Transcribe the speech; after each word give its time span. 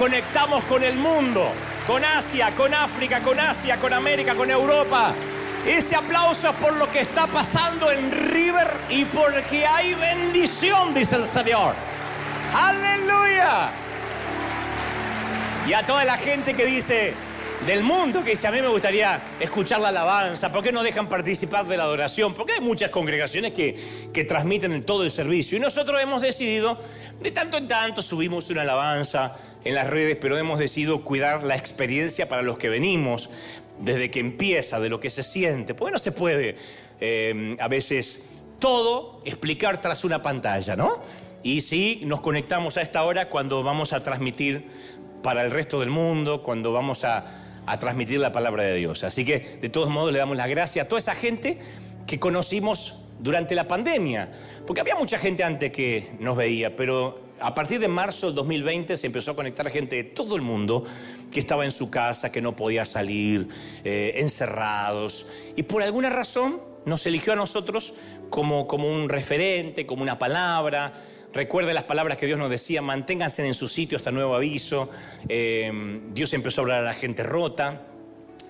conectamos 0.00 0.64
con 0.64 0.82
el 0.82 0.96
mundo, 0.96 1.52
con 1.86 2.02
Asia, 2.02 2.50
con 2.56 2.72
África, 2.72 3.20
con 3.20 3.38
Asia, 3.38 3.76
con 3.76 3.92
América, 3.92 4.34
con 4.34 4.50
Europa. 4.50 5.12
Ese 5.66 5.94
aplauso 5.94 6.48
es 6.48 6.54
por 6.54 6.72
lo 6.72 6.90
que 6.90 7.00
está 7.00 7.26
pasando 7.26 7.92
en 7.92 8.10
River 8.10 8.66
y 8.88 9.04
porque 9.04 9.66
hay 9.66 9.92
bendición, 9.92 10.94
dice 10.94 11.16
el 11.16 11.26
Señor. 11.26 11.74
Aleluya. 12.54 13.72
Y 15.68 15.74
a 15.74 15.84
toda 15.84 16.02
la 16.06 16.16
gente 16.16 16.54
que 16.54 16.64
dice, 16.64 17.12
del 17.66 17.82
mundo 17.82 18.24
que 18.24 18.30
dice, 18.30 18.46
a 18.46 18.52
mí 18.52 18.62
me 18.62 18.68
gustaría 18.68 19.20
escuchar 19.38 19.80
la 19.80 19.90
alabanza, 19.90 20.50
¿por 20.50 20.64
qué 20.64 20.72
no 20.72 20.82
dejan 20.82 21.10
participar 21.10 21.66
de 21.66 21.76
la 21.76 21.82
adoración? 21.82 22.32
Porque 22.32 22.54
hay 22.54 22.60
muchas 22.60 22.90
congregaciones 22.90 23.52
que, 23.52 24.08
que 24.14 24.24
transmiten 24.24 24.82
todo 24.84 25.04
el 25.04 25.10
servicio. 25.10 25.58
Y 25.58 25.60
nosotros 25.60 26.00
hemos 26.00 26.22
decidido, 26.22 26.80
de 27.20 27.30
tanto 27.32 27.58
en 27.58 27.68
tanto, 27.68 28.00
subimos 28.00 28.48
una 28.48 28.62
alabanza 28.62 29.36
en 29.64 29.74
las 29.74 29.88
redes, 29.88 30.16
pero 30.20 30.36
hemos 30.38 30.58
decidido 30.58 31.02
cuidar 31.02 31.42
la 31.42 31.56
experiencia 31.56 32.28
para 32.28 32.42
los 32.42 32.58
que 32.58 32.68
venimos, 32.68 33.30
desde 33.80 34.10
que 34.10 34.20
empieza, 34.20 34.80
de 34.80 34.88
lo 34.88 35.00
que 35.00 35.10
se 35.10 35.22
siente. 35.22 35.74
Porque 35.74 35.92
no 35.92 35.98
se 35.98 36.12
puede 36.12 36.56
eh, 37.00 37.56
a 37.58 37.68
veces 37.68 38.22
todo 38.58 39.22
explicar 39.24 39.80
tras 39.80 40.04
una 40.04 40.22
pantalla, 40.22 40.76
¿no? 40.76 41.02
Y 41.42 41.62
sí, 41.62 42.02
nos 42.04 42.20
conectamos 42.20 42.76
a 42.76 42.82
esta 42.82 43.02
hora 43.04 43.28
cuando 43.28 43.62
vamos 43.62 43.92
a 43.92 44.02
transmitir 44.02 44.66
para 45.22 45.44
el 45.44 45.50
resto 45.50 45.80
del 45.80 45.90
mundo, 45.90 46.42
cuando 46.42 46.72
vamos 46.72 47.04
a 47.04 47.36
transmitir 47.78 48.18
la 48.18 48.32
palabra 48.32 48.64
de 48.64 48.74
Dios. 48.74 49.04
Así 49.04 49.24
que 49.24 49.58
de 49.60 49.68
todos 49.68 49.90
modos 49.90 50.12
le 50.12 50.18
damos 50.18 50.36
la 50.36 50.48
gracia 50.48 50.82
a 50.82 50.88
toda 50.88 50.98
esa 50.98 51.14
gente 51.14 51.58
que 52.06 52.18
conocimos 52.18 53.00
durante 53.20 53.54
la 53.54 53.68
pandemia, 53.68 54.30
porque 54.66 54.80
había 54.80 54.94
mucha 54.94 55.18
gente 55.18 55.44
antes 55.44 55.70
que 55.70 56.10
nos 56.18 56.36
veía, 56.36 56.74
pero 56.74 57.29
a 57.40 57.54
partir 57.54 57.80
de 57.80 57.88
marzo 57.88 58.26
del 58.26 58.34
2020 58.36 58.96
se 58.96 59.06
empezó 59.06 59.32
a 59.32 59.36
conectar 59.36 59.68
gente 59.70 59.96
de 59.96 60.04
todo 60.04 60.36
el 60.36 60.42
mundo 60.42 60.84
que 61.32 61.40
estaba 61.40 61.64
en 61.64 61.72
su 61.72 61.90
casa, 61.90 62.30
que 62.30 62.40
no 62.40 62.56
podía 62.56 62.84
salir, 62.84 63.48
eh, 63.84 64.12
encerrados, 64.16 65.26
y 65.56 65.62
por 65.62 65.82
alguna 65.82 66.10
razón 66.10 66.60
nos 66.84 67.04
eligió 67.06 67.32
a 67.32 67.36
nosotros 67.36 67.94
como, 68.30 68.66
como 68.66 68.88
un 68.88 69.08
referente, 69.08 69.86
como 69.86 70.02
una 70.02 70.18
palabra, 70.18 70.92
Recuerde 71.32 71.72
las 71.74 71.84
palabras 71.84 72.18
que 72.18 72.26
Dios 72.26 72.40
nos 72.40 72.50
decía, 72.50 72.82
manténganse 72.82 73.46
en 73.46 73.54
su 73.54 73.68
sitio 73.68 73.96
hasta 73.96 74.10
nuevo 74.10 74.34
aviso. 74.34 74.90
Eh, 75.28 76.00
Dios 76.12 76.32
empezó 76.32 76.60
a 76.60 76.62
hablar 76.62 76.78
a 76.80 76.82
la 76.82 76.92
gente 76.92 77.22
rota, 77.22 77.82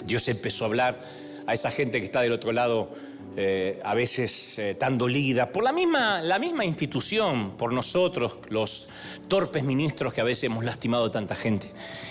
Dios 0.05 0.27
empezó 0.29 0.65
a 0.65 0.69
hablar 0.69 1.01
a 1.47 1.53
esa 1.53 1.71
gente 1.71 1.99
que 1.99 2.07
está 2.07 2.23
del 2.23 2.33
otro 2.33 2.53
lado 2.53 2.91
eh, 3.37 3.81
a 3.85 3.95
veces 3.95 4.59
eh, 4.59 4.75
tan 4.75 4.99
dolida, 4.99 5.53
por 5.53 5.63
la 5.63 5.73
misma, 5.73 6.21
la 6.21 6.39
misma 6.39 6.65
institución, 6.65 7.53
por 7.57 7.73
nosotros, 7.73 8.39
los 8.49 8.89
torpes 9.29 9.63
ministros 9.63 10.13
que 10.13 10.21
a 10.21 10.25
veces 10.25 10.45
hemos 10.45 10.65
lastimado 10.65 11.07
a 11.07 11.11
tanta 11.13 11.37
gente. 11.37 11.71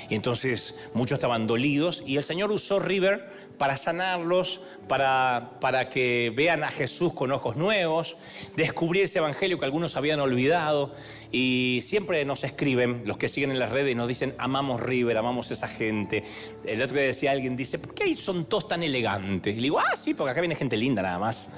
Y 0.09 0.15
entonces 0.15 0.75
muchos 0.93 1.17
estaban 1.17 1.45
dolidos 1.45 2.03
y 2.05 2.17
el 2.17 2.23
Señor 2.23 2.51
usó 2.51 2.79
River 2.79 3.39
para 3.57 3.75
sanarlos, 3.75 4.61
para, 4.87 5.51
para 5.59 5.89
que 5.89 6.31
vean 6.35 6.63
a 6.63 6.71
Jesús 6.71 7.13
con 7.13 7.31
ojos 7.31 7.57
nuevos, 7.57 8.15
descubrir 8.55 9.03
ese 9.03 9.19
evangelio 9.19 9.59
que 9.59 9.65
algunos 9.65 9.97
habían 9.97 10.21
olvidado. 10.21 10.95
Y 11.31 11.81
siempre 11.83 12.25
nos 12.25 12.43
escriben, 12.43 13.03
los 13.05 13.17
que 13.17 13.29
siguen 13.29 13.51
en 13.51 13.59
las 13.59 13.71
redes, 13.71 13.91
y 13.91 13.95
nos 13.95 14.07
dicen, 14.07 14.33
amamos 14.39 14.81
River, 14.81 15.17
amamos 15.17 15.51
esa 15.51 15.67
gente. 15.67 16.23
El 16.65 16.81
otro 16.81 16.97
día 16.97 17.05
decía 17.05 17.31
alguien, 17.31 17.55
dice, 17.55 17.77
¿por 17.77 17.93
qué 17.93 18.15
son 18.15 18.45
todos 18.45 18.67
tan 18.67 18.81
elegantes? 18.81 19.53
Y 19.53 19.57
le 19.57 19.63
digo, 19.63 19.79
ah, 19.79 19.95
sí, 19.95 20.15
porque 20.15 20.31
acá 20.31 20.41
viene 20.41 20.55
gente 20.55 20.75
linda 20.75 21.03
nada 21.03 21.19
más. 21.19 21.49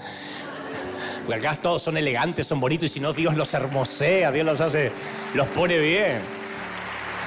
Porque 1.26 1.48
acá 1.48 1.56
todos 1.62 1.82
son 1.82 1.96
elegantes, 1.96 2.48
son 2.48 2.60
bonitos, 2.60 2.90
y 2.92 2.94
si 2.96 3.00
no, 3.00 3.14
Dios 3.14 3.38
los 3.38 3.54
hermosea, 3.54 4.32
Dios 4.32 4.46
los 4.46 4.60
hace, 4.60 4.92
los 5.34 5.48
pone 5.48 5.78
bien. 5.80 6.20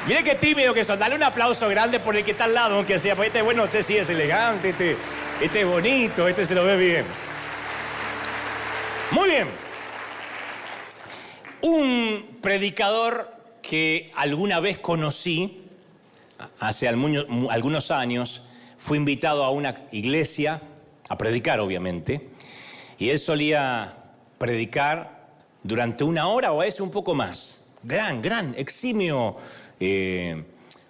Mire 0.06 0.22
qué 0.22 0.34
tímido 0.34 0.74
que 0.74 0.84
son. 0.84 0.98
Dale 0.98 1.14
un 1.14 1.22
aplauso 1.22 1.66
grande 1.68 1.98
por 1.98 2.14
el 2.14 2.24
que 2.24 2.32
está 2.32 2.44
al 2.44 2.52
lado, 2.52 2.76
aunque 2.76 2.98
sea. 2.98 3.16
Pues 3.16 3.28
este, 3.28 3.40
bueno, 3.40 3.64
este 3.64 3.82
sí 3.82 3.96
es 3.96 4.10
elegante, 4.10 4.70
este, 4.70 4.96
este 5.40 5.62
es 5.62 5.66
bonito, 5.66 6.28
este 6.28 6.44
se 6.44 6.54
lo 6.54 6.62
ve 6.64 6.76
bien. 6.76 7.04
Muy 9.12 9.30
bien. 9.30 9.63
Un 11.66 12.40
predicador 12.42 13.34
que 13.62 14.10
alguna 14.16 14.60
vez 14.60 14.78
conocí, 14.78 15.62
hace 16.58 16.86
algunos 16.86 17.90
años, 17.90 18.42
fue 18.76 18.98
invitado 18.98 19.42
a 19.44 19.50
una 19.50 19.86
iglesia, 19.90 20.60
a 21.08 21.16
predicar 21.16 21.60
obviamente, 21.60 22.28
y 22.98 23.08
él 23.08 23.18
solía 23.18 23.96
predicar 24.36 25.24
durante 25.62 26.04
una 26.04 26.28
hora 26.28 26.52
o 26.52 26.60
a 26.60 26.66
veces 26.66 26.82
un 26.82 26.90
poco 26.90 27.14
más. 27.14 27.70
Gran, 27.82 28.20
gran, 28.20 28.54
eximio 28.58 29.38
eh, 29.80 30.44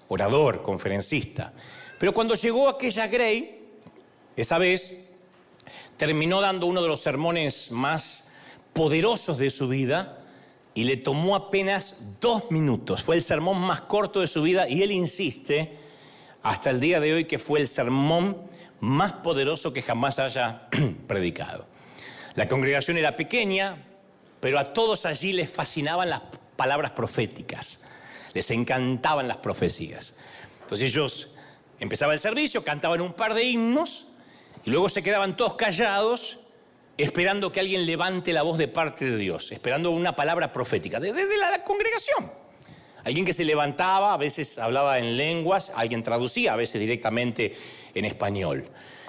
orador, 0.09 0.61
conferencista. 0.61 1.53
Pero 2.01 2.13
cuando 2.13 2.35
llegó 2.35 2.69
aquella 2.69 3.07
Grey, 3.07 3.65
esa 4.37 4.59
vez, 4.59 5.05
terminó 5.97 6.41
dando 6.41 6.67
uno 6.67 6.83
de 6.83 6.89
los 6.89 6.99
sermones 6.99 7.71
más 7.71 8.33
poderosos 8.73 9.39
de 9.39 9.51
su 9.51 9.69
vida 9.69 10.19
y 10.75 10.85
le 10.85 10.97
tomó 10.97 11.37
apenas 11.37 12.03
dos 12.21 12.51
minutos. 12.51 13.03
Fue 13.03 13.17
el 13.17 13.23
sermón 13.23 13.61
más 13.61 13.83
corto 13.83 14.21
de 14.21 14.27
su 14.27 14.43
vida 14.43 14.69
y 14.69 14.83
él 14.83 14.91
insiste 14.91 15.79
hasta 16.43 16.71
el 16.71 16.81
día 16.81 17.01
de 17.01 17.15
hoy 17.15 17.25
que 17.25 17.39
fue 17.39 17.61
el 17.61 17.69
sermón 17.69 18.37
más 18.81 19.13
poderoso 19.13 19.73
que 19.73 19.83
jamás 19.83 20.19
haya 20.19 20.69
predicado. 21.07 21.67
La 22.35 22.49
congregación 22.49 22.97
era 22.97 23.17
pequeña, 23.17 23.79
pero 24.41 24.59
a 24.59 24.73
todos 24.73 25.07
allí 25.07 25.33
les 25.33 25.49
fascinaban 25.49 26.11
las 26.11 26.23
palabras 26.57 26.91
proféticas. 26.91 27.85
Les 28.33 28.51
encantaban 28.51 29.29
las 29.29 29.37
profecías. 29.39 30.17
Entonces 30.63 30.91
ellos 30.91 31.29
empezaban 31.79 32.15
el 32.15 32.21
servicio, 32.21 32.65
cantaban 32.65 33.01
un 33.01 33.13
par 33.13 33.35
de 33.35 33.45
himnos 33.45 34.09
y 34.65 34.71
luego 34.71 34.89
se 34.89 35.03
quedaban 35.03 35.37
todos 35.37 35.55
callados 35.55 36.41
esperando 36.97 37.51
que 37.53 37.61
alguien 37.61 37.87
levante 37.87 38.33
la 38.33 38.43
voz 38.43 38.59
de 38.59 38.69
parte 38.69 39.05
de 39.05 39.17
Dios, 39.17 39.51
esperando 39.53 39.91
una 39.91 40.15
palabra 40.15 40.53
profética, 40.53 41.01
desde 41.01 41.37
la 41.37 41.65
congregación. 41.65 42.31
Alguien 43.05 43.27
que 43.27 43.33
se 43.33 43.45
levantaba, 43.45 44.15
a 44.15 44.17
veces 44.17 44.59
hablaba 44.59 44.99
en 44.99 45.17
lenguas, 45.17 45.73
alguien 45.75 46.03
traducía, 46.03 46.55
a 46.55 46.57
veces 46.57 46.81
directamente 46.81 47.55
en 47.95 48.05
español. 48.07 48.67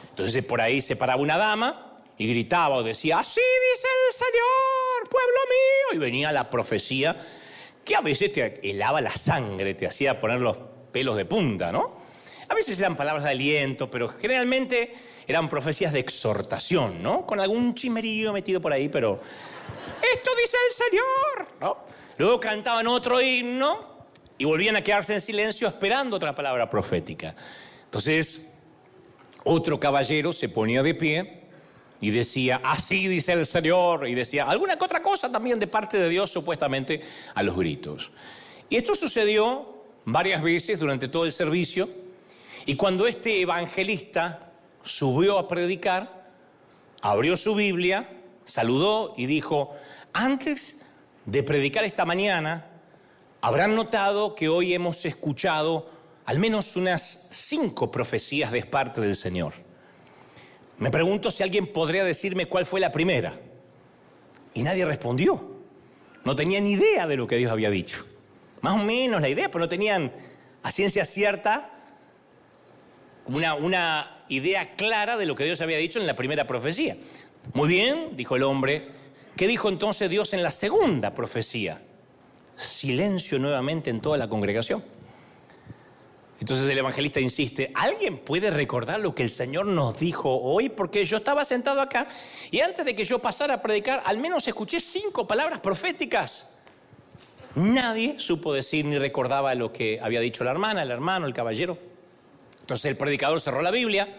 Entonces 0.10 0.44
por 0.44 0.60
ahí 0.62 0.82
se 0.82 0.96
paraba 0.96 1.22
una 1.22 1.38
dama 1.38 2.02
y 2.18 2.28
gritaba 2.28 2.76
o 2.76 2.84
decía, 2.84 3.20
así 3.20 3.40
dice 3.40 3.88
el 4.08 4.14
Señor, 4.14 5.10
pueblo 5.10 5.40
mío. 5.50 5.96
Y 5.96 5.98
venía 5.98 6.32
la 6.32 6.50
profecía 6.50 7.16
que 7.86 7.96
a 7.96 8.02
veces 8.02 8.34
te 8.34 8.70
helaba 8.70 9.00
la 9.00 9.12
sangre, 9.12 9.76
te 9.76 9.88
hacía 9.88 10.20
poner 10.20 10.42
los 10.42 10.58
pelos 10.92 11.16
de 11.16 11.26
punta, 11.26 11.72
¿no? 11.72 12.00
A 12.48 12.54
veces 12.54 12.78
eran 12.80 12.96
palabras 12.96 13.24
de 13.24 13.32
aliento, 13.32 13.90
pero 13.90 14.08
generalmente 14.10 14.94
eran 15.28 15.50
profecías 15.50 15.92
de 15.94 16.00
exhortación, 16.00 17.02
¿no? 17.02 17.26
Con 17.26 17.40
algún 17.40 17.74
chimerío 17.74 18.32
metido 18.34 18.62
por 18.62 18.74
ahí, 18.74 18.90
pero 18.90 19.20
esto 20.14 20.32
dice 20.42 20.58
el 20.70 20.86
Señor, 20.86 21.48
¿no? 21.60 21.78
Luego 22.18 22.40
cantaban 22.40 22.88
otro 22.88 23.22
himno 23.22 24.06
y 24.38 24.46
volvían 24.46 24.76
a 24.76 24.84
quedarse 24.84 25.14
en 25.14 25.22
silencio 25.22 25.68
esperando 25.68 26.16
otra 26.16 26.36
palabra 26.36 26.70
profética. 26.70 27.36
Entonces, 27.86 28.52
otro 29.44 29.80
caballero 29.80 30.34
se 30.34 30.50
ponía 30.50 30.84
de 30.84 30.94
pie 30.94 31.42
y 32.02 32.12
decía, 32.12 32.62
así 32.64 33.08
dice 33.08 33.34
el 33.34 33.46
Señor, 33.46 34.08
y 34.08 34.16
decía 34.16 34.46
alguna 34.46 34.78
otra 34.80 35.02
cosa 35.02 35.32
también 35.32 35.60
de 35.60 35.68
parte 35.68 35.98
de 35.98 36.10
Dios 36.10 36.30
supuestamente 36.32 37.02
a 37.34 37.42
los 37.42 37.56
gritos. 37.56 38.12
Y 38.70 38.76
esto 38.76 38.96
sucedió 38.96 39.84
varias 40.04 40.42
veces 40.42 40.80
durante 40.80 41.08
todo 41.08 41.26
el 41.26 41.32
servicio, 41.32 41.90
y 42.66 42.76
cuando 42.76 43.08
este 43.08 43.42
evangelista 43.42 44.45
subió 44.86 45.38
a 45.38 45.48
predicar, 45.48 46.30
abrió 47.02 47.36
su 47.36 47.56
Biblia, 47.56 48.10
saludó 48.44 49.14
y 49.18 49.26
dijo, 49.26 49.76
antes 50.14 50.82
de 51.26 51.44
predicar 51.44 51.84
esta 51.84 52.06
mañana, 52.06 52.68
habrán 53.42 53.76
notado 53.76 54.36
que 54.36 54.48
hoy 54.48 54.74
hemos 54.74 55.04
escuchado 55.06 55.90
al 56.26 56.40
menos 56.40 56.76
unas 56.76 57.28
cinco 57.32 57.92
profecías 57.92 58.52
de 58.52 58.64
parte 58.64 59.02
del 59.02 59.16
Señor. 59.16 59.54
Me 60.78 60.90
pregunto 60.90 61.32
si 61.32 61.44
alguien 61.44 61.72
podría 61.72 62.04
decirme 62.04 62.48
cuál 62.48 62.66
fue 62.66 62.80
la 62.80 62.92
primera. 62.92 63.40
Y 64.54 64.64
nadie 64.64 64.86
respondió. 64.86 65.56
No 66.24 66.36
tenían 66.36 66.64
ni 66.64 66.72
idea 66.72 67.08
de 67.08 67.18
lo 67.18 67.28
que 67.28 67.38
Dios 67.38 67.52
había 67.52 67.70
dicho. 67.70 68.06
Más 68.62 68.74
o 68.74 68.84
menos 68.84 69.22
la 69.22 69.30
idea, 69.30 69.50
pero 69.50 69.60
no 69.60 69.68
tenían 69.68 70.12
a 70.64 70.72
ciencia 70.72 71.06
cierta 71.06 71.72
una, 73.28 73.54
una 73.54 74.15
idea 74.30 74.76
clara 74.76 75.18
de 75.18 75.26
lo 75.26 75.36
que 75.36 75.46
Dios 75.46 75.62
había 75.62 75.78
dicho 75.78 76.00
en 76.00 76.08
la 76.08 76.16
primera 76.16 76.48
profecía. 76.48 76.98
Muy 77.54 77.70
bien, 77.70 78.16
dijo 78.16 78.36
el 78.36 78.44
hombre. 78.44 78.88
¿Qué 79.36 79.48
dijo 79.48 79.70
entonces 79.70 80.10
Dios 80.10 80.34
en 80.34 80.44
la 80.44 80.52
segunda 80.52 81.14
profecía? 81.14 81.82
Silencio 82.56 83.38
nuevamente 83.38 83.90
en 83.90 84.00
toda 84.00 84.18
la 84.18 84.30
congregación. 84.30 84.84
Entonces 86.40 86.70
el 86.70 86.78
evangelista 86.78 87.20
insiste, 87.20 87.72
¿alguien 87.74 88.18
puede 88.18 88.50
recordar 88.50 89.00
lo 89.00 89.16
que 89.16 89.24
el 89.24 89.30
Señor 89.30 89.66
nos 89.66 90.00
dijo 90.00 90.30
hoy? 90.30 90.70
Porque 90.70 91.06
yo 91.06 91.18
estaba 91.18 91.46
sentado 91.46 91.82
acá 91.82 92.08
y 92.52 92.60
antes 92.60 92.86
de 92.86 92.96
que 92.96 93.06
yo 93.06 93.20
pasara 93.20 93.56
a 93.56 93.62
predicar, 93.62 94.04
al 94.06 94.18
menos 94.18 94.48
escuché 94.48 94.80
cinco 94.80 95.28
palabras 95.28 95.60
proféticas. 95.60 96.52
Nadie 97.56 98.20
supo 98.20 98.54
decir 98.54 98.86
ni 98.86 98.98
recordaba 98.98 99.56
lo 99.56 99.72
que 99.72 100.00
había 100.02 100.20
dicho 100.20 100.44
la 100.44 100.52
hermana, 100.52 100.84
el 100.84 100.92
hermano, 100.92 101.26
el 101.26 101.34
caballero. 101.34 101.78
Entonces 102.66 102.90
el 102.90 102.98
predicador 102.98 103.40
cerró 103.40 103.62
la 103.62 103.70
Biblia, 103.70 104.10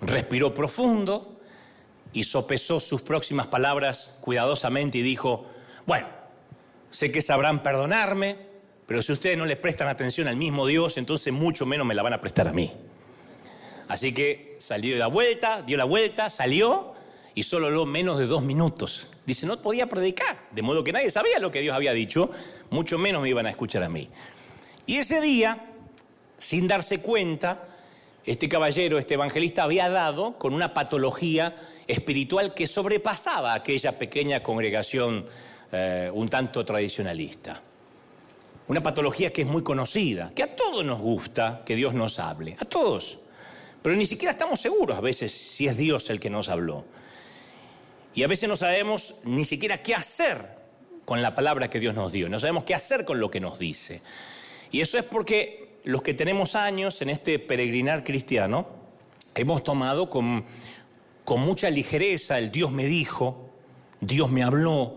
respiró 0.00 0.54
profundo 0.54 1.40
y 2.12 2.22
sopesó 2.22 2.78
sus 2.78 3.02
próximas 3.02 3.48
palabras 3.48 4.18
cuidadosamente 4.20 4.98
y 4.98 5.02
dijo, 5.02 5.46
bueno, 5.84 6.06
sé 6.90 7.10
que 7.10 7.20
sabrán 7.20 7.64
perdonarme, 7.64 8.36
pero 8.86 9.02
si 9.02 9.10
ustedes 9.10 9.36
no 9.36 9.46
les 9.46 9.56
prestan 9.56 9.88
atención 9.88 10.28
al 10.28 10.36
mismo 10.36 10.64
Dios, 10.64 10.96
entonces 10.96 11.32
mucho 11.32 11.66
menos 11.66 11.84
me 11.84 11.96
la 11.96 12.02
van 12.02 12.12
a 12.12 12.20
prestar 12.20 12.46
a 12.46 12.52
mí. 12.52 12.72
Así 13.88 14.14
que 14.14 14.54
salió 14.60 14.92
de 14.92 15.00
la 15.00 15.08
vuelta, 15.08 15.62
dio 15.62 15.76
la 15.76 15.84
vuelta, 15.86 16.30
salió 16.30 16.94
y 17.34 17.42
solo 17.42 17.68
lo 17.68 17.84
menos 17.84 18.18
de 18.18 18.26
dos 18.26 18.44
minutos 18.44 19.08
Dice, 19.30 19.46
no 19.46 19.62
podía 19.62 19.88
predicar, 19.88 20.48
de 20.50 20.60
modo 20.60 20.82
que 20.82 20.92
nadie 20.92 21.08
sabía 21.08 21.38
lo 21.38 21.52
que 21.52 21.60
Dios 21.60 21.76
había 21.76 21.92
dicho, 21.92 22.32
mucho 22.70 22.98
menos 22.98 23.22
me 23.22 23.28
iban 23.28 23.46
a 23.46 23.50
escuchar 23.50 23.84
a 23.84 23.88
mí. 23.88 24.08
Y 24.86 24.96
ese 24.96 25.20
día, 25.20 25.69
sin 26.40 26.66
darse 26.66 27.00
cuenta, 27.00 27.68
este 28.24 28.48
caballero, 28.48 28.98
este 28.98 29.14
evangelista, 29.14 29.62
había 29.62 29.88
dado 29.88 30.38
con 30.38 30.54
una 30.54 30.74
patología 30.74 31.54
espiritual 31.86 32.54
que 32.54 32.66
sobrepasaba 32.66 33.54
aquella 33.54 33.98
pequeña 33.98 34.42
congregación 34.42 35.26
eh, 35.70 36.10
un 36.12 36.28
tanto 36.28 36.64
tradicionalista. 36.64 37.62
Una 38.68 38.82
patología 38.82 39.32
que 39.32 39.42
es 39.42 39.48
muy 39.48 39.62
conocida, 39.62 40.32
que 40.34 40.42
a 40.42 40.56
todos 40.56 40.84
nos 40.84 41.00
gusta 41.00 41.62
que 41.64 41.76
Dios 41.76 41.92
nos 41.92 42.18
hable, 42.18 42.56
a 42.58 42.64
todos. 42.64 43.18
Pero 43.82 43.94
ni 43.96 44.06
siquiera 44.06 44.32
estamos 44.32 44.60
seguros 44.60 44.96
a 44.96 45.00
veces 45.00 45.32
si 45.32 45.66
es 45.66 45.76
Dios 45.76 46.08
el 46.08 46.20
que 46.20 46.30
nos 46.30 46.48
habló. 46.48 46.84
Y 48.14 48.22
a 48.22 48.28
veces 48.28 48.48
no 48.48 48.56
sabemos 48.56 49.16
ni 49.24 49.44
siquiera 49.44 49.82
qué 49.82 49.94
hacer 49.94 50.60
con 51.04 51.20
la 51.20 51.34
palabra 51.34 51.68
que 51.68 51.80
Dios 51.80 51.94
nos 51.94 52.12
dio, 52.12 52.28
no 52.28 52.40
sabemos 52.40 52.64
qué 52.64 52.74
hacer 52.74 53.04
con 53.04 53.20
lo 53.20 53.30
que 53.30 53.40
nos 53.40 53.58
dice. 53.58 54.00
Y 54.70 54.80
eso 54.80 54.96
es 54.96 55.04
porque 55.04 55.69
los 55.84 56.02
que 56.02 56.14
tenemos 56.14 56.54
años 56.54 57.00
en 57.02 57.10
este 57.10 57.38
peregrinar 57.38 58.04
cristiano, 58.04 58.68
hemos 59.34 59.64
tomado 59.64 60.10
con, 60.10 60.44
con 61.24 61.40
mucha 61.40 61.70
ligereza 61.70 62.38
el 62.38 62.50
Dios 62.50 62.72
me 62.72 62.86
dijo, 62.86 63.50
Dios 64.00 64.30
me 64.30 64.42
habló, 64.42 64.96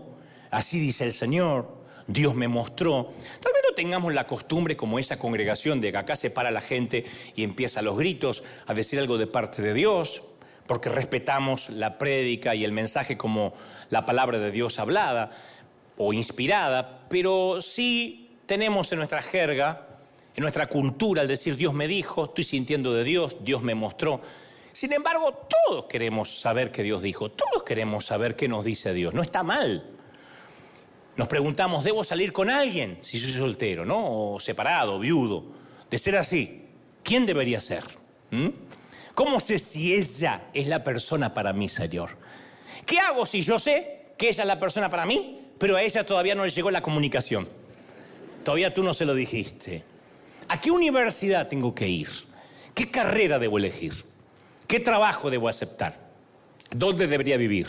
así 0.50 0.78
dice 0.78 1.04
el 1.04 1.12
Señor, 1.12 1.84
Dios 2.06 2.34
me 2.34 2.48
mostró. 2.48 3.12
Tal 3.40 3.52
vez 3.52 3.62
no 3.68 3.74
tengamos 3.74 4.12
la 4.14 4.26
costumbre 4.26 4.76
como 4.76 4.98
esa 4.98 5.18
congregación 5.18 5.80
de 5.80 5.92
que 5.92 5.98
acá 5.98 6.16
se 6.16 6.30
para 6.30 6.50
la 6.50 6.60
gente 6.60 7.04
y 7.34 7.44
empieza 7.44 7.82
los 7.82 7.96
gritos 7.96 8.42
a 8.66 8.74
decir 8.74 8.98
algo 8.98 9.18
de 9.18 9.26
parte 9.26 9.62
de 9.62 9.74
Dios, 9.74 10.22
porque 10.66 10.88
respetamos 10.88 11.70
la 11.70 11.98
prédica 11.98 12.54
y 12.54 12.64
el 12.64 12.72
mensaje 12.72 13.16
como 13.16 13.52
la 13.90 14.06
palabra 14.06 14.38
de 14.38 14.50
Dios 14.50 14.78
hablada 14.78 15.30
o 15.96 16.12
inspirada, 16.12 17.06
pero 17.08 17.60
sí 17.62 18.36
tenemos 18.46 18.90
en 18.92 18.98
nuestra 18.98 19.22
jerga, 19.22 19.93
en 20.36 20.42
nuestra 20.42 20.68
cultura, 20.68 21.22
el 21.22 21.28
decir 21.28 21.56
Dios 21.56 21.74
me 21.74 21.86
dijo, 21.86 22.24
estoy 22.24 22.44
sintiendo 22.44 22.92
de 22.92 23.04
Dios, 23.04 23.36
Dios 23.42 23.62
me 23.62 23.74
mostró. 23.74 24.20
Sin 24.72 24.92
embargo, 24.92 25.46
todos 25.68 25.84
queremos 25.84 26.40
saber 26.40 26.72
qué 26.72 26.82
Dios 26.82 27.02
dijo, 27.02 27.30
todos 27.30 27.62
queremos 27.62 28.04
saber 28.04 28.34
qué 28.34 28.48
nos 28.48 28.64
dice 28.64 28.92
Dios, 28.92 29.14
no 29.14 29.22
está 29.22 29.44
mal. 29.44 29.84
Nos 31.16 31.28
preguntamos, 31.28 31.84
¿debo 31.84 32.02
salir 32.02 32.32
con 32.32 32.50
alguien 32.50 32.98
si 33.00 33.18
soy 33.18 33.30
soltero, 33.30 33.84
¿no? 33.84 34.32
O 34.32 34.40
separado, 34.40 34.98
viudo. 34.98 35.44
De 35.88 35.96
ser 35.96 36.16
así, 36.16 36.66
¿quién 37.04 37.24
debería 37.24 37.60
ser? 37.60 37.84
¿Mm? 38.32 38.48
¿Cómo 39.14 39.38
sé 39.38 39.60
si 39.60 39.94
ella 39.94 40.48
es 40.52 40.66
la 40.66 40.82
persona 40.82 41.32
para 41.32 41.52
mí, 41.52 41.68
Señor? 41.68 42.16
¿Qué 42.84 42.98
hago 42.98 43.26
si 43.26 43.42
yo 43.42 43.60
sé 43.60 44.06
que 44.18 44.30
ella 44.30 44.42
es 44.42 44.48
la 44.48 44.58
persona 44.58 44.90
para 44.90 45.06
mí, 45.06 45.42
pero 45.56 45.76
a 45.76 45.82
ella 45.82 46.04
todavía 46.04 46.34
no 46.34 46.44
le 46.44 46.50
llegó 46.50 46.72
la 46.72 46.82
comunicación? 46.82 47.48
Todavía 48.42 48.74
tú 48.74 48.82
no 48.82 48.92
se 48.92 49.04
lo 49.04 49.14
dijiste. 49.14 49.84
¿A 50.48 50.60
qué 50.60 50.70
universidad 50.70 51.48
tengo 51.48 51.74
que 51.74 51.88
ir? 51.88 52.08
¿Qué 52.74 52.90
carrera 52.90 53.38
debo 53.38 53.58
elegir? 53.58 54.04
¿Qué 54.66 54.80
trabajo 54.80 55.30
debo 55.30 55.48
aceptar? 55.48 55.98
¿Dónde 56.70 57.06
debería 57.06 57.36
vivir? 57.36 57.68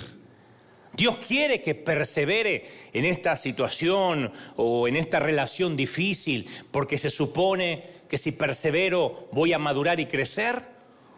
Dios 0.94 1.18
quiere 1.18 1.62
que 1.62 1.76
persevere 1.76 2.66
en 2.94 3.06
esta 3.06 3.36
situación 3.36 4.32
o 4.56 4.88
en 4.88 4.96
esta 4.96 5.20
relación 5.20 5.76
difícil 5.76 6.48
porque 6.72 6.98
se 6.98 7.10
supone 7.10 7.84
que 8.08 8.18
si 8.18 8.32
persevero 8.32 9.28
voy 9.32 9.52
a 9.54 9.60
madurar 9.60 10.00
y 10.00 10.06
crecer. 10.06 10.76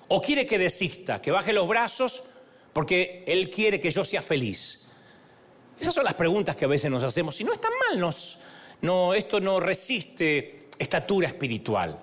¿O 0.10 0.22
quiere 0.22 0.46
que 0.46 0.58
desista, 0.58 1.22
que 1.22 1.32
baje 1.32 1.54
los 1.54 1.68
brazos 1.68 2.24
porque 2.74 3.24
Él 3.28 3.50
quiere 3.50 3.80
que 3.80 3.92
yo 3.92 4.04
sea 4.06 4.22
feliz? 4.22 4.90
Esas 5.80 5.94
son 5.94 6.06
las 6.06 6.16
preguntas 6.16 6.56
que 6.56 6.66
a 6.66 6.70
veces 6.70 6.90
nos 6.90 7.04
hacemos. 7.04 7.40
Y 7.40 7.44
no 7.44 7.54
está 7.54 7.68
mal, 7.70 8.00
nos, 8.00 8.40
no, 8.82 9.14
esto 9.14 9.40
no 9.40 9.60
resiste 9.60 10.57
estatura 10.80 11.28
espiritual. 11.28 12.00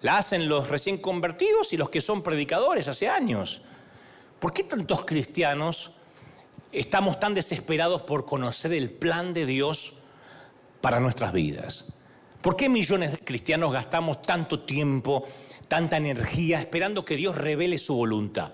La 0.00 0.18
hacen 0.18 0.48
los 0.48 0.68
recién 0.68 0.98
convertidos 0.98 1.72
y 1.72 1.76
los 1.76 1.90
que 1.90 2.00
son 2.00 2.22
predicadores 2.22 2.88
hace 2.88 3.08
años. 3.08 3.62
¿Por 4.40 4.52
qué 4.52 4.64
tantos 4.64 5.04
cristianos 5.04 5.92
estamos 6.72 7.20
tan 7.20 7.34
desesperados 7.34 8.02
por 8.02 8.24
conocer 8.24 8.72
el 8.72 8.90
plan 8.90 9.32
de 9.32 9.46
Dios 9.46 9.94
para 10.80 10.98
nuestras 10.98 11.32
vidas? 11.32 11.94
¿Por 12.40 12.56
qué 12.56 12.68
millones 12.68 13.12
de 13.12 13.18
cristianos 13.18 13.72
gastamos 13.72 14.20
tanto 14.22 14.60
tiempo 14.60 15.26
tanta 15.72 15.96
energía 15.96 16.60
esperando 16.60 17.02
que 17.02 17.16
Dios 17.16 17.34
revele 17.34 17.78
su 17.78 17.94
voluntad. 17.96 18.52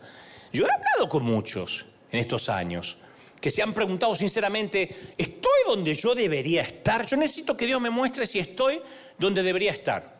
Yo 0.52 0.64
he 0.64 0.70
hablado 0.70 1.08
con 1.08 1.24
muchos 1.24 1.84
en 2.12 2.20
estos 2.20 2.48
años 2.48 2.96
que 3.40 3.50
se 3.50 3.60
han 3.60 3.74
preguntado 3.74 4.14
sinceramente, 4.14 5.14
¿estoy 5.18 5.58
donde 5.66 5.96
yo 5.96 6.14
debería 6.14 6.62
estar? 6.62 7.04
Yo 7.06 7.16
necesito 7.16 7.56
que 7.56 7.66
Dios 7.66 7.80
me 7.80 7.90
muestre 7.90 8.24
si 8.24 8.38
estoy 8.38 8.80
donde 9.18 9.42
debería 9.42 9.72
estar. 9.72 10.18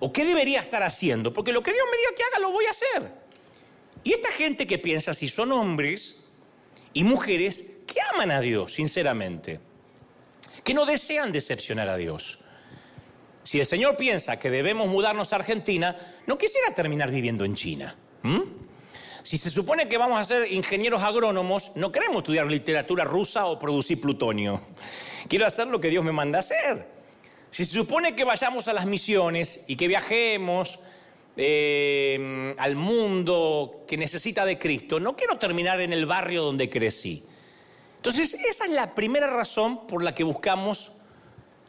¿O 0.00 0.12
qué 0.12 0.24
debería 0.24 0.60
estar 0.60 0.82
haciendo? 0.82 1.32
Porque 1.32 1.52
lo 1.52 1.62
que 1.62 1.72
Dios 1.72 1.84
me 1.90 1.96
diga 1.98 2.10
que 2.16 2.24
haga, 2.24 2.38
lo 2.40 2.52
voy 2.52 2.66
a 2.66 2.70
hacer. 2.70 3.10
Y 4.02 4.12
esta 4.12 4.30
gente 4.32 4.66
que 4.66 4.78
piensa, 4.78 5.14
si 5.14 5.28
son 5.28 5.52
hombres 5.52 6.26
y 6.92 7.04
mujeres 7.04 7.70
que 7.86 8.00
aman 8.12 8.30
a 8.30 8.40
Dios, 8.40 8.74
sinceramente, 8.74 9.60
que 10.62 10.74
no 10.74 10.84
desean 10.84 11.32
decepcionar 11.32 11.88
a 11.88 11.96
Dios, 11.96 12.40
si 13.44 13.60
el 13.60 13.66
Señor 13.66 13.96
piensa 13.96 14.38
que 14.38 14.50
debemos 14.50 14.88
mudarnos 14.88 15.32
a 15.32 15.36
Argentina, 15.36 15.96
no 16.26 16.38
quisiera 16.38 16.74
terminar 16.74 17.10
viviendo 17.10 17.44
en 17.44 17.54
China. 17.54 17.94
Si 19.22 19.38
se 19.38 19.50
supone 19.50 19.88
que 19.88 19.98
vamos 19.98 20.18
a 20.18 20.24
ser 20.24 20.52
ingenieros 20.52 21.02
agrónomos, 21.02 21.72
no 21.76 21.92
queremos 21.92 22.18
estudiar 22.18 22.46
literatura 22.46 23.04
rusa 23.04 23.46
o 23.46 23.58
producir 23.58 24.00
plutonio. 24.00 24.60
Quiero 25.28 25.46
hacer 25.46 25.66
lo 25.68 25.80
que 25.80 25.88
Dios 25.88 26.04
me 26.04 26.12
manda 26.12 26.38
hacer. 26.38 26.93
Si 27.54 27.64
se 27.64 27.74
supone 27.74 28.16
que 28.16 28.24
vayamos 28.24 28.66
a 28.66 28.72
las 28.72 28.84
misiones 28.84 29.64
y 29.68 29.76
que 29.76 29.86
viajemos 29.86 30.80
eh, 31.36 32.52
al 32.58 32.74
mundo 32.74 33.84
que 33.86 33.96
necesita 33.96 34.44
de 34.44 34.58
Cristo, 34.58 34.98
no 34.98 35.14
quiero 35.14 35.38
terminar 35.38 35.80
en 35.80 35.92
el 35.92 36.04
barrio 36.04 36.42
donde 36.42 36.68
crecí. 36.68 37.22
Entonces, 37.94 38.34
esa 38.34 38.64
es 38.64 38.72
la 38.72 38.96
primera 38.96 39.28
razón 39.28 39.86
por 39.86 40.02
la 40.02 40.16
que 40.16 40.24
buscamos 40.24 40.94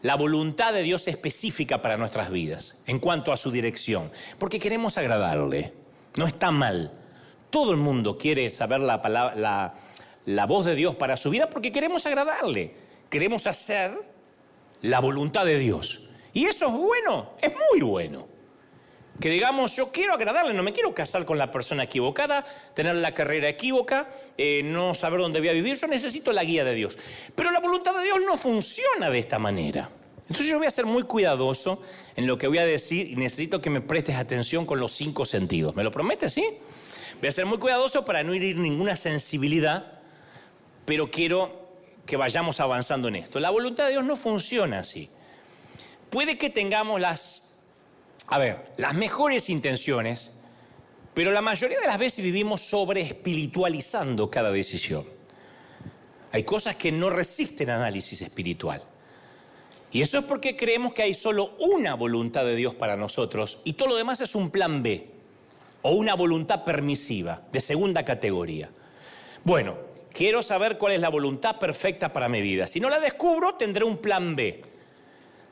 la 0.02 0.16
voluntad 0.16 0.74
de 0.74 0.82
Dios 0.82 1.08
específica 1.08 1.84
para 1.84 1.98
nuestras 1.98 2.32
vidas 2.32 2.82
en 2.88 2.98
cuanto 2.98 3.32
a 3.32 3.38
su 3.38 3.52
dirección, 3.52 4.12
porque 4.40 4.58
queremos 4.58 4.98
agradarle. 4.98 5.72
No 6.18 6.26
está 6.26 6.50
mal. 6.50 6.94
Todo 7.52 7.70
el 7.70 7.78
mundo 7.78 8.18
quiere 8.18 8.50
saber 8.50 8.80
la, 8.80 9.76
la 10.26 10.46
voz 10.48 10.66
de 10.66 10.74
Dios 10.74 10.96
para 10.96 11.16
su 11.16 11.30
vida 11.30 11.48
porque 11.48 11.72
queremos 11.72 12.08
agradarle. 12.08 12.74
Queremos 13.12 13.46
hacer 13.46 14.15
la 14.82 15.00
voluntad 15.00 15.46
de 15.46 15.58
Dios. 15.58 16.10
Y 16.34 16.46
eso 16.46 16.68
es 16.68 16.74
bueno, 16.74 17.32
es 17.42 17.52
muy 17.72 17.82
bueno. 17.82 18.28
Que 19.20 19.30
digamos, 19.30 19.74
yo 19.76 19.92
quiero 19.92 20.14
agradarle, 20.14 20.54
no 20.54 20.62
me 20.62 20.74
quiero 20.74 20.94
casar 20.94 21.26
con 21.26 21.38
la 21.38 21.50
persona 21.50 21.84
equivocada, 21.84 22.46
tener 22.74 22.98
la 22.98 23.14
carrera 23.14 23.48
equívoca, 23.48 24.10
eh, 24.38 24.62
no 24.64 24.94
saber 24.94 25.22
dónde 25.22 25.40
voy 25.40 25.48
a 25.48 25.54
vivir, 25.54 25.78
yo 25.78 25.88
necesito 25.88 26.34
la 26.34 26.44
guía 26.44 26.66
de 26.66 26.76
Dios. 26.76 26.98
Pero 27.34 27.52
la 27.52 27.62
voluntad 27.62 27.96
de 27.96 28.04
Dios 28.04 28.18
no 28.26 28.36
funciona 28.36 29.10
de 29.10 29.20
esta 29.20 29.40
manera. 29.40 29.90
Entonces 30.28 30.48
yo 30.48 30.58
voy 30.58 30.68
a 30.68 30.72
ser 30.72 30.86
muy 30.86 31.04
cuidadoso 31.04 31.82
en 32.16 32.28
lo 32.28 32.38
que 32.38 32.48
voy 32.48 32.58
a 32.58 32.66
decir 32.66 33.08
y 33.08 33.16
necesito 33.16 33.62
que 33.62 33.70
me 33.70 33.80
prestes 33.80 34.16
atención 34.16 34.66
con 34.66 34.80
los 34.80 34.92
cinco 34.92 35.24
sentidos. 35.24 35.76
¿Me 35.76 35.84
lo 35.84 35.92
prometes, 35.92 36.34
sí? 36.34 36.46
Voy 37.20 37.30
a 37.30 37.32
ser 37.32 37.46
muy 37.46 37.60
cuidadoso 37.60 38.04
para 38.04 38.24
no 38.24 38.34
herir 38.34 38.58
ninguna 38.58 38.98
sensibilidad, 38.98 40.00
pero 40.86 41.10
quiero 41.10 41.65
que 42.06 42.18
vayamos 42.18 42.60
avanzando 42.60 43.08
en 43.08 43.16
esto. 43.18 43.40
La 43.40 43.50
voluntad 43.50 43.86
de 43.86 43.92
Dios 43.92 44.06
no 44.06 44.16
funciona 44.16 44.80
así. 44.80 45.10
Puede 46.10 46.38
que 46.38 46.50
tengamos 46.50 47.02
las 47.02 47.46
a 48.28 48.38
ver, 48.40 48.72
las 48.78 48.94
mejores 48.94 49.50
intenciones, 49.50 50.32
pero 51.14 51.32
la 51.32 51.42
mayoría 51.42 51.80
de 51.80 51.88
las 51.88 52.00
veces 52.00 52.24
vivimos 52.24 52.62
sobre 52.62 53.02
espiritualizando 53.02 54.30
cada 54.30 54.52
decisión. 54.52 55.06
Hay 56.32 56.44
cosas 56.44 56.76
que 56.76 56.92
no 56.92 57.10
resisten 57.10 57.70
análisis 57.70 58.22
espiritual. 58.22 58.84
Y 59.92 60.02
eso 60.02 60.18
es 60.18 60.26
porque 60.26 60.58
creemos 60.58 60.94
que 60.94 61.04
hay 61.04 61.14
solo 61.14 61.56
una 61.60 61.94
voluntad 61.94 62.44
de 62.44 62.56
Dios 62.56 62.74
para 62.74 62.98
nosotros 62.98 63.60
y 63.64 63.74
todo 63.74 63.90
lo 63.90 63.96
demás 63.96 64.20
es 64.20 64.36
un 64.36 64.50
plan 64.50 64.84
B 64.84 65.08
o 65.84 65.92
una 65.92 66.16
voluntad 66.16 66.66
permisiva 66.66 67.44
de 67.52 67.62
segunda 67.62 68.04
categoría. 68.04 68.70
Bueno, 69.46 69.78
quiero 70.16 70.42
saber 70.42 70.78
cuál 70.78 70.94
es 70.94 71.02
la 71.02 71.10
voluntad 71.10 71.60
perfecta 71.60 72.12
para 72.14 72.30
mi 72.30 72.42
vida. 72.42 72.66
Si 72.66 72.80
no 72.80 72.90
la 72.90 73.00
descubro, 73.00 73.56
tendré 73.56 73.84
un 73.84 73.98
plan 73.98 74.36
B. 74.36 74.64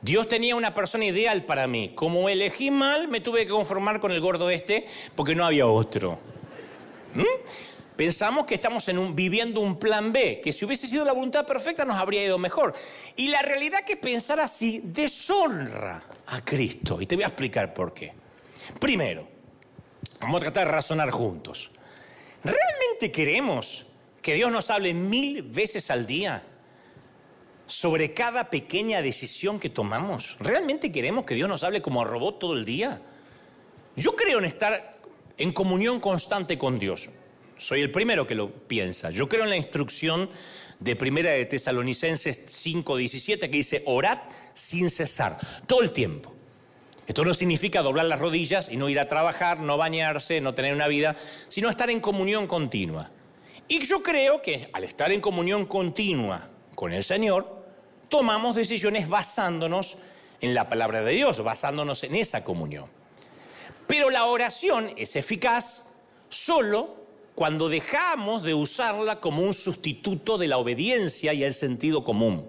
Dios 0.00 0.26
tenía 0.28 0.56
una 0.56 0.74
persona 0.74 1.04
ideal 1.04 1.44
para 1.44 1.66
mí. 1.66 1.92
Como 1.94 2.28
elegí 2.28 2.70
mal, 2.70 3.08
me 3.08 3.20
tuve 3.20 3.44
que 3.44 3.52
conformar 3.52 4.00
con 4.00 4.10
el 4.10 4.20
gordo 4.20 4.50
este 4.50 4.86
porque 5.14 5.34
no 5.34 5.44
había 5.44 5.66
otro. 5.66 6.18
¿Mm? 7.14 7.22
Pensamos 7.96 8.44
que 8.44 8.56
estamos 8.56 8.84
viviendo 9.14 9.60
un 9.60 9.78
plan 9.78 10.12
B, 10.12 10.40
que 10.42 10.52
si 10.52 10.64
hubiese 10.64 10.88
sido 10.88 11.04
la 11.04 11.12
voluntad 11.12 11.46
perfecta 11.46 11.84
nos 11.84 11.96
habría 11.96 12.24
ido 12.24 12.38
mejor. 12.38 12.74
Y 13.14 13.28
la 13.28 13.40
realidad 13.40 13.80
es 13.80 13.86
que 13.86 13.96
pensar 13.96 14.40
así 14.40 14.80
deshonra 14.82 16.02
a 16.26 16.44
Cristo. 16.44 17.00
Y 17.00 17.06
te 17.06 17.14
voy 17.14 17.22
a 17.22 17.28
explicar 17.28 17.72
por 17.72 17.94
qué. 17.94 18.12
Primero, 18.80 19.28
vamos 20.20 20.38
a 20.38 20.40
tratar 20.40 20.66
de 20.66 20.72
razonar 20.72 21.10
juntos. 21.10 21.70
¿Realmente 22.42 23.12
queremos 23.12 23.86
que 24.24 24.32
Dios 24.32 24.50
nos 24.50 24.70
hable 24.70 24.94
mil 24.94 25.42
veces 25.42 25.90
al 25.90 26.06
día 26.06 26.42
sobre 27.66 28.14
cada 28.14 28.48
pequeña 28.48 29.02
decisión 29.02 29.60
que 29.60 29.68
tomamos? 29.68 30.38
¿Realmente 30.40 30.90
queremos 30.90 31.26
que 31.26 31.34
Dios 31.34 31.46
nos 31.46 31.62
hable 31.62 31.82
como 31.82 32.00
a 32.00 32.06
robot 32.06 32.38
todo 32.38 32.54
el 32.54 32.64
día? 32.64 33.02
Yo 33.94 34.16
creo 34.16 34.38
en 34.38 34.46
estar 34.46 34.98
en 35.36 35.52
comunión 35.52 36.00
constante 36.00 36.56
con 36.56 36.78
Dios. 36.78 37.10
Soy 37.58 37.82
el 37.82 37.90
primero 37.90 38.26
que 38.26 38.34
lo 38.34 38.50
piensa. 38.50 39.10
Yo 39.10 39.28
creo 39.28 39.44
en 39.44 39.50
la 39.50 39.58
instrucción 39.58 40.30
de 40.80 40.96
Primera 40.96 41.32
de 41.32 41.44
Tesalonicenses 41.44 42.46
5:17 42.46 43.40
que 43.40 43.58
dice, 43.58 43.82
orad 43.84 44.20
sin 44.54 44.88
cesar, 44.88 45.36
todo 45.66 45.82
el 45.82 45.92
tiempo. 45.92 46.34
Esto 47.06 47.26
no 47.26 47.34
significa 47.34 47.82
doblar 47.82 48.06
las 48.06 48.20
rodillas 48.20 48.70
y 48.70 48.78
no 48.78 48.88
ir 48.88 48.98
a 48.98 49.06
trabajar, 49.06 49.60
no 49.60 49.76
bañarse, 49.76 50.40
no 50.40 50.54
tener 50.54 50.72
una 50.72 50.88
vida, 50.88 51.14
sino 51.48 51.68
estar 51.68 51.90
en 51.90 52.00
comunión 52.00 52.46
continua. 52.46 53.10
Y 53.68 53.86
yo 53.86 54.02
creo 54.02 54.42
que 54.42 54.68
al 54.72 54.84
estar 54.84 55.10
en 55.10 55.20
comunión 55.20 55.66
continua 55.66 56.48
con 56.74 56.92
el 56.92 57.02
Señor, 57.02 57.64
tomamos 58.08 58.54
decisiones 58.54 59.08
basándonos 59.08 59.98
en 60.40 60.54
la 60.54 60.68
palabra 60.68 61.02
de 61.02 61.12
Dios, 61.12 61.42
basándonos 61.42 62.04
en 62.04 62.16
esa 62.16 62.44
comunión. 62.44 62.86
Pero 63.86 64.10
la 64.10 64.26
oración 64.26 64.90
es 64.96 65.16
eficaz 65.16 65.94
solo 66.28 67.04
cuando 67.34 67.68
dejamos 67.68 68.42
de 68.42 68.54
usarla 68.54 69.20
como 69.20 69.42
un 69.42 69.54
sustituto 69.54 70.38
de 70.38 70.48
la 70.48 70.58
obediencia 70.58 71.32
y 71.32 71.42
el 71.42 71.54
sentido 71.54 72.04
común. 72.04 72.46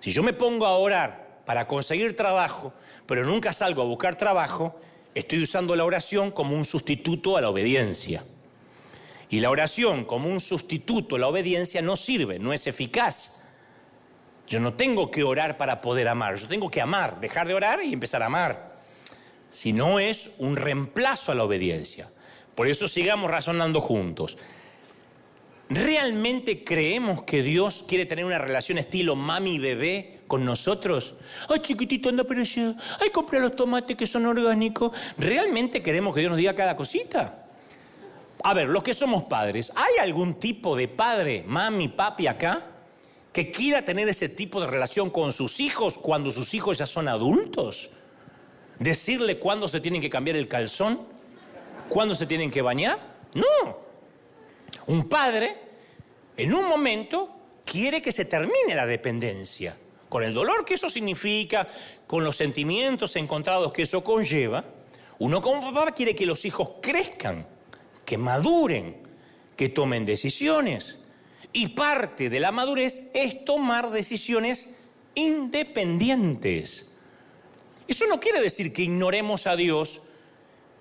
Si 0.00 0.10
yo 0.10 0.22
me 0.22 0.32
pongo 0.32 0.66
a 0.66 0.78
orar 0.78 1.42
para 1.44 1.68
conseguir 1.68 2.16
trabajo, 2.16 2.72
pero 3.06 3.24
nunca 3.24 3.52
salgo 3.52 3.82
a 3.82 3.86
buscar 3.86 4.16
trabajo, 4.16 4.74
estoy 5.14 5.42
usando 5.42 5.76
la 5.76 5.84
oración 5.84 6.30
como 6.30 6.56
un 6.56 6.64
sustituto 6.64 7.36
a 7.36 7.40
la 7.40 7.50
obediencia. 7.50 8.24
Y 9.32 9.40
la 9.40 9.48
oración 9.48 10.04
como 10.04 10.28
un 10.28 10.40
sustituto 10.40 11.16
la 11.16 11.26
obediencia 11.26 11.80
no 11.80 11.96
sirve, 11.96 12.38
no 12.38 12.52
es 12.52 12.66
eficaz. 12.66 13.44
Yo 14.46 14.60
no 14.60 14.74
tengo 14.74 15.10
que 15.10 15.24
orar 15.24 15.56
para 15.56 15.80
poder 15.80 16.06
amar, 16.08 16.36
yo 16.36 16.46
tengo 16.46 16.70
que 16.70 16.82
amar, 16.82 17.18
dejar 17.18 17.48
de 17.48 17.54
orar 17.54 17.82
y 17.82 17.94
empezar 17.94 18.22
a 18.22 18.26
amar. 18.26 18.74
Si 19.48 19.72
no 19.72 19.98
es 19.98 20.34
un 20.36 20.54
reemplazo 20.54 21.32
a 21.32 21.34
la 21.34 21.44
obediencia. 21.44 22.10
Por 22.54 22.68
eso 22.68 22.86
sigamos 22.86 23.30
razonando 23.30 23.80
juntos. 23.80 24.36
¿Realmente 25.70 26.62
creemos 26.62 27.22
que 27.22 27.42
Dios 27.42 27.86
quiere 27.88 28.04
tener 28.04 28.26
una 28.26 28.36
relación 28.36 28.76
estilo 28.76 29.16
mami 29.16 29.58
bebé 29.58 30.20
con 30.26 30.44
nosotros? 30.44 31.14
Ay, 31.48 31.60
chiquitito, 31.60 32.10
anda 32.10 32.24
por 32.24 32.36
allá. 32.36 32.74
Ay, 33.00 33.08
compra 33.08 33.40
los 33.40 33.56
tomates 33.56 33.96
que 33.96 34.06
son 34.06 34.26
orgánicos. 34.26 34.92
¿Realmente 35.16 35.82
queremos 35.82 36.12
que 36.12 36.20
Dios 36.20 36.28
nos 36.28 36.36
diga 36.36 36.54
cada 36.54 36.76
cosita? 36.76 37.41
A 38.44 38.54
ver, 38.54 38.68
los 38.68 38.82
que 38.82 38.94
somos 38.94 39.24
padres, 39.24 39.72
¿hay 39.76 39.98
algún 40.00 40.40
tipo 40.40 40.76
de 40.76 40.88
padre, 40.88 41.44
mami, 41.46 41.88
papi 41.88 42.26
acá 42.26 42.66
que 43.32 43.50
quiera 43.50 43.84
tener 43.84 44.08
ese 44.08 44.28
tipo 44.28 44.60
de 44.60 44.66
relación 44.66 45.10
con 45.10 45.32
sus 45.32 45.60
hijos 45.60 45.96
cuando 45.96 46.30
sus 46.30 46.52
hijos 46.54 46.78
ya 46.78 46.86
son 46.86 47.08
adultos? 47.08 47.90
¿Decirle 48.78 49.38
cuándo 49.38 49.68
se 49.68 49.80
tienen 49.80 50.00
que 50.00 50.10
cambiar 50.10 50.36
el 50.36 50.48
calzón? 50.48 51.00
¿Cuándo 51.88 52.14
se 52.14 52.26
tienen 52.26 52.50
que 52.50 52.62
bañar? 52.62 52.98
No. 53.34 53.78
Un 54.86 55.08
padre, 55.08 55.56
en 56.36 56.52
un 56.52 56.68
momento, 56.68 57.30
quiere 57.64 58.02
que 58.02 58.10
se 58.10 58.24
termine 58.24 58.74
la 58.74 58.86
dependencia. 58.86 59.76
Con 60.08 60.24
el 60.24 60.34
dolor 60.34 60.64
que 60.64 60.74
eso 60.74 60.90
significa, 60.90 61.68
con 62.06 62.24
los 62.24 62.36
sentimientos 62.36 63.14
encontrados 63.16 63.72
que 63.72 63.82
eso 63.82 64.02
conlleva, 64.02 64.64
uno 65.20 65.40
como 65.40 65.72
papá 65.72 65.92
quiere 65.92 66.14
que 66.14 66.26
los 66.26 66.44
hijos 66.44 66.74
crezcan, 66.82 67.46
que 68.04 68.18
maduren, 68.18 68.96
que 69.56 69.68
tomen 69.68 70.06
decisiones. 70.06 71.00
Y 71.52 71.68
parte 71.68 72.30
de 72.30 72.40
la 72.40 72.52
madurez 72.52 73.10
es 73.14 73.44
tomar 73.44 73.90
decisiones 73.90 74.78
independientes. 75.14 76.92
Eso 77.86 78.06
no 78.06 78.20
quiere 78.20 78.40
decir 78.40 78.72
que 78.72 78.82
ignoremos 78.82 79.46
a 79.46 79.56
Dios 79.56 80.02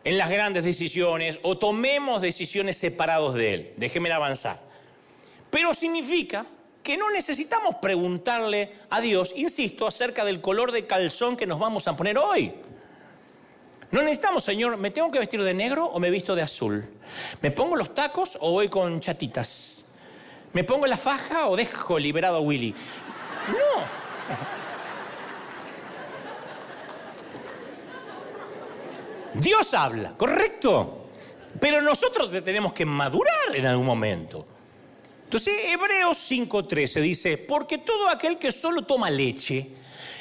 en 0.04 0.18
las 0.18 0.30
grandes 0.30 0.64
decisiones 0.64 1.40
o 1.44 1.58
tomemos 1.58 2.22
decisiones 2.22 2.78
separados 2.78 3.34
de 3.36 3.54
Él. 3.54 3.74
Déjeme 3.78 4.12
avanzar. 4.12 4.60
Pero 5.50 5.74
significa 5.74 6.46
que 6.82 6.98
no 6.98 7.12
necesitamos 7.12 7.76
preguntarle 7.76 8.72
a 8.90 9.02
Dios, 9.02 9.34
insisto, 9.36 9.86
acerca 9.86 10.26
del 10.26 10.42
color 10.42 10.72
de 10.72 10.88
calzón 10.88 11.38
que 11.38 11.46
nos 11.46 11.60
vamos 11.60 11.88
a 11.88 11.96
poner 11.96 12.18
hoy. 12.18 12.54
No 13.92 14.02
necesitamos, 14.02 14.44
Señor, 14.44 14.78
¿me 14.78 14.90
tengo 14.90 15.12
que 15.12 15.20
vestir 15.20 15.44
de 15.44 15.54
negro 15.54 15.86
o 15.86 16.00
me 16.00 16.10
visto 16.10 16.34
de 16.34 16.42
azul? 16.42 16.88
¿Me 17.42 17.52
pongo 17.52 17.76
los 17.76 17.94
tacos 17.94 18.38
o 18.40 18.52
voy 18.52 18.70
con 18.70 19.02
chatitas? 19.02 19.84
¿Me 20.54 20.64
pongo 20.64 20.88
la 20.88 20.96
faja 20.96 21.48
o 21.48 21.58
dejo 21.58 22.00
liberado 22.00 22.38
a 22.38 22.40
Willy? 22.40 22.74
No. 23.50 24.02
Dios 29.34 29.74
habla, 29.74 30.14
correcto. 30.18 31.10
Pero 31.60 31.82
nosotros 31.82 32.32
tenemos 32.44 32.72
que 32.72 32.86
madurar 32.86 33.54
en 33.54 33.66
algún 33.66 33.86
momento. 33.86 34.46
Entonces, 35.26 35.54
Hebreos 35.68 36.18
5:13 36.18 37.02
dice, 37.02 37.38
porque 37.38 37.78
todo 37.80 38.08
aquel 38.08 38.38
que 38.38 38.54
solo 38.54 38.84
toma 38.84 39.10
leche 39.10 39.70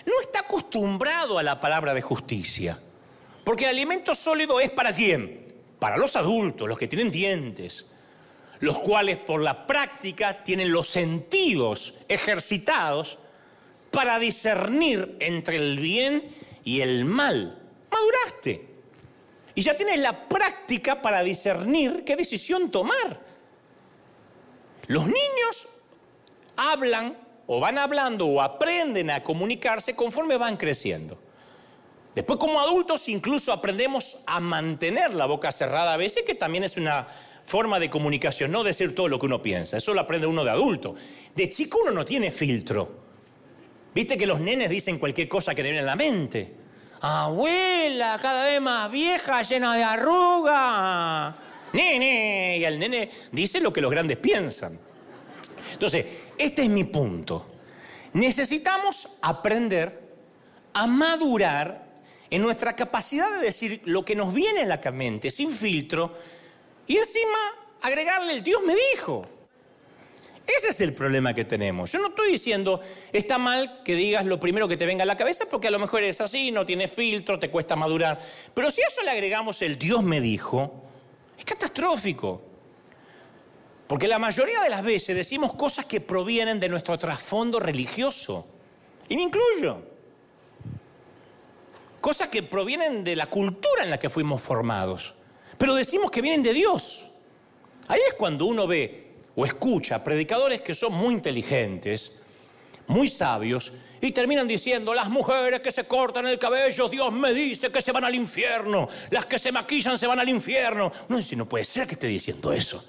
no 0.06 0.20
está 0.20 0.40
acostumbrado 0.40 1.38
a 1.38 1.42
la 1.44 1.60
palabra 1.60 1.94
de 1.94 2.02
justicia. 2.02 2.80
Porque 3.50 3.64
el 3.64 3.70
alimento 3.70 4.14
sólido 4.14 4.60
es 4.60 4.70
para 4.70 4.94
quién? 4.94 5.44
Para 5.80 5.96
los 5.96 6.14
adultos, 6.14 6.68
los 6.68 6.78
que 6.78 6.86
tienen 6.86 7.10
dientes, 7.10 7.84
los 8.60 8.78
cuales 8.78 9.16
por 9.16 9.40
la 9.42 9.66
práctica 9.66 10.44
tienen 10.44 10.70
los 10.70 10.88
sentidos 10.88 11.98
ejercitados 12.06 13.18
para 13.90 14.20
discernir 14.20 15.16
entre 15.18 15.56
el 15.56 15.80
bien 15.80 16.32
y 16.62 16.80
el 16.80 17.04
mal. 17.04 17.60
Maduraste. 17.90 18.68
Y 19.56 19.62
ya 19.62 19.76
tienes 19.76 19.98
la 19.98 20.28
práctica 20.28 21.02
para 21.02 21.24
discernir 21.24 22.04
qué 22.04 22.14
decisión 22.14 22.70
tomar. 22.70 23.18
Los 24.86 25.06
niños 25.06 25.68
hablan 26.54 27.18
o 27.48 27.58
van 27.58 27.78
hablando 27.78 28.26
o 28.26 28.40
aprenden 28.40 29.10
a 29.10 29.24
comunicarse 29.24 29.96
conforme 29.96 30.36
van 30.36 30.56
creciendo. 30.56 31.29
Después 32.14 32.38
como 32.38 32.60
adultos 32.60 33.08
incluso 33.08 33.52
aprendemos 33.52 34.18
a 34.26 34.40
mantener 34.40 35.14
la 35.14 35.26
boca 35.26 35.52
cerrada 35.52 35.94
a 35.94 35.96
veces, 35.96 36.24
que 36.24 36.34
también 36.34 36.64
es 36.64 36.76
una 36.76 37.06
forma 37.44 37.78
de 37.78 37.90
comunicación, 37.90 38.50
no 38.50 38.62
decir 38.62 38.94
todo 38.94 39.08
lo 39.08 39.18
que 39.18 39.26
uno 39.26 39.42
piensa, 39.42 39.76
eso 39.76 39.94
lo 39.94 40.00
aprende 40.00 40.26
uno 40.26 40.44
de 40.44 40.50
adulto. 40.50 40.94
De 41.34 41.48
chico 41.50 41.78
uno 41.82 41.92
no 41.92 42.04
tiene 42.04 42.30
filtro. 42.30 43.00
Viste 43.94 44.16
que 44.16 44.26
los 44.26 44.40
nenes 44.40 44.70
dicen 44.70 44.98
cualquier 44.98 45.28
cosa 45.28 45.54
que 45.54 45.62
le 45.62 45.70
viene 45.70 45.80
en 45.80 45.86
la 45.86 45.96
mente. 45.96 46.54
Abuela, 47.00 48.18
cada 48.20 48.44
vez 48.44 48.60
más 48.60 48.90
vieja, 48.90 49.42
llena 49.42 49.74
de 49.74 49.82
arruga. 49.82 51.36
Nene, 51.72 52.58
y 52.58 52.64
el 52.64 52.78
nene 52.78 53.10
dice 53.32 53.60
lo 53.60 53.72
que 53.72 53.80
los 53.80 53.90
grandes 53.90 54.18
piensan. 54.18 54.78
Entonces, 55.72 56.06
este 56.36 56.62
es 56.62 56.68
mi 56.68 56.84
punto. 56.84 57.46
Necesitamos 58.12 59.18
aprender 59.22 60.10
a 60.72 60.86
madurar 60.86 61.89
en 62.30 62.42
nuestra 62.42 62.74
capacidad 62.76 63.30
de 63.38 63.44
decir 63.44 63.82
lo 63.84 64.04
que 64.04 64.14
nos 64.14 64.32
viene 64.32 64.60
en 64.60 64.68
la 64.68 64.80
mente, 64.92 65.30
sin 65.30 65.52
filtro, 65.52 66.14
y 66.86 66.96
encima 66.96 67.38
agregarle 67.82 68.34
el 68.34 68.42
Dios 68.42 68.62
me 68.64 68.74
dijo. 68.94 69.26
Ese 70.46 70.70
es 70.70 70.80
el 70.80 70.94
problema 70.94 71.32
que 71.34 71.44
tenemos. 71.44 71.92
Yo 71.92 72.00
no 72.00 72.08
estoy 72.08 72.32
diciendo, 72.32 72.80
está 73.12 73.38
mal 73.38 73.82
que 73.84 73.94
digas 73.94 74.26
lo 74.26 74.40
primero 74.40 74.66
que 74.66 74.76
te 74.76 74.86
venga 74.86 75.04
a 75.04 75.06
la 75.06 75.16
cabeza 75.16 75.44
porque 75.48 75.68
a 75.68 75.70
lo 75.70 75.78
mejor 75.78 76.02
eres 76.02 76.20
así, 76.20 76.50
no 76.50 76.66
tienes 76.66 76.90
filtro, 76.90 77.38
te 77.38 77.50
cuesta 77.50 77.76
madurar. 77.76 78.20
Pero 78.52 78.70
si 78.70 78.82
a 78.82 78.86
eso 78.86 79.02
le 79.02 79.10
agregamos 79.10 79.62
el 79.62 79.78
Dios 79.78 80.02
me 80.02 80.20
dijo, 80.20 80.82
es 81.38 81.44
catastrófico. 81.44 82.42
Porque 83.86 84.08
la 84.08 84.18
mayoría 84.18 84.60
de 84.60 84.70
las 84.70 84.82
veces 84.82 85.16
decimos 85.16 85.52
cosas 85.54 85.84
que 85.84 86.00
provienen 86.00 86.58
de 86.58 86.68
nuestro 86.68 86.98
trasfondo 86.98 87.60
religioso. 87.60 88.46
Y 89.08 89.16
me 89.16 89.22
incluyo. 89.22 89.89
Cosas 92.00 92.28
que 92.28 92.42
provienen 92.42 93.04
de 93.04 93.16
la 93.16 93.26
cultura 93.26 93.84
en 93.84 93.90
la 93.90 93.98
que 93.98 94.08
fuimos 94.08 94.40
formados. 94.40 95.14
Pero 95.58 95.74
decimos 95.74 96.10
que 96.10 96.22
vienen 96.22 96.42
de 96.42 96.54
Dios. 96.54 97.06
Ahí 97.88 98.00
es 98.08 98.14
cuando 98.14 98.46
uno 98.46 98.66
ve 98.66 99.10
o 99.36 99.44
escucha 99.44 100.02
predicadores 100.02 100.60
que 100.62 100.74
son 100.74 100.92
muy 100.92 101.12
inteligentes, 101.12 102.12
muy 102.86 103.08
sabios, 103.08 103.72
y 104.00 104.12
terminan 104.12 104.48
diciendo, 104.48 104.94
las 104.94 105.10
mujeres 105.10 105.60
que 105.60 105.70
se 105.70 105.84
cortan 105.84 106.26
el 106.26 106.38
cabello, 106.38 106.88
Dios 106.88 107.12
me 107.12 107.34
dice 107.34 107.70
que 107.70 107.82
se 107.82 107.92
van 107.92 108.04
al 108.04 108.14
infierno, 108.14 108.88
las 109.10 109.26
que 109.26 109.38
se 109.38 109.52
maquillan 109.52 109.98
se 109.98 110.06
van 110.06 110.18
al 110.18 110.28
infierno. 110.28 110.90
No, 111.08 111.20
si 111.20 111.36
no 111.36 111.46
puede 111.46 111.64
ser 111.64 111.86
que 111.86 111.94
esté 111.94 112.06
diciendo 112.06 112.52
eso. 112.52 112.82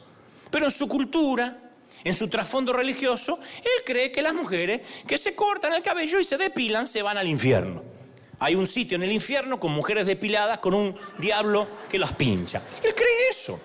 Pero 0.50 0.66
en 0.66 0.72
su 0.72 0.88
cultura, 0.88 1.72
en 2.04 2.14
su 2.14 2.30
trasfondo 2.30 2.72
religioso, 2.72 3.40
él 3.58 3.84
cree 3.86 4.12
que 4.12 4.22
las 4.22 4.34
mujeres 4.34 4.82
que 5.06 5.18
se 5.18 5.36
cortan 5.36 5.74
el 5.74 5.82
cabello 5.82 6.20
y 6.20 6.24
se 6.24 6.38
depilan 6.38 6.88
se 6.88 7.02
van 7.02 7.18
al 7.18 7.28
infierno. 7.28 7.84
Hay 8.42 8.56
un 8.56 8.66
sitio 8.66 8.96
en 8.96 9.04
el 9.04 9.12
infierno 9.12 9.60
con 9.60 9.72
mujeres 9.72 10.08
depiladas 10.08 10.58
con 10.58 10.74
un 10.74 10.96
diablo 11.20 11.68
que 11.88 12.00
las 12.00 12.14
pincha. 12.14 12.64
Él 12.82 12.96
cree 12.96 13.30
eso. 13.30 13.60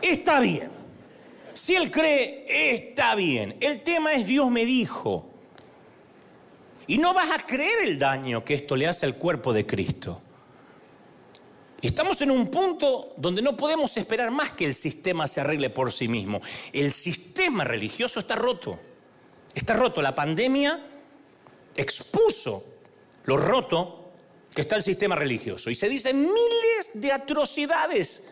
Está 0.00 0.38
bien. 0.38 0.70
Si 1.52 1.74
él 1.74 1.90
cree, 1.90 2.44
está 2.46 3.16
bien. 3.16 3.56
El 3.58 3.82
tema 3.82 4.12
es 4.12 4.24
Dios 4.24 4.48
me 4.52 4.64
dijo. 4.64 5.28
Y 6.86 6.98
no 6.98 7.12
vas 7.12 7.32
a 7.32 7.44
creer 7.44 7.88
el 7.88 7.98
daño 7.98 8.44
que 8.44 8.54
esto 8.54 8.76
le 8.76 8.86
hace 8.86 9.04
al 9.04 9.16
cuerpo 9.16 9.52
de 9.52 9.66
Cristo. 9.66 10.22
Estamos 11.82 12.22
en 12.22 12.30
un 12.30 12.48
punto 12.48 13.14
donde 13.16 13.42
no 13.42 13.56
podemos 13.56 13.96
esperar 13.96 14.30
más 14.30 14.52
que 14.52 14.64
el 14.64 14.74
sistema 14.74 15.26
se 15.26 15.40
arregle 15.40 15.70
por 15.70 15.90
sí 15.90 16.06
mismo. 16.06 16.40
El 16.72 16.92
sistema 16.92 17.64
religioso 17.64 18.20
está 18.20 18.36
roto. 18.36 18.78
Está 19.52 19.74
roto. 19.74 20.00
La 20.00 20.14
pandemia 20.14 20.80
expuso 21.74 22.67
lo 23.28 23.36
roto 23.36 24.12
que 24.54 24.62
está 24.62 24.76
el 24.76 24.82
sistema 24.82 25.14
religioso. 25.14 25.68
Y 25.68 25.74
se 25.74 25.86
dicen 25.86 26.22
miles 26.22 26.90
de 26.94 27.12
atrocidades 27.12 28.26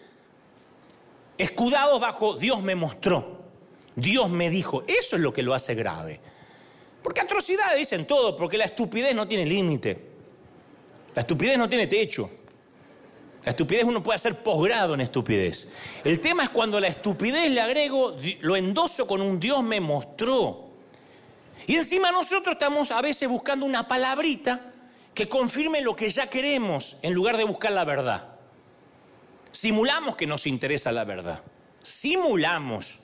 escudados 1.37 2.01
bajo 2.01 2.33
Dios 2.33 2.63
me 2.63 2.75
mostró, 2.75 3.43
Dios 3.95 4.31
me 4.31 4.49
dijo. 4.49 4.85
Eso 4.87 5.17
es 5.17 5.23
lo 5.23 5.35
que 5.35 5.43
lo 5.43 5.53
hace 5.53 5.75
grave. 5.75 6.19
Porque 7.03 7.21
atrocidades 7.21 7.79
dicen 7.79 8.07
todo, 8.07 8.35
porque 8.35 8.57
la 8.57 8.65
estupidez 8.65 9.15
no 9.15 9.29
tiene 9.29 9.45
límite. 9.45 10.01
La 11.15 11.21
estupidez 11.21 11.59
no 11.59 11.69
tiene 11.69 11.89
techo. 11.89 12.31
La 13.45 13.51
estupidez 13.51 13.85
uno 13.85 14.03
puede 14.03 14.17
hacer 14.17 14.43
posgrado 14.43 14.95
en 14.95 15.03
estupidez. 15.03 15.69
El 16.05 16.21
tema 16.21 16.45
es 16.45 16.49
cuando 16.49 16.81
la 16.81 16.89
estupidez 16.89 17.51
le 17.51 17.61
agrego, 17.61 18.17
lo 18.41 18.57
endoso 18.57 19.07
con 19.07 19.21
un 19.21 19.39
Dios 19.39 19.63
me 19.63 19.79
mostró. 19.79 20.71
Y 21.67 21.77
encima 21.77 22.11
nosotros 22.11 22.55
estamos 22.55 22.91
a 22.91 23.03
veces 23.03 23.29
buscando 23.29 23.67
una 23.67 23.87
palabrita 23.87 24.73
que 25.17 25.31
confirme 25.31 25.81
lo 25.81 25.97
que 25.97 26.11
ya 26.11 26.29
queremos 26.29 26.99
en 27.01 27.15
lugar 27.15 27.39
de 27.39 27.45
buscar 27.45 27.73
la 27.73 27.87
verdad. 27.87 28.35
Simulamos 29.51 30.15
que 30.15 30.27
nos 30.27 30.47
interesa 30.47 30.93
la 30.93 31.05
verdad. 31.05 31.43
Simulamos. 31.83 33.01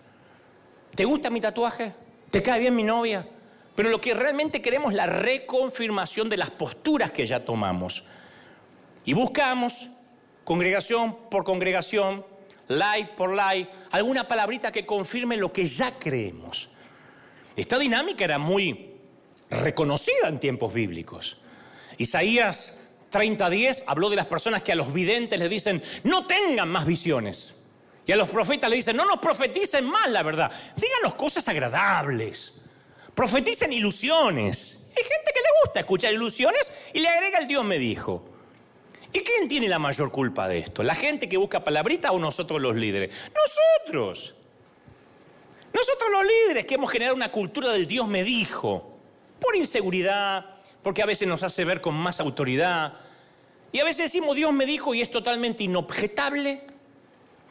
¿Te 0.95 1.07
gusta 1.07 1.31
mi 1.31 1.41
tatuaje? 1.41 1.95
¿Te 2.31 2.43
cae 2.43 2.61
bien 2.61 2.77
mi 2.77 2.83
novia? 2.83 3.27
Pero 3.75 3.89
lo 3.89 3.99
que 3.99 4.13
realmente 4.13 4.61
queremos 4.61 4.91
es 4.93 4.97
la 4.99 5.07
reconfirmación 5.07 6.29
de 6.29 6.37
las 6.37 6.51
posturas 6.51 7.11
que 7.11 7.27
ya 7.27 7.47
tomamos. 7.47 8.05
Y 9.07 9.15
buscamos, 9.15 9.89
congregación 10.45 11.17
por 11.31 11.45
congregación, 11.45 12.27
live 12.69 13.09
por 13.17 13.31
live, 13.31 13.71
alguna 13.91 14.29
palabrita 14.29 14.71
que 14.71 14.85
confirme 14.85 15.39
lo 15.39 15.51
que 15.51 15.65
ya 15.65 15.99
creemos. 15.99 16.69
Esta 17.57 17.79
dinámica 17.79 18.25
era 18.25 18.37
muy 18.39 18.97
reconocida 19.49 20.29
en 20.29 20.39
tiempos 20.39 20.75
bíblicos. 20.75 21.39
Isaías 22.03 22.79
30.10 23.13 23.85
habló 23.87 24.11
de 24.11 24.17
las 24.17 24.27
personas 24.27 24.63
que 24.63 24.73
a 24.73 24.75
los 24.75 24.93
videntes 24.93 25.39
les 25.39 25.51
dicen, 25.51 25.83
no 26.05 26.27
tengan 26.27 26.69
más 26.69 26.87
visiones. 26.87 27.57
Y 28.05 28.13
a 28.13 28.17
los 28.17 28.29
profetas 28.29 28.69
le 28.69 28.77
dicen, 28.77 28.97
no 28.97 29.05
nos 29.05 29.19
profeticen 29.19 29.85
más 29.85 30.11
la 30.11 30.23
verdad, 30.23 30.51
díganos 30.77 31.15
cosas 31.15 31.47
agradables. 31.49 32.55
Profeticen 33.15 33.73
ilusiones. 33.73 34.89
Hay 34.97 35.05
gente 35.05 35.33
que 35.33 35.41
le 35.41 35.49
gusta 35.65 35.81
escuchar 35.81 36.13
ilusiones 36.13 36.73
y 36.93 37.01
le 37.01 37.09
agrega 37.09 37.39
el 37.39 37.47
Dios 37.47 37.65
me 37.65 37.79
dijo. 37.79 38.29
¿Y 39.13 39.21
quién 39.21 39.47
tiene 39.47 39.69
la 39.69 39.79
mayor 39.79 40.11
culpa 40.11 40.49
de 40.49 40.59
esto? 40.59 40.83
¿La 40.83 40.95
gente 40.95 41.29
que 41.29 41.37
busca 41.37 41.63
palabrita 41.63 42.13
o 42.13 42.19
nosotros 42.19 42.61
los 42.61 42.75
líderes? 42.75 43.15
Nosotros. 43.35 44.35
Nosotros 45.73 46.11
los 46.11 46.25
líderes 46.25 46.67
que 46.67 46.75
hemos 46.75 46.91
generado 46.91 47.15
una 47.15 47.31
cultura 47.31 47.71
del 47.73 47.87
Dios 47.87 48.09
me 48.09 48.25
dijo. 48.25 48.99
Por 49.39 49.55
inseguridad, 49.55 50.52
porque 50.83 51.03
a 51.03 51.07
veces 51.07 51.29
nos 51.29 51.43
hace 51.43 51.65
ver 51.65 51.81
con 51.81 51.95
más 51.95 52.21
autoridad. 52.21 52.95
Y 53.71 53.79
a 53.79 53.85
veces 53.85 54.13
decimos 54.13 54.37
Dios 54.37 54.53
me 54.53 54.67
dijo 54.67 54.95
y 54.95 55.01
es 55.01 55.11
totalmente 55.11 55.65
inobjetable, 55.65 56.63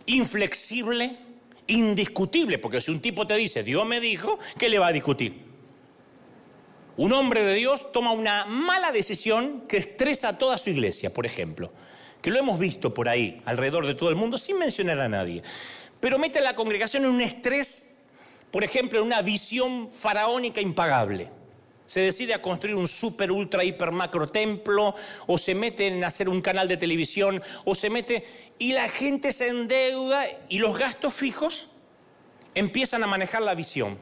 inflexible, 0.06 1.18
indiscutible, 1.68 2.60
porque 2.60 2.82
si 2.82 2.92
un 2.92 3.02
tipo 3.02 3.26
te 3.26 3.36
dice 3.36 3.64
Dios 3.64 3.86
me 3.86 4.00
dijo, 4.00 4.38
¿qué 4.58 4.70
le 4.70 4.80
va 4.80 4.88
a 4.88 4.92
discutir? 4.92 5.52
Un 6.98 7.14
hombre 7.14 7.44
de 7.44 7.56
Dios 7.56 7.92
toma 7.92 8.12
una 8.12 8.46
mala 8.46 8.92
decisión 8.92 9.62
que 9.68 9.78
estresa 9.78 10.30
a 10.30 10.38
toda 10.38 10.58
su 10.58 10.70
iglesia, 10.70 11.14
por 11.14 11.26
ejemplo, 11.26 11.72
que 12.22 12.30
lo 12.30 12.38
hemos 12.38 12.60
visto 12.60 12.94
por 12.94 13.08
ahí, 13.08 13.42
alrededor 13.46 13.88
de 13.88 13.96
todo 13.96 14.10
el 14.10 14.16
mundo, 14.16 14.38
sin 14.38 14.60
mencionar 14.60 15.00
a 15.00 15.10
nadie. 15.10 15.42
Pero 16.00 16.20
mete 16.20 16.40
a 16.40 16.42
la 16.44 16.56
congregación 16.56 17.06
en 17.06 17.12
un 17.12 17.22
estrés, 17.22 17.98
por 18.52 18.64
ejemplo, 18.64 19.00
en 19.00 19.06
una 19.06 19.22
visión 19.22 19.90
faraónica 19.90 20.60
impagable. 20.60 21.30
Se 21.92 22.00
decide 22.00 22.34
a 22.34 22.42
construir 22.42 22.78
un 22.78 22.88
super, 22.88 23.30
ultra, 23.34 23.66
hiper, 23.66 23.92
macro 23.92 24.26
templo, 24.30 24.96
o 25.28 25.38
se 25.38 25.54
mete 25.54 25.88
en 25.88 26.02
hacer 26.06 26.30
un 26.30 26.42
canal 26.42 26.70
de 26.70 26.78
televisión, 26.78 27.44
o 27.66 27.76
se 27.76 27.90
mete. 27.90 28.54
y 28.60 28.72
la 28.72 28.88
gente 28.88 29.34
se 29.34 29.50
endeuda 29.50 30.26
y 30.48 30.60
los 30.60 30.80
gastos 30.80 31.14
fijos 31.14 31.68
empiezan 32.56 33.04
a 33.04 33.08
manejar 33.08 33.42
la 33.42 33.56
visión. 33.56 33.98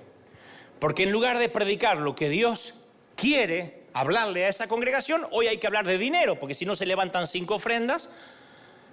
Porque 0.78 1.02
en 1.02 1.12
lugar 1.12 1.40
de 1.40 1.50
predicar 1.50 1.98
lo 1.98 2.14
que 2.14 2.30
Dios 2.30 2.76
quiere 3.16 3.86
hablarle 3.94 4.46
a 4.46 4.50
esa 4.50 4.68
congregación, 4.68 5.26
hoy 5.32 5.48
hay 5.48 5.58
que 5.58 5.66
hablar 5.66 5.88
de 5.88 5.98
dinero, 5.98 6.38
porque 6.38 6.54
si 6.54 6.68
no 6.68 6.76
se 6.76 6.86
levantan 6.86 7.26
cinco 7.26 7.56
ofrendas, 7.56 8.08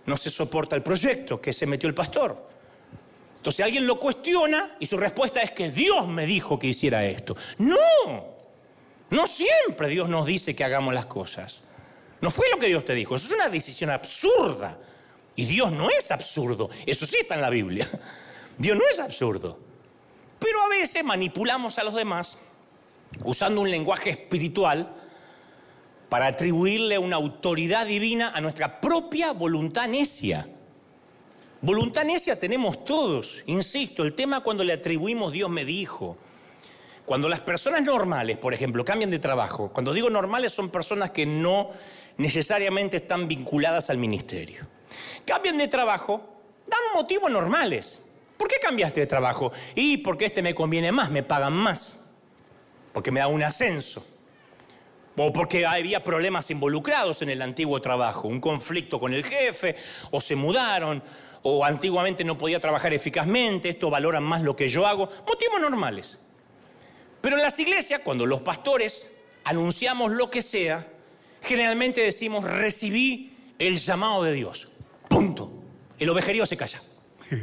no 0.07 0.17
se 0.17 0.31
soporta 0.31 0.75
el 0.75 0.83
proyecto 0.83 1.39
que 1.39 1.53
se 1.53 1.67
metió 1.67 1.87
el 1.87 1.95
pastor. 1.95 2.49
Entonces 3.37 3.63
alguien 3.63 3.87
lo 3.87 4.01
cuestiona 4.01 4.75
y 4.81 4.87
su 4.87 4.97
respuesta 4.97 5.43
es 5.43 5.51
que 5.51 5.71
Dios 5.71 6.09
me 6.09 6.25
dijo 6.25 6.59
que 6.59 6.69
hiciera 6.69 7.05
esto. 7.05 7.37
No, 7.59 8.36
no 9.11 9.27
siempre 9.27 9.89
Dios 9.89 10.09
nos 10.09 10.27
dice 10.27 10.55
que 10.57 10.65
hagamos 10.65 10.95
las 10.95 11.07
cosas. 11.07 11.63
No 12.21 12.31
fue 12.31 12.47
lo 12.51 12.59
que 12.59 12.67
Dios 12.67 12.85
te 12.85 12.95
dijo, 12.95 13.15
eso 13.15 13.27
es 13.27 13.33
una 13.33 13.49
decisión 13.49 13.91
absurda. 13.91 14.79
Y 15.37 15.45
Dios 15.45 15.71
no 15.71 15.89
es 15.91 16.11
absurdo, 16.11 16.71
eso 16.87 17.05
sí 17.07 17.17
está 17.21 17.35
en 17.35 17.43
la 17.43 17.51
Biblia. 17.51 17.89
Dios 18.59 18.77
no 18.77 18.85
es 18.91 18.99
absurdo. 18.99 19.59
Pero 20.39 20.63
a 20.63 20.69
veces 20.69 21.05
manipulamos 21.05 21.79
a 21.79 21.85
los 21.85 21.95
demás 21.95 22.39
usando 23.25 23.61
un 23.61 23.71
lenguaje 23.71 24.11
espiritual 24.11 24.93
para 26.09 26.27
atribuirle 26.29 26.99
una 26.99 27.17
autoridad 27.17 27.87
divina 27.87 28.31
a 28.35 28.41
nuestra 28.41 28.81
propia 28.81 29.33
voluntad 29.33 29.89
necia. 29.89 30.49
Voluntad 31.61 32.05
necia 32.05 32.39
tenemos 32.39 32.85
todos, 32.85 33.43
insisto, 33.47 34.05
el 34.05 34.15
tema 34.15 34.41
cuando 34.41 34.63
le 34.63 34.73
atribuimos 34.73 35.33
Dios 35.33 35.51
me 35.51 35.65
dijo. 35.65 36.17
Cuando 37.07 37.29
las 37.29 37.41
personas 37.41 37.83
normales, 37.83 38.37
por 38.37 38.53
ejemplo, 38.53 38.85
cambian 38.85 39.11
de 39.11 39.19
trabajo, 39.19 39.71
cuando 39.73 39.95
digo 39.95 40.11
normales 40.11 40.53
son 40.53 40.71
personas 40.71 41.13
que 41.13 41.25
no 41.25 41.71
necesariamente 42.19 42.99
están 42.99 43.29
vinculadas 43.29 43.89
al 43.89 43.99
ministerio. 43.99 44.67
Cambian 45.25 45.57
de 45.57 45.69
trabajo, 45.69 46.21
dan 46.67 46.81
motivos 46.95 47.31
normales. 47.31 48.03
¿Por 48.37 48.49
qué 48.49 48.57
cambiaste 48.61 49.01
de 49.01 49.07
trabajo? 49.07 49.53
Y 49.75 49.99
porque 49.99 50.27
este 50.27 50.43
me 50.43 50.55
conviene 50.55 50.93
más, 50.93 51.11
me 51.11 51.23
pagan 51.23 51.55
más 51.55 52.01
porque 52.97 53.11
me 53.11 53.21
da 53.21 53.27
un 53.27 53.43
ascenso, 53.43 54.03
o 55.19 55.31
porque 55.31 55.67
había 55.67 56.03
problemas 56.03 56.51
involucrados 56.51 57.21
en 57.21 57.29
el 57.29 57.43
antiguo 57.43 57.79
trabajo, 57.83 58.27
un 58.27 58.41
conflicto 58.41 58.99
con 58.99 59.13
el 59.13 59.23
jefe, 59.23 59.77
o 60.13 60.19
se 60.19 60.35
mudaron, 60.35 61.03
o 61.43 61.63
antiguamente 61.63 62.25
no 62.25 62.39
podía 62.39 62.59
trabajar 62.59 62.95
eficazmente, 62.95 63.69
esto 63.69 63.91
valoran 63.91 64.23
más 64.23 64.41
lo 64.41 64.57
que 64.57 64.71
yo 64.71 64.87
hago, 64.87 65.11
motivos 65.29 65.61
normales. 65.61 66.19
Pero 67.27 67.39
en 67.39 67.43
las 67.43 67.59
iglesias, 67.59 68.03
cuando 68.05 68.25
los 68.25 68.41
pastores 68.43 69.11
anunciamos 69.43 70.13
lo 70.13 70.31
que 70.31 70.43
sea, 70.43 70.87
generalmente 71.43 72.01
decimos, 72.01 72.45
recibí 72.45 73.37
el 73.59 73.79
llamado 73.79 74.23
de 74.23 74.33
Dios. 74.33 74.69
Punto. 75.09 75.51
El 75.99 76.09
ovejerío 76.09 76.47
se 76.47 76.57
calla. 76.57 76.81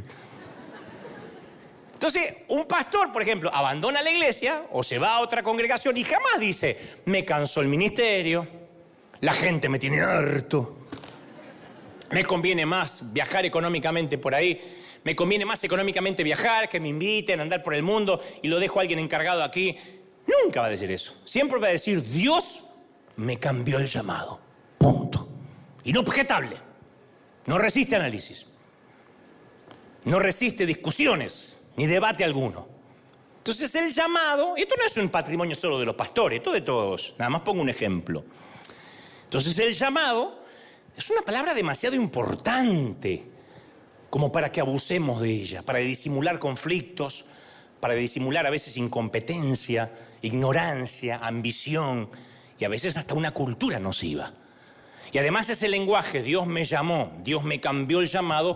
Entonces, 1.96 2.34
un 2.48 2.66
pastor, 2.66 3.12
por 3.12 3.24
ejemplo, 3.24 3.54
abandona 3.54 4.02
la 4.02 4.10
iglesia 4.10 4.68
o 4.72 4.84
se 4.84 5.00
va 5.00 5.16
a 5.16 5.20
otra 5.20 5.44
congregación 5.44 5.98
y 5.98 6.06
jamás 6.06 6.40
dice, 6.40 7.00
me 7.04 7.26
cansó 7.26 7.60
el 7.60 7.68
ministerio, 7.68 8.48
la 9.20 9.34
gente 9.34 9.68
me 9.68 9.80
tiene 9.80 10.00
harto, 10.00 10.78
me 12.10 12.24
conviene 12.24 12.66
más 12.66 13.12
viajar 13.12 13.44
económicamente 13.44 14.18
por 14.18 14.34
ahí, 14.34 14.62
me 15.04 15.16
conviene 15.16 15.46
más 15.46 15.64
económicamente 15.64 16.24
viajar, 16.24 16.70
que 16.70 16.80
me 16.80 16.90
inviten 16.90 17.40
a 17.40 17.44
andar 17.44 17.62
por 17.62 17.74
el 17.74 17.84
mundo 17.84 18.22
y 18.42 18.48
lo 18.48 18.60
dejo 18.60 18.80
a 18.80 18.82
alguien 18.84 19.00
encargado 19.00 19.44
aquí. 19.44 19.78
Nunca 20.26 20.62
va 20.62 20.68
a 20.68 20.70
decir 20.70 20.90
eso. 20.92 21.16
Siempre 21.26 21.60
va 21.60 21.68
a 21.68 21.72
decir, 21.72 22.02
Dios 22.04 22.64
me 23.18 23.38
cambió 23.38 23.80
el 23.80 23.88
llamado. 23.88 24.40
Punto. 24.78 25.28
Inobjetable. 25.84 26.56
No 27.46 27.58
resiste 27.58 27.96
análisis. 27.96 28.46
No 30.06 30.20
resiste 30.20 30.66
discusiones 30.66 31.58
ni 31.76 31.86
debate 31.88 32.24
alguno. 32.24 32.68
Entonces 33.40 33.76
el 33.76 33.92
llamado, 33.94 34.56
esto 34.56 34.76
no 34.78 34.86
es 34.86 34.96
un 34.96 35.10
patrimonio 35.10 35.56
solo 35.56 35.78
de 35.78 35.86
los 35.86 35.96
pastores, 35.96 36.38
esto 36.40 36.52
de 36.52 36.62
todos, 36.62 37.14
nada 37.18 37.30
más 37.30 37.42
pongo 37.42 37.62
un 37.62 37.70
ejemplo. 37.70 38.24
Entonces 39.26 39.58
el 39.60 39.74
llamado 39.74 40.46
es 40.96 41.10
una 41.10 41.22
palabra 41.24 41.54
demasiado 41.54 41.96
importante 41.96 43.24
como 44.14 44.32
para 44.32 44.52
que 44.52 44.62
abusemos 44.62 45.22
de 45.22 45.32
ella, 45.32 45.64
para 45.64 45.80
disimular 45.80 46.38
conflictos, 46.38 47.26
para 47.80 47.96
disimular 47.96 48.46
a 48.46 48.52
veces 48.52 48.78
incompetencia, 48.78 49.92
ignorancia, 50.22 51.18
ambición 51.18 52.12
y 52.60 52.64
a 52.64 52.70
veces 52.70 52.96
hasta 52.96 53.16
una 53.16 53.32
cultura 53.32 53.80
nociva. 53.80 54.32
Y 55.12 55.18
además 55.18 55.50
ese 55.50 55.68
lenguaje, 55.68 56.22
Dios 56.22 56.46
me 56.46 56.64
llamó, 56.64 57.12
Dios 57.24 57.44
me 57.44 57.60
cambió 57.60 58.02
el 58.02 58.08
llamado, 58.08 58.56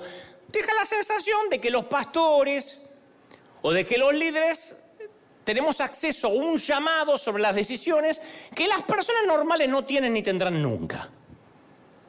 deja 0.50 0.76
la 0.76 0.86
sensación 0.86 1.50
de 1.50 1.60
que 1.60 1.72
los 1.72 1.86
pastores 1.86 2.84
o 3.64 3.72
de 3.72 3.84
que 3.84 3.98
los 3.98 4.14
líderes 4.14 4.78
tenemos 5.44 5.82
acceso 5.82 6.28
a 6.28 6.34
un 6.34 6.60
llamado 6.60 7.18
sobre 7.18 7.42
las 7.42 7.56
decisiones 7.56 8.22
que 8.54 8.68
las 8.68 8.84
personas 8.84 9.24
normales 9.26 9.68
no 9.70 9.84
tienen 9.84 10.14
ni 10.14 10.22
tendrán 10.22 10.62
nunca. 10.62 11.10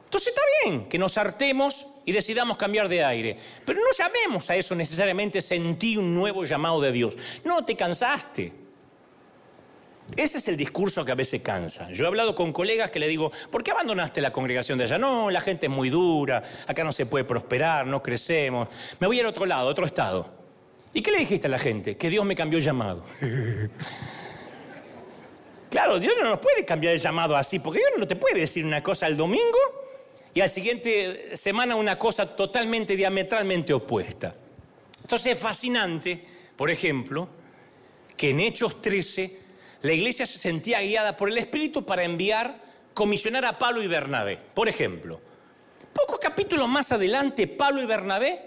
Entonces 0.05 0.27
está 0.27 0.41
bien 0.63 0.87
que 0.87 0.99
nos 0.99 1.17
hartemos 1.17 1.87
y 2.09 2.11
decidamos 2.11 2.57
cambiar 2.57 2.89
de 2.89 3.03
aire, 3.03 3.37
pero 3.63 3.79
no 3.79 3.85
llamemos 3.95 4.49
a 4.49 4.55
eso 4.55 4.73
necesariamente 4.73 5.41
sentí 5.41 5.95
un 5.95 6.15
nuevo 6.15 6.43
llamado 6.43 6.81
de 6.81 6.91
Dios. 6.91 7.15
No, 7.43 7.63
te 7.63 7.75
cansaste. 7.75 8.51
Ese 10.15 10.39
es 10.39 10.47
el 10.47 10.57
discurso 10.57 11.05
que 11.05 11.11
a 11.11 11.15
veces 11.15 11.43
cansa. 11.43 11.91
Yo 11.91 12.05
he 12.05 12.07
hablado 12.07 12.33
con 12.33 12.51
colegas 12.51 12.89
que 12.89 12.97
le 12.97 13.07
digo, 13.07 13.31
¿por 13.51 13.61
qué 13.61 13.69
abandonaste 13.69 14.21
la 14.21 14.33
congregación 14.33 14.79
de 14.79 14.85
allá? 14.85 14.97
No, 14.97 15.29
la 15.29 15.39
gente 15.39 15.67
es 15.67 15.71
muy 15.71 15.91
dura, 15.91 16.41
acá 16.65 16.83
no 16.83 16.91
se 16.91 17.05
puede 17.05 17.25
prosperar, 17.25 17.85
no 17.85 18.01
crecemos. 18.01 18.69
Me 18.99 19.05
voy 19.05 19.19
al 19.19 19.27
otro 19.27 19.45
lado, 19.45 19.67
a 19.67 19.71
otro 19.71 19.85
estado. 19.85 20.33
¿Y 20.91 21.03
qué 21.03 21.11
le 21.11 21.19
dijiste 21.19 21.45
a 21.45 21.51
la 21.51 21.59
gente? 21.59 21.95
Que 21.95 22.09
Dios 22.09 22.25
me 22.25 22.35
cambió 22.35 22.57
el 22.57 22.65
llamado. 22.65 23.03
claro, 25.69 25.99
Dios 25.99 26.15
no 26.19 26.27
nos 26.27 26.39
puede 26.39 26.65
cambiar 26.65 26.93
el 26.93 26.99
llamado 26.99 27.37
así, 27.37 27.59
porque 27.59 27.77
Dios 27.77 27.91
no 27.99 28.07
te 28.07 28.15
puede 28.15 28.39
decir 28.39 28.65
una 28.65 28.81
cosa 28.81 29.05
el 29.05 29.15
domingo 29.15 29.59
y 30.39 30.41
al 30.41 30.49
siguiente 30.49 31.35
semana 31.35 31.75
una 31.75 31.99
cosa 31.99 32.25
totalmente 32.25 32.95
diametralmente 32.95 33.73
opuesta. 33.73 34.33
Entonces 35.01 35.33
es 35.33 35.37
fascinante, 35.37 36.25
por 36.55 36.69
ejemplo, 36.69 37.27
que 38.15 38.29
en 38.29 38.39
Hechos 38.39 38.81
13 38.81 39.37
la 39.81 39.91
iglesia 39.91 40.25
se 40.25 40.37
sentía 40.37 40.79
guiada 40.79 41.17
por 41.17 41.27
el 41.27 41.37
Espíritu 41.37 41.85
para 41.85 42.05
enviar, 42.05 42.55
comisionar 42.93 43.43
a 43.43 43.59
Pablo 43.59 43.83
y 43.83 43.87
Bernabé. 43.87 44.37
Por 44.37 44.69
ejemplo, 44.69 45.19
pocos 45.91 46.19
capítulos 46.19 46.69
más 46.69 46.93
adelante, 46.93 47.45
Pablo 47.45 47.83
y 47.83 47.85
Bernabé 47.85 48.41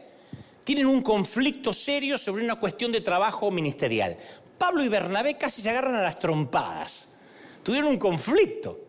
tienen 0.64 0.86
un 0.86 1.02
conflicto 1.02 1.74
serio 1.74 2.16
sobre 2.16 2.42
una 2.42 2.56
cuestión 2.56 2.90
de 2.90 3.02
trabajo 3.02 3.50
ministerial. 3.50 4.16
Pablo 4.56 4.82
y 4.82 4.88
Bernabé 4.88 5.36
casi 5.36 5.60
se 5.60 5.68
agarran 5.68 5.96
a 5.96 6.00
las 6.00 6.18
trompadas. 6.18 7.10
Tuvieron 7.62 7.90
un 7.90 7.98
conflicto, 7.98 8.80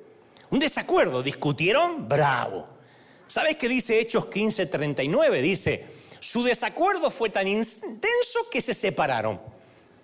un 0.52 0.60
desacuerdo, 0.60 1.22
discutieron, 1.22 2.08
bravo. 2.08 2.73
¿Sabes 3.34 3.56
qué 3.56 3.68
dice 3.68 4.00
Hechos 4.00 4.26
15:39? 4.30 5.42
Dice, 5.42 5.88
su 6.20 6.44
desacuerdo 6.44 7.10
fue 7.10 7.32
tan 7.32 7.48
intenso 7.48 8.48
que 8.52 8.62
se 8.62 8.76
separaron. 8.76 9.42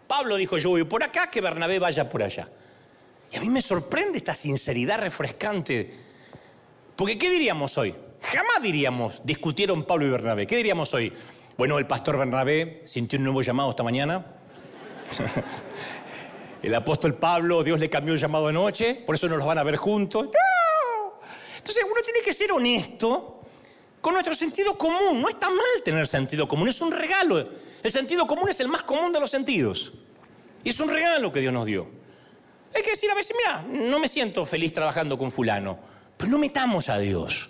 Pablo 0.07 0.35
dijo, 0.35 0.57
yo 0.57 0.71
voy 0.71 0.83
por 0.83 1.03
acá, 1.03 1.29
que 1.29 1.39
Bernabé 1.39 1.77
vaya 1.77 2.09
por 2.09 2.23
allá. 2.23 2.49
Y 3.31 3.37
a 3.37 3.41
mí 3.41 3.49
me 3.49 3.61
sorprende 3.61 4.17
esta 4.17 4.33
sinceridad 4.33 4.99
refrescante. 4.99 5.93
Porque 6.95 7.19
¿qué 7.19 7.29
diríamos 7.29 7.77
hoy? 7.77 7.93
Jamás 8.19 8.63
diríamos, 8.63 9.21
discutieron 9.23 9.83
Pablo 9.83 10.07
y 10.07 10.09
Bernabé. 10.09 10.47
¿Qué 10.47 10.57
diríamos 10.57 10.91
hoy? 10.95 11.13
Bueno, 11.55 11.77
el 11.77 11.85
pastor 11.85 12.17
Bernabé 12.17 12.81
sintió 12.85 13.19
un 13.19 13.25
nuevo 13.25 13.43
llamado 13.43 13.69
esta 13.69 13.83
mañana. 13.83 14.25
el 16.63 16.73
apóstol 16.73 17.13
Pablo, 17.13 17.63
Dios 17.63 17.79
le 17.79 17.91
cambió 17.91 18.15
el 18.15 18.19
llamado 18.19 18.47
anoche, 18.47 18.95
por 19.05 19.13
eso 19.13 19.29
no 19.29 19.37
los 19.37 19.45
van 19.45 19.59
a 19.59 19.63
ver 19.63 19.75
juntos. 19.75 20.25
¡No! 20.25 20.49
Entonces 21.59 21.85
uno 21.85 22.01
tiene 22.03 22.18
que 22.29 22.33
ser 22.33 22.51
honesto 22.51 23.41
con 24.01 24.13
nuestro 24.13 24.35
sentido 24.35 24.77
común. 24.77 25.19
No 25.19 25.29
está 25.29 25.49
mal 25.49 25.83
tener 25.83 26.05
sentido 26.05 26.47
común, 26.47 26.67
es 26.67 26.79
un 26.79 26.91
regalo. 26.91 27.49
El 27.81 27.91
sentido 27.91 28.27
común 28.27 28.49
es 28.49 28.59
el 28.59 28.67
más 28.67 28.83
común 28.83 29.11
de 29.11 29.19
los 29.19 29.31
sentidos. 29.31 29.93
Y 30.63 30.69
es 30.69 30.79
un 30.79 30.89
regalo 30.89 31.31
que 31.31 31.39
Dios 31.39 31.51
nos 31.51 31.65
dio. 31.65 31.87
Hay 32.75 32.83
que 32.83 32.91
decir 32.91 33.09
a 33.09 33.15
veces, 33.15 33.35
mira, 33.35 33.65
no 33.89 33.97
me 33.97 34.07
siento 34.07 34.45
feliz 34.45 34.71
trabajando 34.73 35.17
con 35.17 35.31
fulano, 35.31 35.79
pero 36.17 36.29
no 36.29 36.37
metamos 36.37 36.87
a 36.89 36.99
Dios. 36.99 37.49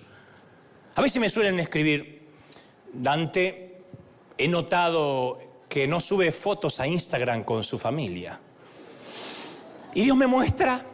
A 0.96 1.02
veces 1.02 1.20
me 1.20 1.28
suelen 1.28 1.60
escribir, 1.60 2.30
Dante, 2.94 3.82
he 4.38 4.48
notado 4.48 5.40
que 5.68 5.88
no 5.88 6.00
sube 6.00 6.32
fotos 6.32 6.80
a 6.80 6.88
Instagram 6.88 7.44
con 7.44 7.66
su 7.66 7.78
familia. 7.78 8.40
Y 9.94 10.04
Dios 10.04 10.16
me 10.16 10.28
muestra 10.28 10.86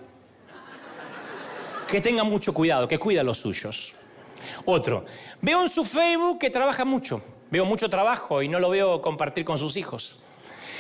que 1.88 2.02
tenga 2.02 2.24
mucho 2.24 2.54
cuidado, 2.54 2.88
que 2.88 2.98
cuida 2.98 3.22
a 3.22 3.24
los 3.24 3.38
suyos. 3.38 3.94
Otro, 4.66 5.06
veo 5.42 5.62
en 5.62 5.70
su 5.70 5.86
Facebook 5.86 6.40
que 6.40 6.50
trabaja 6.50 6.86
mucho, 6.86 7.22
veo 7.52 7.66
mucho 7.66 7.90
trabajo 7.90 8.42
y 8.42 8.48
no 8.48 8.60
lo 8.60 8.70
veo 8.70 9.02
compartir 9.02 9.46
con 9.46 9.58
sus 9.58 9.78
hijos. 9.78 10.20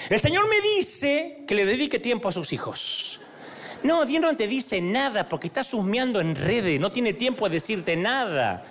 El 0.09 0.19
Señor 0.19 0.47
me 0.47 0.61
dice 0.61 1.43
que 1.47 1.55
le 1.55 1.65
dedique 1.65 1.99
tiempo 1.99 2.29
a 2.29 2.31
sus 2.31 2.53
hijos. 2.53 3.19
No, 3.83 4.05
Dios 4.05 4.21
no 4.21 4.35
te 4.35 4.47
dice 4.47 4.81
nada 4.81 5.29
porque 5.29 5.47
está 5.47 5.63
susmeando 5.63 6.19
en 6.19 6.35
redes, 6.35 6.79
no 6.79 6.91
tiene 6.91 7.13
tiempo 7.13 7.45
a 7.45 7.49
decirte 7.49 7.95
nada. 7.95 8.65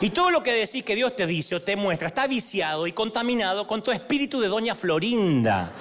Y 0.00 0.10
todo 0.10 0.30
lo 0.30 0.42
que 0.42 0.52
decís 0.52 0.84
que 0.84 0.94
Dios 0.94 1.14
te 1.16 1.26
dice 1.26 1.54
o 1.54 1.62
te 1.62 1.76
muestra 1.76 2.08
está 2.08 2.26
viciado 2.26 2.86
y 2.86 2.92
contaminado 2.92 3.66
con 3.66 3.82
tu 3.82 3.90
espíritu 3.90 4.40
de 4.40 4.48
Doña 4.48 4.74
Florinda. 4.74 5.72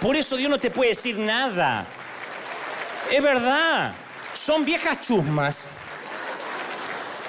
Por 0.00 0.16
eso 0.16 0.36
Dios 0.36 0.50
no 0.50 0.58
te 0.58 0.70
puede 0.70 0.90
decir 0.90 1.18
nada. 1.18 1.86
Es 3.10 3.22
verdad, 3.22 3.94
son 4.34 4.64
viejas 4.64 5.00
chusmas 5.00 5.66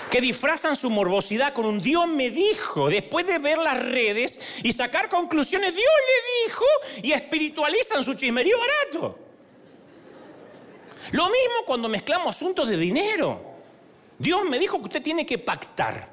que 0.10 0.22
disfrazan 0.22 0.76
su 0.76 0.90
morbosidad 0.90 1.54
con 1.54 1.66
un 1.66 1.80
Dios 1.80 2.08
me 2.08 2.30
dijo, 2.30 2.90
después 2.90 3.28
de 3.28 3.38
ver 3.40 3.58
las 3.58 3.78
redes 3.78 4.40
y 4.64 4.72
sacar 4.72 5.10
conclusiones, 5.10 5.74
Dios 5.74 5.86
le 5.86 6.46
dijo, 6.46 6.66
y 7.04 7.12
espiritualizan 7.12 8.04
su 8.04 8.14
chismerío 8.14 8.58
barato. 8.58 9.20
Lo 11.12 11.26
mismo 11.26 11.66
cuando 11.66 11.90
mezclamos 11.90 12.36
asuntos 12.36 12.68
de 12.68 12.78
dinero. 12.78 13.42
Dios 14.20 14.44
me 14.46 14.60
dijo 14.60 14.80
que 14.80 14.86
usted 14.86 15.04
tiene 15.04 15.26
que 15.26 15.38
pactar. 15.38 16.10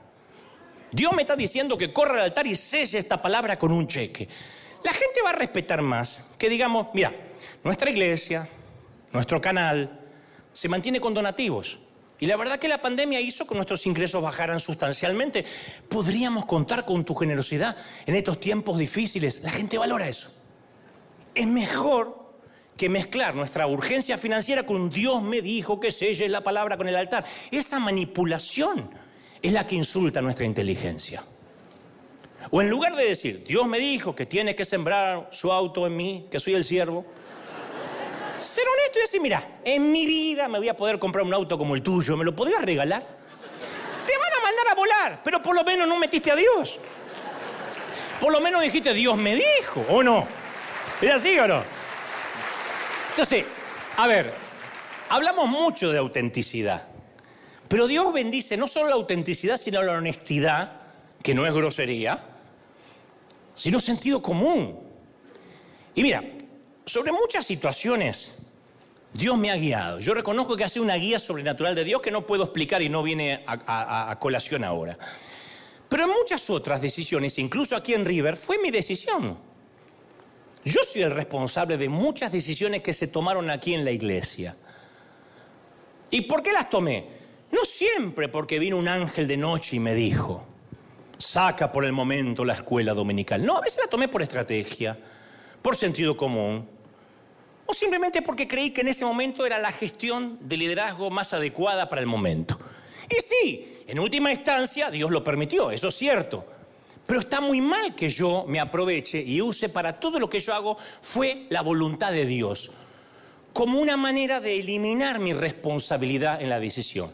Dios 0.90 1.12
me 1.12 1.22
está 1.22 1.34
diciendo 1.34 1.76
que 1.76 1.92
corra 1.92 2.14
al 2.14 2.24
altar 2.24 2.46
y 2.46 2.54
selle 2.54 2.98
esta 2.98 3.20
palabra 3.20 3.58
con 3.58 3.72
un 3.72 3.88
cheque. 3.88 4.28
La 4.82 4.92
gente 4.92 5.22
va 5.24 5.30
a 5.30 5.34
respetar 5.34 5.80
más 5.80 6.24
que 6.38 6.48
digamos, 6.48 6.88
mira, 6.92 7.12
nuestra 7.64 7.90
iglesia, 7.90 8.46
nuestro 9.14 9.40
canal, 9.40 10.00
se 10.52 10.68
mantiene 10.68 11.00
con 11.00 11.14
donativos. 11.14 11.78
Y 12.18 12.26
la 12.26 12.36
verdad 12.36 12.58
que 12.58 12.68
la 12.68 12.78
pandemia 12.78 13.20
hizo 13.20 13.46
que 13.46 13.54
nuestros 13.54 13.86
ingresos 13.86 14.22
bajaran 14.22 14.60
sustancialmente. 14.60 15.44
Podríamos 15.88 16.44
contar 16.44 16.84
con 16.84 17.04
tu 17.04 17.14
generosidad 17.14 17.76
en 18.06 18.14
estos 18.14 18.38
tiempos 18.38 18.76
difíciles. 18.76 19.40
La 19.42 19.50
gente 19.50 19.78
valora 19.78 20.08
eso. 20.08 20.30
Es 21.34 21.46
mejor 21.46 22.24
que 22.76 22.88
mezclar 22.88 23.34
nuestra 23.34 23.66
urgencia 23.66 24.18
financiera 24.18 24.64
con 24.64 24.90
Dios 24.90 25.22
me 25.22 25.40
dijo 25.40 25.78
que 25.78 25.92
selle 25.92 26.28
la 26.28 26.42
palabra 26.42 26.76
con 26.76 26.88
el 26.88 26.96
altar. 26.96 27.24
Esa 27.50 27.78
manipulación 27.78 28.90
es 29.40 29.52
la 29.52 29.66
que 29.66 29.76
insulta 29.76 30.20
nuestra 30.20 30.44
inteligencia. 30.44 31.24
O 32.50 32.60
en 32.60 32.68
lugar 32.68 32.94
de 32.96 33.04
decir, 33.04 33.44
Dios 33.46 33.66
me 33.68 33.78
dijo 33.78 34.14
que 34.14 34.26
tiene 34.26 34.54
que 34.54 34.64
sembrar 34.64 35.28
su 35.30 35.52
auto 35.52 35.86
en 35.86 35.96
mí, 35.96 36.26
que 36.30 36.40
soy 36.40 36.54
el 36.54 36.64
siervo, 36.64 37.06
ser 38.44 38.64
honesto 38.68 38.98
y 38.98 39.02
decir, 39.02 39.20
mira, 39.20 39.58
en 39.64 39.90
mi 39.90 40.06
vida 40.06 40.48
me 40.48 40.58
voy 40.58 40.68
a 40.68 40.76
poder 40.76 40.98
comprar 40.98 41.24
un 41.24 41.34
auto 41.34 41.58
como 41.58 41.74
el 41.74 41.82
tuyo, 41.82 42.16
¿me 42.16 42.24
lo 42.24 42.34
podrías 42.34 42.62
regalar? 42.62 43.02
Te 44.06 44.18
van 44.18 44.32
a 44.32 44.42
mandar 44.42 44.68
a 44.70 44.74
volar, 44.74 45.20
pero 45.24 45.42
por 45.42 45.54
lo 45.54 45.64
menos 45.64 45.88
no 45.88 45.98
metiste 45.98 46.30
a 46.30 46.36
Dios. 46.36 46.78
Por 48.20 48.32
lo 48.32 48.40
menos 48.40 48.62
dijiste, 48.62 48.92
Dios 48.92 49.16
me 49.16 49.34
dijo, 49.34 49.84
¿o 49.88 50.02
no? 50.02 50.26
¿Es 51.00 51.12
así 51.12 51.38
o 51.38 51.48
no? 51.48 51.62
Entonces, 53.10 53.44
a 53.96 54.06
ver, 54.06 54.32
hablamos 55.08 55.48
mucho 55.48 55.90
de 55.90 55.98
autenticidad, 55.98 56.86
pero 57.68 57.86
Dios 57.86 58.12
bendice 58.12 58.56
no 58.56 58.66
solo 58.66 58.88
la 58.88 58.94
autenticidad, 58.94 59.56
sino 59.56 59.82
la 59.82 59.94
honestidad, 59.94 60.80
que 61.22 61.34
no 61.34 61.46
es 61.46 61.52
grosería, 61.52 62.22
sino 63.54 63.80
sentido 63.80 64.20
común. 64.22 64.78
Y 65.94 66.02
mira, 66.02 66.22
sobre 66.86 67.12
muchas 67.12 67.46
situaciones 67.46 68.32
Dios 69.14 69.38
me 69.38 69.52
ha 69.52 69.56
guiado. 69.56 70.00
Yo 70.00 70.12
reconozco 70.12 70.56
que 70.56 70.64
hace 70.64 70.80
una 70.80 70.96
guía 70.96 71.20
sobrenatural 71.20 71.76
de 71.76 71.84
Dios 71.84 72.02
que 72.02 72.10
no 72.10 72.26
puedo 72.26 72.42
explicar 72.42 72.82
y 72.82 72.88
no 72.88 73.00
viene 73.02 73.44
a, 73.46 74.18
colación 74.20 74.64
ahora. 74.64 74.98
Pero 75.88 76.04
en 76.04 76.10
muchas 76.10 76.50
otras 76.50 76.82
decisiones, 76.82 77.38
incluso 77.38 77.76
aquí 77.76 77.94
en 77.94 78.04
River, 78.04 78.36
fue 78.36 78.58
mi 78.58 78.72
decisión. 78.72 79.38
Yo 80.64 80.80
soy 80.82 81.02
el 81.02 81.12
responsable 81.12 81.76
de 81.76 81.88
muchas 81.88 82.32
decisiones 82.32 82.82
que 82.82 82.92
se 82.92 83.06
tomaron 83.06 83.50
aquí 83.50 83.72
en 83.72 83.84
la 83.84 83.92
iglesia. 83.92 84.56
¿Y 86.10 86.22
por 86.22 86.42
qué 86.42 86.52
las 86.52 86.68
tomé? 86.68 87.06
No 87.52 87.64
siempre 87.64 88.28
porque 88.28 88.58
vino 88.58 88.76
un 88.76 88.88
ángel 88.88 89.28
de 89.28 89.36
noche 89.36 89.76
y 89.76 89.80
me 89.80 89.94
dijo, 89.94 90.44
saca 91.18 91.70
por 91.70 91.84
el 91.84 91.92
momento 91.92 92.44
la 92.44 92.54
escuela 92.54 92.94
dominical. 92.94 93.46
No, 93.46 93.58
a 93.58 93.60
veces 93.60 93.78
la 93.80 93.88
tomé 93.88 94.08
por 94.08 94.22
estrategia, 94.22 94.98
por 95.62 95.76
sentido 95.76 96.16
común, 96.16 96.73
o 97.66 97.74
simplemente 97.74 98.22
porque 98.22 98.46
creí 98.46 98.70
que 98.70 98.82
en 98.82 98.88
ese 98.88 99.04
momento 99.04 99.46
era 99.46 99.58
la 99.58 99.72
gestión 99.72 100.38
de 100.40 100.56
liderazgo 100.56 101.10
más 101.10 101.32
adecuada 101.32 101.88
para 101.88 102.00
el 102.00 102.06
momento. 102.06 102.58
Y 103.08 103.20
sí, 103.22 103.82
en 103.86 103.98
última 103.98 104.30
instancia 104.30 104.90
Dios 104.90 105.10
lo 105.10 105.24
permitió, 105.24 105.70
eso 105.70 105.88
es 105.88 105.94
cierto. 105.94 106.44
Pero 107.06 107.20
está 107.20 107.40
muy 107.40 107.60
mal 107.60 107.94
que 107.94 108.08
yo 108.08 108.44
me 108.48 108.60
aproveche 108.60 109.20
y 109.20 109.40
use 109.40 109.68
para 109.68 109.98
todo 110.00 110.18
lo 110.18 110.28
que 110.28 110.40
yo 110.40 110.54
hago 110.54 110.76
fue 111.02 111.46
la 111.50 111.60
voluntad 111.60 112.12
de 112.12 112.24
Dios, 112.24 112.70
como 113.52 113.78
una 113.78 113.96
manera 113.96 114.40
de 114.40 114.56
eliminar 114.58 115.18
mi 115.18 115.32
responsabilidad 115.32 116.40
en 116.40 116.48
la 116.48 116.60
decisión. 116.60 117.12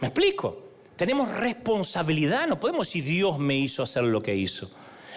¿Me 0.00 0.08
explico? 0.08 0.70
Tenemos 0.96 1.30
responsabilidad, 1.30 2.46
no 2.46 2.60
podemos 2.60 2.86
decir 2.86 3.04
Dios 3.04 3.38
me 3.38 3.56
hizo 3.56 3.82
hacer 3.82 4.04
lo 4.04 4.22
que 4.22 4.36
hizo. 4.36 4.70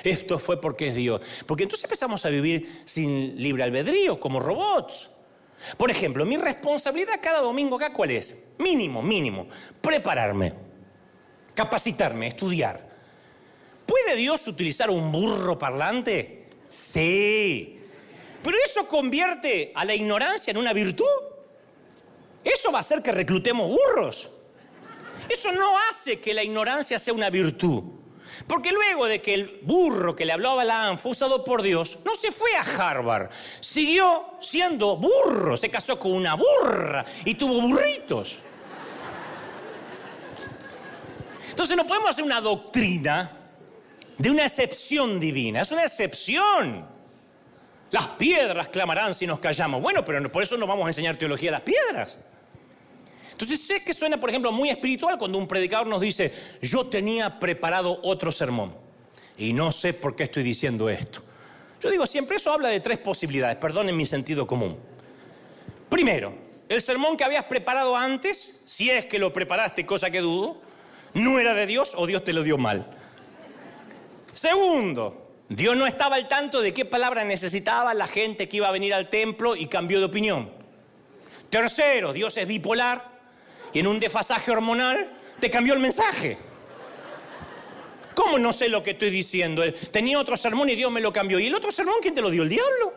Esto 0.04 0.38
fue 0.38 0.60
porque 0.60 0.89
es 0.89 0.96
Dios. 0.96 1.22
Porque 1.46 1.63
entonces 1.63 1.86
empezamos 1.86 2.26
a 2.26 2.30
vivir 2.30 2.84
sin 2.86 3.42
libre 3.42 3.63
albedrío, 3.63 4.20
como 4.20 4.39
robots. 4.39 5.10
Por 5.78 5.89
ejemplo, 5.89 6.26
mi 6.26 6.38
responsabilidad 6.38 7.20
cada 7.22 7.39
domingo 7.39 7.78
acá, 7.78 7.94
¿cuál 7.94 8.12
es? 8.12 8.44
Mínimo, 8.58 9.02
mínimo. 9.02 9.48
Prepararme, 9.82 10.54
capacitarme, 11.56 12.28
estudiar. 12.28 12.92
¿Puede 13.86 14.16
Dios 14.16 14.46
utilizar 14.48 14.89
un 14.89 15.12
burro 15.12 15.58
parlante? 15.58 16.48
Sí. 16.70 17.80
Pero 18.44 18.58
eso 18.66 18.88
convierte 18.88 19.72
a 19.74 19.86
la 19.86 19.96
ignorancia 19.96 20.52
en 20.52 20.58
una 20.58 20.74
virtud. 20.74 21.06
Eso 22.44 22.72
va 22.72 22.80
a 22.80 22.82
hacer 22.82 23.02
que 23.02 23.12
reclutemos 23.12 23.70
burros. 23.70 24.30
Eso 25.30 25.52
no 25.54 25.78
hace 25.89 26.20
que 26.20 26.34
la 26.34 26.44
ignorancia 26.44 27.00
sea 27.00 27.13
una 27.13 27.30
virtud. 27.30 27.84
Porque 28.48 28.72
luego 28.72 29.06
de 29.06 29.22
que 29.22 29.34
el 29.34 29.60
burro 29.62 30.15
que 30.15 30.26
le 30.26 30.34
habló 30.34 30.52
a 30.52 30.56
Balaam 30.56 30.98
fue 30.98 31.12
usado 31.12 31.43
por 31.43 31.62
Dios, 31.62 32.00
no 32.04 32.15
se 32.15 32.32
fue 32.32 32.50
a 32.56 32.62
Harvard, 32.62 33.30
siguió 33.60 34.38
siendo 34.41 34.98
burro, 34.98 35.56
se 35.58 35.69
casó 35.69 36.00
con 36.00 36.13
una 36.13 36.36
burra 36.36 37.06
y 37.26 37.36
tuvo 37.36 37.62
burritos. 37.62 38.38
Entonces 41.50 41.78
no 41.78 41.86
podemos 41.86 42.10
hacer 42.10 42.24
una 42.24 42.41
doctrina 42.41 43.32
de 44.17 44.32
una 44.32 44.46
excepción 44.46 45.19
divina, 45.19 45.62
es 45.62 45.72
una 45.72 45.84
excepción. 45.84 46.88
Las 47.91 48.08
piedras 48.08 48.69
clamarán 48.69 49.13
si 49.13 49.28
nos 49.28 49.38
callamos. 49.38 49.80
Bueno, 49.80 50.04
pero 50.04 50.32
por 50.32 50.41
eso 50.41 50.58
no 50.58 50.65
vamos 50.65 50.86
a 50.86 50.89
enseñar 50.89 51.15
teología 51.15 51.50
a 51.50 51.54
las 51.54 51.62
piedras. 51.62 52.17
Entonces 53.34 53.65
sé 53.65 53.84
que 53.84 53.93
suena, 53.93 54.19
por 54.19 54.30
ejemplo, 54.30 54.52
muy 54.52 54.69
espiritual 54.69 55.17
cuando 55.17 55.39
un 55.39 55.48
predicador 55.48 55.88
nos 55.88 56.00
dice, 56.02 56.32
yo 56.62 56.86
tenía 56.86 57.39
preparado 57.39 58.00
otro 58.04 58.32
sermón 58.32 58.76
y 59.38 59.54
no 59.54 59.72
sé 59.72 59.93
por 59.93 60.15
qué 60.15 60.24
estoy 60.24 60.43
diciendo 60.43 60.88
esto. 60.88 61.24
Yo 61.82 61.89
digo, 61.89 62.06
siempre 62.06 62.38
eso 62.38 62.54
habla 62.54 62.69
de 62.69 62.80
tres 62.80 63.00
posibilidades, 63.00 63.58
perdonen 63.58 63.98
mi 63.98 64.06
sentido 64.06 64.46
común. 64.46 64.78
Primero, 65.89 66.34
el 66.69 66.82
sermón 66.82 67.17
que 67.17 67.24
habías 67.24 67.46
preparado 67.46 67.98
antes, 67.98 68.62
si 68.65 68.89
es 68.89 69.06
que 69.06 69.19
lo 69.19 69.34
preparaste, 69.34 69.86
cosa 69.86 70.12
que 70.12 70.22
dudo, 70.22 70.62
no 71.15 71.39
era 71.39 71.56
de 71.56 71.65
Dios 71.65 71.93
o 71.96 72.06
Dios 72.06 72.24
te 72.24 72.34
lo 72.34 72.43
dio 72.43 72.60
mal. 72.60 72.86
Segundo, 74.34 75.32
Dios 75.50 75.76
no 75.76 75.88
estaba 75.88 76.17
al 76.17 76.28
tanto 76.28 76.62
de 76.62 76.74
qué 76.74 76.86
palabra 76.86 77.24
necesitaba 77.24 77.93
la 77.96 78.08
gente 78.08 78.48
que 78.48 78.58
iba 78.58 78.69
a 78.69 78.72
venir 78.72 78.93
al 78.93 79.10
templo 79.10 79.56
y 79.56 79.65
cambió 79.65 80.00
de 80.00 80.06
opinión. 80.06 80.52
Tercero, 81.50 82.13
Dios 82.13 82.38
es 82.38 82.48
bipolar 82.48 83.12
y 83.73 83.79
en 83.79 83.88
un 83.88 83.99
desfasaje 83.99 84.51
hormonal 84.51 85.09
te 85.39 85.49
cambió 85.49 85.73
el 85.73 85.79
mensaje. 85.79 86.38
¿Cómo 88.15 88.38
no 88.38 88.53
sé 88.53 88.69
lo 88.69 88.83
que 88.83 88.91
estoy 88.91 89.09
diciendo? 89.09 89.63
Tenía 89.91 90.19
otro 90.19 90.38
sermón 90.38 90.69
y 90.69 90.75
Dios 90.75 90.91
me 90.91 91.01
lo 91.01 91.12
cambió. 91.12 91.39
¿Y 91.39 91.47
el 91.47 91.55
otro 91.55 91.71
sermón 91.71 91.95
quién 92.01 92.13
te 92.13 92.21
lo 92.21 92.29
dio? 92.29 92.43
¿El 92.43 92.49
diablo? 92.49 92.93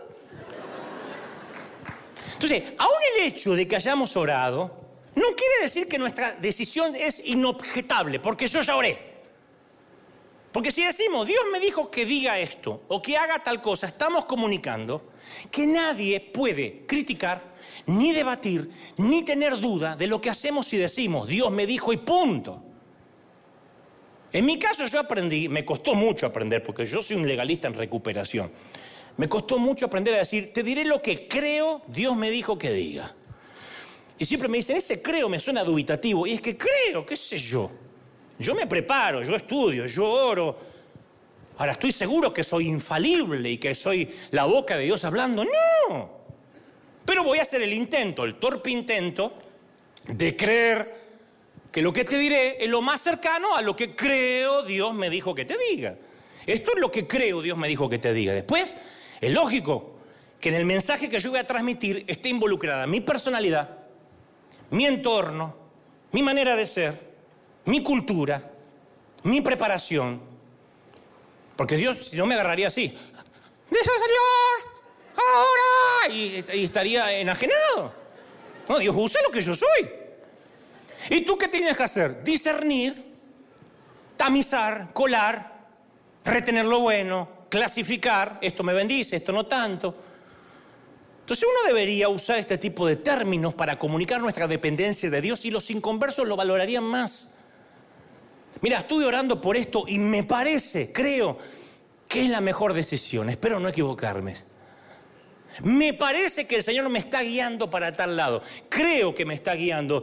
Entonces, 2.34 2.64
aún 2.76 2.98
el 3.16 3.26
hecho 3.26 3.54
de 3.54 3.66
que 3.66 3.76
hayamos 3.76 4.14
orado 4.14 4.86
no 5.14 5.34
quiere 5.34 5.62
decir 5.62 5.88
que 5.88 5.98
nuestra 5.98 6.32
decisión 6.32 6.94
es 6.94 7.24
inobjetable, 7.24 8.20
porque 8.20 8.46
yo 8.46 8.60
ya 8.60 8.76
oré. 8.76 9.16
Porque 10.52 10.70
si 10.70 10.84
decimos, 10.84 11.26
Dios 11.26 11.42
me 11.50 11.60
dijo 11.60 11.90
que 11.90 12.04
diga 12.04 12.38
esto 12.38 12.82
o 12.88 13.00
que 13.00 13.16
haga 13.16 13.42
tal 13.42 13.62
cosa, 13.62 13.86
estamos 13.86 14.26
comunicando 14.26 15.10
que 15.50 15.66
nadie 15.66 16.20
puede 16.20 16.84
criticar 16.86 17.55
ni 17.86 18.12
debatir, 18.12 18.70
ni 18.98 19.22
tener 19.22 19.58
duda 19.60 19.96
de 19.96 20.06
lo 20.06 20.20
que 20.20 20.30
hacemos 20.30 20.72
y 20.72 20.76
decimos. 20.76 21.28
Dios 21.28 21.50
me 21.50 21.66
dijo 21.66 21.92
y 21.92 21.98
punto. 21.98 22.62
En 24.32 24.44
mi 24.44 24.58
caso 24.58 24.86
yo 24.86 25.00
aprendí, 25.00 25.48
me 25.48 25.64
costó 25.64 25.94
mucho 25.94 26.26
aprender, 26.26 26.62
porque 26.62 26.84
yo 26.84 27.02
soy 27.02 27.16
un 27.16 27.26
legalista 27.26 27.68
en 27.68 27.74
recuperación. 27.74 28.50
Me 29.16 29.28
costó 29.28 29.58
mucho 29.58 29.86
aprender 29.86 30.14
a 30.14 30.18
decir, 30.18 30.52
te 30.52 30.62
diré 30.62 30.84
lo 30.84 31.00
que 31.00 31.26
creo, 31.26 31.82
Dios 31.86 32.16
me 32.16 32.30
dijo 32.30 32.58
que 32.58 32.72
diga. 32.72 33.14
Y 34.18 34.24
siempre 34.24 34.48
me 34.48 34.58
dicen, 34.58 34.76
ese 34.76 35.00
creo 35.00 35.28
me 35.28 35.40
suena 35.40 35.62
dubitativo. 35.64 36.26
Y 36.26 36.32
es 36.32 36.40
que 36.40 36.56
creo, 36.56 37.04
qué 37.06 37.16
sé 37.16 37.38
yo. 37.38 37.70
Yo 38.38 38.54
me 38.54 38.66
preparo, 38.66 39.22
yo 39.22 39.34
estudio, 39.36 39.86
yo 39.86 40.10
oro. 40.10 40.58
Ahora, 41.58 41.72
¿estoy 41.72 41.92
seguro 41.92 42.32
que 42.32 42.44
soy 42.44 42.66
infalible 42.66 43.50
y 43.50 43.58
que 43.58 43.74
soy 43.74 44.10
la 44.30 44.44
boca 44.44 44.76
de 44.76 44.84
Dios 44.84 45.04
hablando? 45.04 45.44
No. 45.44 46.15
Pero 47.06 47.24
voy 47.24 47.38
a 47.38 47.42
hacer 47.42 47.62
el 47.62 47.72
intento, 47.72 48.24
el 48.24 48.34
torpe 48.34 48.70
intento, 48.70 49.32
de 50.08 50.36
creer 50.36 51.06
que 51.70 51.80
lo 51.80 51.92
que 51.92 52.04
te 52.04 52.18
diré 52.18 52.62
es 52.62 52.68
lo 52.68 52.82
más 52.82 53.00
cercano 53.00 53.56
a 53.56 53.62
lo 53.62 53.76
que 53.76 53.94
creo 53.94 54.62
Dios 54.62 54.94
me 54.94 55.08
dijo 55.08 55.34
que 55.34 55.44
te 55.44 55.56
diga. 55.70 55.96
Esto 56.46 56.72
es 56.74 56.80
lo 56.80 56.90
que 56.90 57.06
creo 57.06 57.42
Dios 57.42 57.56
me 57.56 57.68
dijo 57.68 57.88
que 57.88 57.98
te 57.98 58.12
diga. 58.12 58.32
Después, 58.32 58.72
es 59.20 59.30
lógico 59.30 59.96
que 60.40 60.48
en 60.48 60.56
el 60.56 60.64
mensaje 60.64 61.08
que 61.08 61.20
yo 61.20 61.30
voy 61.30 61.38
a 61.40 61.46
transmitir 61.46 62.04
esté 62.06 62.28
involucrada 62.28 62.86
mi 62.86 63.00
personalidad, 63.00 63.70
mi 64.70 64.86
entorno, 64.86 65.56
mi 66.12 66.22
manera 66.22 66.56
de 66.56 66.66
ser, 66.66 67.00
mi 67.66 67.82
cultura, 67.82 68.50
mi 69.22 69.40
preparación. 69.40 70.20
Porque 71.56 71.76
Dios, 71.76 72.08
si 72.08 72.16
no 72.16 72.26
me 72.26 72.34
agarraría 72.34 72.68
así, 72.68 72.88
dice 72.88 73.84
Señor, 73.84 74.75
ahora, 75.16 76.14
y, 76.14 76.44
estaría 76.64 77.18
enajenado. 77.18 77.92
No, 78.68 78.78
Dios 78.78 78.94
usa 78.98 79.20
lo 79.22 79.30
que 79.30 79.40
yo 79.40 79.54
soy. 79.54 79.88
¿Y 81.10 81.20
tú 81.22 81.38
qué 81.38 81.48
tienes 81.48 81.76
que 81.76 81.82
hacer? 81.82 82.22
Discernir, 82.22 83.04
tamizar, 84.16 84.92
colar, 84.92 85.56
retener 86.24 86.64
lo 86.64 86.80
bueno, 86.80 87.28
clasificar, 87.48 88.38
esto 88.40 88.62
me 88.62 88.72
bendice, 88.72 89.16
esto 89.16 89.32
no 89.32 89.46
tanto. 89.46 89.94
Entonces 91.20 91.48
uno 91.48 91.66
debería 91.66 92.08
usar 92.08 92.38
este 92.38 92.58
tipo 92.58 92.86
de 92.86 92.96
términos 92.96 93.54
para 93.54 93.78
comunicar 93.78 94.20
nuestra 94.20 94.46
dependencia 94.46 95.10
de 95.10 95.20
Dios 95.20 95.44
y 95.44 95.50
los 95.50 95.70
inconversos 95.70 96.26
lo 96.26 96.36
valorarían 96.36 96.84
más. 96.84 97.36
Mira, 98.60 98.78
estuve 98.78 99.04
orando 99.04 99.40
por 99.40 99.56
esto 99.56 99.84
y 99.86 99.98
me 99.98 100.24
parece, 100.24 100.92
creo, 100.92 101.38
que 102.08 102.22
es 102.22 102.30
la 102.30 102.40
mejor 102.40 102.72
decisión. 102.72 103.28
Espero 103.28 103.60
no 103.60 103.68
equivocarme. 103.68 104.34
Me 105.62 105.94
parece 105.94 106.46
que 106.46 106.56
el 106.56 106.62
Señor 106.62 106.88
me 106.88 106.98
está 106.98 107.22
guiando 107.22 107.70
para 107.70 107.96
tal 107.96 108.16
lado. 108.16 108.42
Creo 108.68 109.14
que 109.14 109.24
me 109.24 109.34
está 109.34 109.54
guiando. 109.54 110.02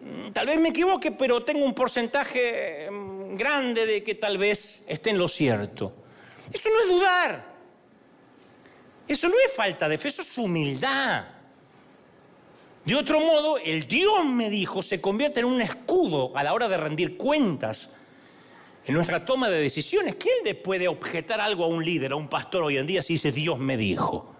Mm, 0.00 0.30
tal 0.30 0.46
vez 0.46 0.60
me 0.60 0.70
equivoque, 0.70 1.12
pero 1.12 1.42
tengo 1.42 1.64
un 1.64 1.74
porcentaje 1.74 2.88
mm, 2.90 3.36
grande 3.36 3.86
de 3.86 4.02
que 4.02 4.14
tal 4.14 4.38
vez 4.38 4.84
esté 4.86 5.10
en 5.10 5.18
lo 5.18 5.28
cierto. 5.28 5.92
Eso 6.52 6.68
no 6.70 6.80
es 6.80 6.88
dudar. 6.88 7.52
Eso 9.08 9.28
no 9.28 9.34
es 9.44 9.52
falta 9.54 9.88
de 9.88 9.98
fe, 9.98 10.08
eso 10.08 10.22
es 10.22 10.38
humildad. 10.38 11.24
De 12.84 12.96
otro 12.96 13.20
modo, 13.20 13.58
el 13.58 13.86
Dios 13.86 14.24
me 14.24 14.50
dijo 14.50 14.82
se 14.82 15.00
convierte 15.00 15.40
en 15.40 15.46
un 15.46 15.60
escudo 15.60 16.36
a 16.36 16.42
la 16.42 16.52
hora 16.52 16.68
de 16.68 16.76
rendir 16.76 17.16
cuentas 17.16 17.94
en 18.84 18.94
nuestra 18.94 19.24
toma 19.24 19.48
de 19.50 19.60
decisiones. 19.60 20.16
¿Quién 20.16 20.36
le 20.44 20.54
puede 20.54 20.88
objetar 20.88 21.40
algo 21.40 21.64
a 21.64 21.68
un 21.68 21.84
líder, 21.84 22.12
a 22.12 22.16
un 22.16 22.28
pastor 22.28 22.64
hoy 22.64 22.78
en 22.78 22.86
día 22.86 23.02
si 23.02 23.14
dice 23.14 23.30
Dios 23.30 23.58
me 23.58 23.76
dijo? 23.76 24.34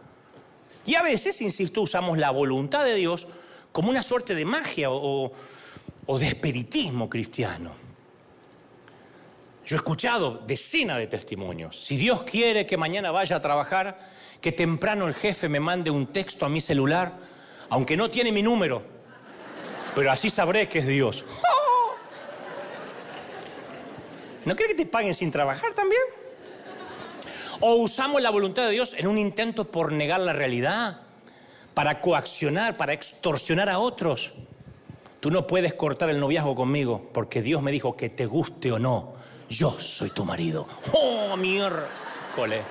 Y 0.85 0.95
a 0.95 1.03
veces, 1.03 1.41
insisto, 1.41 1.83
usamos 1.83 2.19
la 2.19 2.31
voluntad 2.31 2.85
de 2.85 2.95
Dios 2.95 3.27
como 3.71 3.91
una 3.91 4.03
suerte 4.03 4.35
de 4.35 4.45
magia 4.45 4.89
o, 4.91 5.33
de 6.19 6.27
espiritismo 6.27 7.09
cristiano. 7.09 7.73
Yo 9.65 9.77
he 9.77 9.79
escuchado 9.79 10.43
decenas 10.47 10.99
de 10.99 11.07
testimonios. 11.07 11.85
Si 11.85 11.97
Dios 11.97 12.25
quiere 12.25 12.67
que 12.67 12.77
mañana 12.77 13.13
vaya 13.13 13.37
a 13.37 13.43
trabajar, 13.43 13.99
que 14.41 14.53
temprano 14.53 15.07
el 15.07 15.15
jefe 15.15 15.49
me 15.49 15.61
mande 15.61 15.91
un 15.91 16.09
texto 16.09 16.45
a 16.45 16.49
mi 16.49 16.61
celular, 16.61 17.13
aunque 17.71 17.97
no 17.97 18.11
tiene 18.11 18.33
mi 18.33 18.43
número, 18.43 18.83
pero 19.95 20.11
así 20.11 20.29
sabré 20.29 20.69
que 20.69 20.81
es 20.81 20.87
Dios. 20.87 21.25
¿No 24.45 24.57
crees 24.57 24.73
que 24.73 24.85
te 24.85 24.87
paguen 24.87 25.15
sin 25.15 25.31
trabajar 25.31 25.73
también? 25.73 26.03
O 27.65 27.77
usamos 27.77 28.21
la 28.21 28.31
voluntad 28.31 28.65
de 28.65 28.73
Dios 28.73 28.93
en 28.99 29.07
un 29.07 29.17
intento 29.17 29.71
por 29.71 29.93
negar 29.93 30.19
la 30.19 30.33
realidad, 30.33 31.03
para 31.75 32.01
coaccionar, 32.01 32.77
para 32.77 32.93
extorsionar 32.93 33.69
a 33.69 33.79
otros. 33.79 34.33
Tú 35.21 35.31
no 35.31 35.47
puedes 35.47 35.73
cortar 35.75 36.11
el 36.11 36.19
noviazgo 36.19 36.57
conmigo 36.57 37.09
porque 37.15 37.41
Dios 37.41 37.63
me 37.63 37.71
dijo 37.71 37.97
que 37.97 38.09
te 38.09 38.27
guste 38.27 38.73
o 38.73 38.81
no, 38.81 39.13
yo 39.49 39.71
soy 39.71 40.11
tu 40.11 40.25
marido. 40.25 40.67
¡Oh, 40.93 41.37
miércoles! 41.37 42.65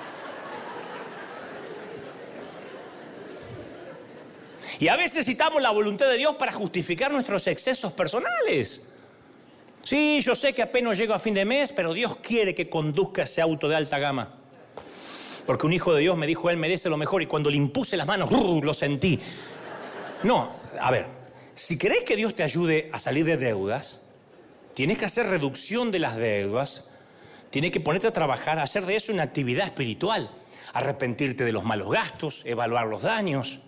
Y 4.78 4.90
a 4.90 4.98
veces 4.98 5.26
citamos 5.26 5.62
la 5.62 5.72
voluntad 5.72 6.10
de 6.10 6.18
Dios 6.18 6.36
para 6.36 6.52
justificar 6.52 7.14
nuestros 7.14 7.48
excesos 7.48 7.94
personales. 7.94 8.82
Sí, 9.86 10.20
yo 10.20 10.36
sé 10.36 10.52
que 10.52 10.64
apenas 10.64 10.98
llego 10.98 11.14
a 11.14 11.20
fin 11.20 11.34
de 11.34 11.46
mes, 11.46 11.72
pero 11.72 11.94
Dios 11.94 12.18
quiere 12.18 12.54
que 12.54 12.70
conduzca 12.70 13.24
ese 13.24 13.40
auto 13.40 13.70
de 13.70 13.78
alta 13.78 13.98
gama. 13.98 14.41
Porque 15.46 15.66
un 15.66 15.74
hijo 15.74 15.94
de 15.94 16.02
Dios 16.02 16.18
me 16.18 16.28
dijo, 16.28 16.50
Él 16.50 16.58
merece 16.58 16.90
lo 16.90 16.98
mejor, 16.98 17.22
y 17.22 17.26
cuando 17.26 17.50
le 17.50 17.58
impuse 17.58 17.98
las 17.98 18.08
manos, 18.08 18.32
lo 18.32 18.74
sentí. 18.74 19.20
No, 20.24 20.52
a 20.80 20.92
ver, 20.92 21.08
si 21.56 21.78
querés 21.78 22.04
que 22.04 22.16
Dios 22.16 22.36
te 22.36 22.44
ayude 22.44 22.90
a 22.94 23.00
salir 23.00 23.26
de 23.26 23.38
deudas, 23.38 24.02
tienes 24.74 24.98
que 24.98 25.06
hacer 25.06 25.28
reducción 25.28 25.92
de 25.92 26.00
las 26.00 26.16
deudas, 26.16 26.90
tienes 27.50 27.72
que 27.72 27.80
ponerte 27.80 28.08
a 28.08 28.14
trabajar, 28.14 28.60
hacer 28.60 28.86
de 28.86 28.96
eso 28.96 29.12
una 29.12 29.24
actividad 29.24 29.66
espiritual, 29.66 30.30
arrepentirte 30.74 31.44
de 31.44 31.52
los 31.52 31.64
malos 31.64 31.92
gastos, 31.92 32.44
evaluar 32.46 32.88
los 32.88 33.02
daños. 33.02 33.60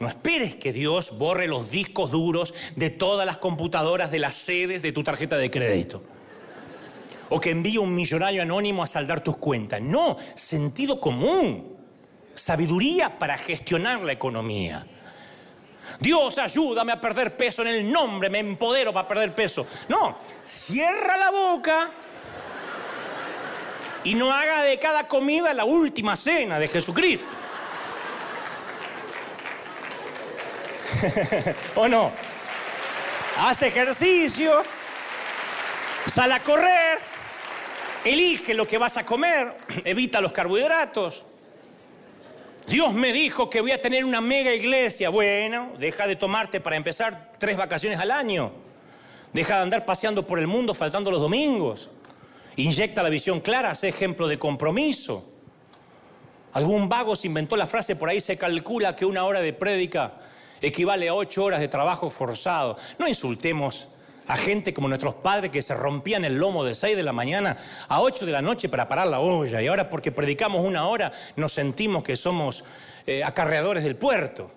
No 0.00 0.08
esperes 0.08 0.54
que 0.54 0.72
Dios 0.72 1.18
borre 1.18 1.48
los 1.48 1.70
discos 1.70 2.10
duros 2.10 2.54
de 2.76 2.90
todas 2.90 3.26
las 3.26 3.38
computadoras 3.38 4.10
de 4.10 4.18
las 4.18 4.34
sedes 4.34 4.82
de 4.82 4.92
tu 4.92 5.02
tarjeta 5.02 5.36
de 5.38 5.50
crédito. 5.50 6.02
O 7.30 7.40
que 7.40 7.50
envíe 7.50 7.78
un 7.78 7.94
millonario 7.94 8.42
anónimo 8.42 8.82
a 8.82 8.86
saldar 8.86 9.20
tus 9.20 9.36
cuentas. 9.36 9.80
No, 9.80 10.16
sentido 10.34 11.00
común. 11.00 11.76
Sabiduría 12.34 13.18
para 13.18 13.36
gestionar 13.36 14.00
la 14.00 14.12
economía. 14.12 14.86
Dios, 15.98 16.38
ayúdame 16.38 16.92
a 16.92 17.00
perder 17.00 17.36
peso 17.36 17.62
en 17.62 17.68
el 17.68 17.90
nombre, 17.90 18.30
me 18.30 18.38
empodero 18.38 18.92
para 18.92 19.08
perder 19.08 19.34
peso. 19.34 19.66
No, 19.88 20.16
cierra 20.44 21.16
la 21.16 21.30
boca 21.30 21.90
y 24.04 24.14
no 24.14 24.32
haga 24.32 24.62
de 24.62 24.78
cada 24.78 25.08
comida 25.08 25.52
la 25.54 25.64
última 25.64 26.16
cena 26.16 26.58
de 26.58 26.68
Jesucristo. 26.68 27.26
¿O 31.74 31.88
no? 31.88 32.12
Haz 33.38 33.62
ejercicio, 33.62 34.64
sal 36.06 36.32
a 36.32 36.40
correr, 36.40 36.98
elige 38.04 38.54
lo 38.54 38.66
que 38.66 38.78
vas 38.78 38.96
a 38.96 39.04
comer, 39.04 39.56
evita 39.84 40.20
los 40.20 40.32
carbohidratos. 40.32 41.24
Dios 42.66 42.92
me 42.92 43.12
dijo 43.12 43.48
que 43.48 43.62
voy 43.62 43.72
a 43.72 43.80
tener 43.80 44.04
una 44.04 44.20
mega 44.20 44.54
iglesia. 44.54 45.08
Bueno, 45.08 45.72
deja 45.78 46.06
de 46.06 46.16
tomarte 46.16 46.60
para 46.60 46.76
empezar 46.76 47.32
tres 47.38 47.56
vacaciones 47.56 47.98
al 47.98 48.10
año. 48.10 48.52
Deja 49.32 49.56
de 49.56 49.62
andar 49.62 49.86
paseando 49.86 50.26
por 50.26 50.38
el 50.38 50.46
mundo 50.46 50.74
faltando 50.74 51.10
los 51.10 51.20
domingos. 51.20 51.88
Inyecta 52.56 53.02
la 53.02 53.08
visión 53.08 53.40
clara, 53.40 53.70
hace 53.70 53.88
ejemplo 53.88 54.28
de 54.28 54.38
compromiso. 54.38 55.24
Algún 56.52 56.88
vago 56.88 57.16
se 57.16 57.28
inventó 57.28 57.56
la 57.56 57.66
frase, 57.66 57.96
por 57.96 58.08
ahí 58.08 58.20
se 58.20 58.36
calcula 58.36 58.96
que 58.96 59.06
una 59.06 59.24
hora 59.24 59.40
de 59.40 59.52
prédica 59.52 60.14
equivale 60.60 61.08
a 61.08 61.14
ocho 61.14 61.44
horas 61.44 61.60
de 61.60 61.68
trabajo 61.68 62.10
forzado. 62.10 62.76
No 62.98 63.08
insultemos 63.08 63.88
a 64.28 64.36
gente 64.36 64.72
como 64.72 64.88
nuestros 64.88 65.14
padres 65.14 65.50
que 65.50 65.62
se 65.62 65.74
rompían 65.74 66.24
el 66.24 66.36
lomo 66.36 66.62
de 66.62 66.74
seis 66.74 66.96
de 66.96 67.02
la 67.02 67.12
mañana 67.12 67.56
a 67.88 68.00
ocho 68.00 68.26
de 68.26 68.32
la 68.32 68.42
noche 68.42 68.68
para 68.68 68.86
parar 68.86 69.08
la 69.08 69.20
olla 69.20 69.60
y 69.60 69.66
ahora 69.66 69.88
porque 69.88 70.12
predicamos 70.12 70.64
una 70.64 70.86
hora 70.86 71.10
nos 71.36 71.52
sentimos 71.52 72.02
que 72.04 72.14
somos 72.14 72.62
eh, 73.06 73.24
acarreadores 73.24 73.82
del 73.82 73.96
puerto. 73.96 74.52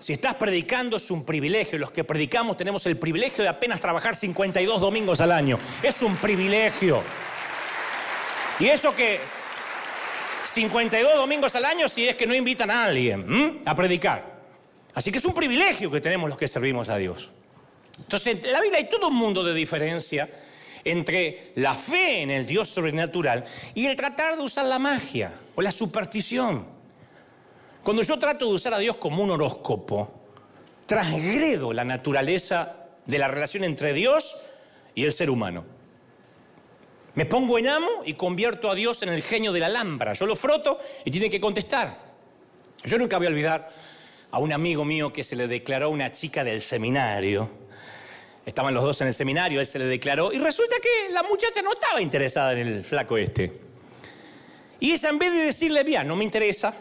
Si 0.00 0.14
estás 0.14 0.34
predicando 0.34 0.96
es 0.96 1.10
un 1.10 1.24
privilegio. 1.24 1.78
Los 1.78 1.90
que 1.92 2.04
predicamos 2.04 2.56
tenemos 2.56 2.84
el 2.86 2.96
privilegio 2.96 3.44
de 3.44 3.50
apenas 3.50 3.80
trabajar 3.80 4.16
52 4.16 4.80
domingos 4.80 5.20
al 5.20 5.30
año. 5.30 5.58
Es 5.82 6.02
un 6.02 6.16
privilegio. 6.16 7.02
Y 8.58 8.66
eso 8.66 8.94
que 8.96 9.20
52 10.44 11.14
domingos 11.14 11.54
al 11.54 11.66
año 11.66 11.88
si 11.88 12.08
es 12.08 12.16
que 12.16 12.26
no 12.26 12.34
invitan 12.34 12.70
a 12.70 12.84
alguien 12.84 13.60
a 13.64 13.74
predicar. 13.76 14.40
Así 14.94 15.12
que 15.12 15.18
es 15.18 15.24
un 15.24 15.34
privilegio 15.34 15.90
que 15.90 16.00
tenemos 16.00 16.28
los 16.28 16.38
que 16.38 16.48
servimos 16.48 16.88
a 16.88 16.96
Dios. 16.96 17.30
Entonces, 17.98 18.44
en 18.44 18.52
la 18.52 18.60
Biblia 18.60 18.78
hay 18.78 18.88
todo 18.88 19.08
un 19.08 19.16
mundo 19.16 19.44
de 19.44 19.54
diferencia 19.54 20.28
entre 20.84 21.52
la 21.56 21.74
fe 21.74 22.22
en 22.22 22.30
el 22.30 22.46
Dios 22.46 22.68
sobrenatural 22.68 23.44
y 23.74 23.86
el 23.86 23.96
tratar 23.96 24.36
de 24.36 24.42
usar 24.42 24.66
la 24.66 24.78
magia 24.78 25.32
o 25.54 25.62
la 25.62 25.72
superstición. 25.72 26.66
Cuando 27.82 28.02
yo 28.02 28.18
trato 28.18 28.46
de 28.46 28.54
usar 28.54 28.74
a 28.74 28.78
Dios 28.78 28.96
como 28.96 29.22
un 29.22 29.30
horóscopo, 29.30 30.20
transgredo 30.86 31.72
la 31.72 31.84
naturaleza 31.84 32.76
de 33.06 33.18
la 33.18 33.28
relación 33.28 33.64
entre 33.64 33.92
Dios 33.92 34.42
y 34.94 35.04
el 35.04 35.12
ser 35.12 35.30
humano. 35.30 35.64
Me 37.14 37.26
pongo 37.26 37.58
en 37.58 37.68
amo 37.68 38.02
y 38.04 38.14
convierto 38.14 38.70
a 38.70 38.74
Dios 38.74 39.02
en 39.02 39.08
el 39.08 39.22
genio 39.22 39.52
de 39.52 39.60
la 39.60 39.68
lámpara. 39.68 40.12
Yo 40.12 40.26
lo 40.26 40.36
froto 40.36 40.78
y 41.04 41.10
tiene 41.10 41.28
que 41.28 41.40
contestar. 41.40 41.98
Yo 42.84 42.98
nunca 42.98 43.18
voy 43.18 43.26
a 43.26 43.30
olvidar 43.30 43.70
a 44.30 44.38
un 44.38 44.52
amigo 44.52 44.84
mío 44.84 45.12
que 45.12 45.24
se 45.24 45.36
le 45.36 45.48
declaró 45.48 45.90
una 45.90 46.12
chica 46.12 46.44
del 46.44 46.62
seminario. 46.62 47.50
Estaban 48.44 48.72
los 48.74 48.82
dos 48.82 49.00
en 49.00 49.08
el 49.08 49.14
seminario, 49.14 49.60
él 49.60 49.66
se 49.66 49.78
le 49.78 49.84
declaró 49.84 50.32
y 50.32 50.38
resulta 50.38 50.76
que 50.80 51.12
la 51.12 51.22
muchacha 51.22 51.60
no 51.62 51.72
estaba 51.72 52.00
interesada 52.00 52.52
en 52.52 52.66
el 52.66 52.84
flaco 52.84 53.16
este. 53.18 53.60
Y 54.80 54.92
ella 54.92 55.10
en 55.10 55.18
vez 55.18 55.32
de 55.32 55.38
decirle, 55.40 55.84
bien, 55.84 56.08
no 56.08 56.16
me 56.16 56.24
interesa, 56.24 56.74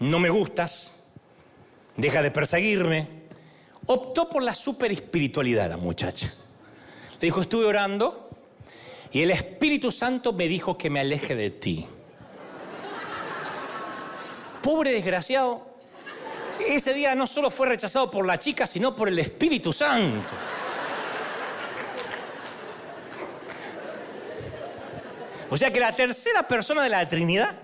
no 0.00 0.18
me 0.18 0.28
gustas, 0.28 1.04
deja 1.96 2.22
de 2.22 2.30
perseguirme, 2.30 3.08
optó 3.86 4.28
por 4.28 4.42
la 4.42 4.54
super 4.54 4.92
espiritualidad 4.92 5.70
la 5.70 5.78
muchacha. 5.78 6.32
Le 7.12 7.26
dijo, 7.26 7.40
estuve 7.40 7.64
orando 7.64 8.28
y 9.10 9.22
el 9.22 9.30
Espíritu 9.30 9.90
Santo 9.90 10.34
me 10.34 10.46
dijo 10.48 10.76
que 10.76 10.90
me 10.90 11.00
aleje 11.00 11.34
de 11.34 11.50
ti. 11.50 11.86
Pobre 14.62 14.92
desgraciado, 14.92 15.66
ese 16.66 16.92
día 16.92 17.14
no 17.14 17.26
solo 17.26 17.50
fue 17.50 17.68
rechazado 17.68 18.10
por 18.10 18.26
la 18.26 18.38
chica, 18.38 18.66
sino 18.66 18.94
por 18.94 19.08
el 19.08 19.18
Espíritu 19.18 19.72
Santo. 19.72 20.28
O 25.50 25.56
sea 25.56 25.72
que 25.72 25.80
la 25.80 25.94
tercera 25.94 26.46
persona 26.46 26.82
de 26.82 26.88
la 26.90 27.08
Trinidad 27.08 27.54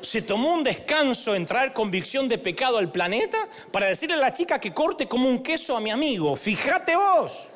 se 0.00 0.22
tomó 0.22 0.54
un 0.54 0.64
descanso 0.64 1.34
en 1.34 1.46
traer 1.46 1.72
convicción 1.72 2.28
de 2.28 2.38
pecado 2.38 2.78
al 2.78 2.90
planeta 2.92 3.48
para 3.72 3.86
decirle 3.86 4.14
a 4.16 4.18
la 4.18 4.32
chica 4.32 4.60
que 4.60 4.72
corte 4.72 5.08
como 5.08 5.28
un 5.28 5.42
queso 5.42 5.76
a 5.76 5.80
mi 5.80 5.90
amigo. 5.90 6.36
Fíjate 6.36 6.96
vos. 6.96 7.48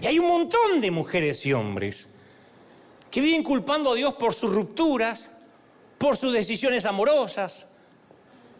Y 0.00 0.06
hay 0.06 0.18
un 0.18 0.26
montón 0.26 0.80
de 0.80 0.90
mujeres 0.90 1.46
y 1.46 1.52
hombres 1.52 2.14
que 3.10 3.20
viven 3.20 3.42
culpando 3.42 3.92
a 3.92 3.94
Dios 3.94 4.14
por 4.14 4.34
sus 4.34 4.52
rupturas, 4.52 5.30
por 5.98 6.16
sus 6.16 6.32
decisiones 6.32 6.84
amorosas, 6.84 7.66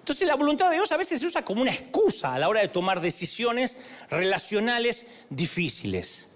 entonces 0.03 0.27
la 0.27 0.35
voluntad 0.35 0.69
de 0.69 0.75
Dios 0.75 0.91
a 0.91 0.97
veces 0.97 1.21
se 1.21 1.27
usa 1.27 1.45
como 1.45 1.63
una 1.63 1.71
excusa 1.71 2.35
a 2.35 2.39
la 2.39 2.49
hora 2.49 2.61
de 2.61 2.67
tomar 2.67 3.01
decisiones 3.01 3.85
relacionales 4.11 5.07
difíciles. 5.31 6.32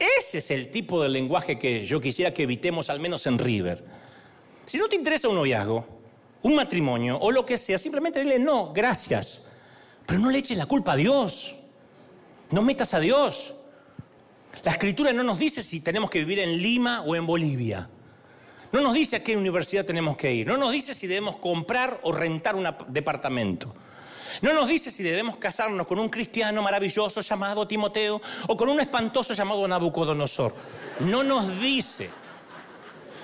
Ese 0.00 0.38
es 0.38 0.50
el 0.50 0.70
tipo 0.70 1.02
de 1.02 1.10
lenguaje 1.10 1.58
que 1.58 1.86
yo 1.86 2.00
quisiera 2.00 2.32
que 2.32 2.44
evitemos 2.44 2.88
al 2.88 3.00
menos 3.00 3.26
en 3.26 3.38
River. 3.38 3.84
Si 4.64 4.78
no 4.78 4.88
te 4.88 4.96
interesa 4.96 5.28
un 5.28 5.34
noviazgo, 5.34 5.86
un 6.42 6.54
matrimonio 6.54 7.18
o 7.18 7.30
lo 7.30 7.44
que 7.44 7.58
sea, 7.58 7.76
simplemente 7.76 8.20
dile 8.20 8.38
no, 8.38 8.72
gracias. 8.72 9.52
Pero 10.06 10.18
no 10.20 10.30
le 10.30 10.38
eches 10.38 10.56
la 10.56 10.64
culpa 10.64 10.92
a 10.92 10.96
Dios. 10.96 11.54
No 12.50 12.62
metas 12.62 12.94
a 12.94 13.00
Dios. 13.00 13.54
La 14.64 14.72
escritura 14.72 15.12
no 15.12 15.22
nos 15.22 15.38
dice 15.38 15.62
si 15.62 15.80
tenemos 15.80 16.08
que 16.08 16.20
vivir 16.20 16.38
en 16.38 16.62
Lima 16.62 17.02
o 17.02 17.14
en 17.14 17.26
Bolivia. 17.26 17.88
No 18.72 18.80
nos 18.80 18.94
dice 18.94 19.16
a 19.16 19.24
qué 19.24 19.36
universidad 19.36 19.84
tenemos 19.84 20.16
que 20.16 20.32
ir. 20.32 20.46
No 20.46 20.56
nos 20.56 20.72
dice 20.72 20.94
si 20.94 21.06
debemos 21.06 21.36
comprar 21.36 22.00
o 22.04 22.12
rentar 22.12 22.54
un 22.54 22.66
departamento. 22.88 23.74
No 24.42 24.52
nos 24.52 24.68
dice 24.68 24.90
si 24.90 25.02
debemos 25.02 25.36
casarnos 25.36 25.86
con 25.86 25.98
un 25.98 26.08
cristiano 26.08 26.62
maravilloso 26.62 27.20
llamado 27.20 27.66
Timoteo 27.66 28.20
o 28.48 28.56
con 28.56 28.68
un 28.68 28.80
espantoso 28.80 29.34
llamado 29.34 29.66
Nabucodonosor. 29.66 30.54
No 31.00 31.22
nos 31.22 31.60
dice. 31.60 32.10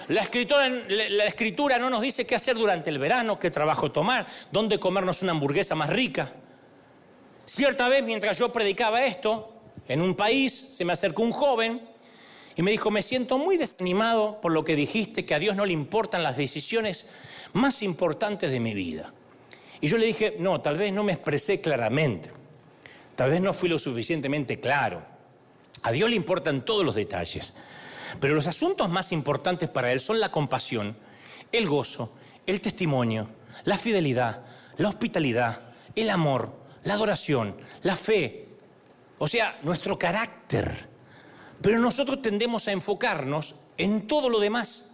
La 0.08 0.22
escritura, 0.22 1.78
no 1.78 1.90
nos 1.90 2.00
dice 2.00 2.24
qué 2.24 2.36
hacer 2.36 2.56
durante 2.56 2.90
el 2.90 2.98
verano, 2.98 3.40
qué 3.40 3.50
trabajo 3.50 3.90
tomar, 3.90 4.26
dónde 4.52 4.78
comernos 4.78 5.22
una 5.22 5.32
hamburguesa 5.32 5.74
más 5.74 5.90
rica. 5.90 6.32
Cierta 7.44 7.88
vez, 7.88 8.04
mientras 8.04 8.38
yo 8.38 8.52
predicaba 8.52 9.04
esto, 9.04 9.52
en 9.88 10.00
un 10.00 10.14
país 10.14 10.52
se 10.54 10.84
me 10.84 10.92
acercó 10.92 11.22
un 11.22 11.32
joven 11.32 11.88
y 12.54 12.62
me 12.62 12.70
dijo, 12.70 12.90
me 12.92 13.02
siento 13.02 13.36
muy 13.36 13.56
desanimado 13.56 14.40
por 14.40 14.52
lo 14.52 14.64
que 14.64 14.76
dijiste, 14.76 15.26
que 15.26 15.34
a 15.34 15.40
Dios 15.40 15.56
no 15.56 15.66
le 15.66 15.72
importan 15.72 16.22
las 16.22 16.36
decisiones 16.36 17.06
más 17.52 17.82
importantes 17.82 18.50
de 18.50 18.60
mi 18.60 18.74
vida. 18.74 19.12
Y 19.80 19.88
yo 19.88 19.98
le 19.98 20.06
dije, 20.06 20.36
no, 20.38 20.60
tal 20.60 20.78
vez 20.78 20.92
no 20.92 21.02
me 21.02 21.12
expresé 21.12 21.60
claramente, 21.60 22.30
tal 23.14 23.30
vez 23.30 23.40
no 23.40 23.52
fui 23.52 23.68
lo 23.68 23.78
suficientemente 23.78 24.58
claro. 24.60 25.02
A 25.82 25.92
Dios 25.92 26.08
le 26.08 26.16
importan 26.16 26.64
todos 26.64 26.84
los 26.84 26.94
detalles, 26.94 27.52
pero 28.20 28.34
los 28.34 28.46
asuntos 28.46 28.88
más 28.88 29.12
importantes 29.12 29.68
para 29.68 29.92
Él 29.92 30.00
son 30.00 30.18
la 30.18 30.30
compasión, 30.30 30.96
el 31.52 31.68
gozo, 31.68 32.14
el 32.46 32.60
testimonio, 32.60 33.28
la 33.64 33.76
fidelidad, 33.76 34.44
la 34.78 34.88
hospitalidad, 34.88 35.60
el 35.94 36.10
amor, 36.10 36.52
la 36.84 36.94
adoración, 36.94 37.56
la 37.82 37.96
fe, 37.96 38.48
o 39.18 39.28
sea, 39.28 39.58
nuestro 39.62 39.98
carácter. 39.98 40.88
Pero 41.60 41.78
nosotros 41.78 42.22
tendemos 42.22 42.68
a 42.68 42.72
enfocarnos 42.72 43.54
en 43.76 44.06
todo 44.06 44.28
lo 44.28 44.40
demás. 44.40 44.92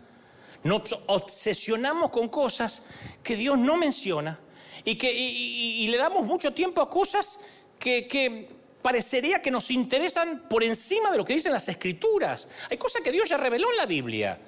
Nos 0.64 0.93
obsesionamos 1.07 2.11
con 2.11 2.28
cosas 2.28 2.83
que 3.22 3.37
Dios 3.37 3.59
no 3.59 3.76
menciona 3.76 4.39
y, 4.85 4.97
que, 4.97 5.12
y, 5.12 5.87
le 5.87 5.97
damos 5.97 6.24
mucho 6.24 6.53
tiempo 6.53 6.80
a 6.80 6.91
cosas 6.91 7.45
que, 7.78 8.09
que 8.09 8.49
parecería 8.83 9.41
que 9.41 9.51
nos 9.51 9.70
interesan 9.70 10.45
por 10.49 10.64
encima 10.64 11.11
de 11.11 11.18
lo 11.18 11.24
que 11.24 11.35
dicen 11.35 11.53
las 11.53 11.68
escrituras. 11.68 12.49
Hay 12.70 12.76
cosas 12.76 13.03
que 13.03 13.12
Dios 13.12 13.28
ya 13.28 13.37
reveló 13.37 13.70
en 13.70 13.76
la 13.76 13.87
Biblia. 13.87 14.39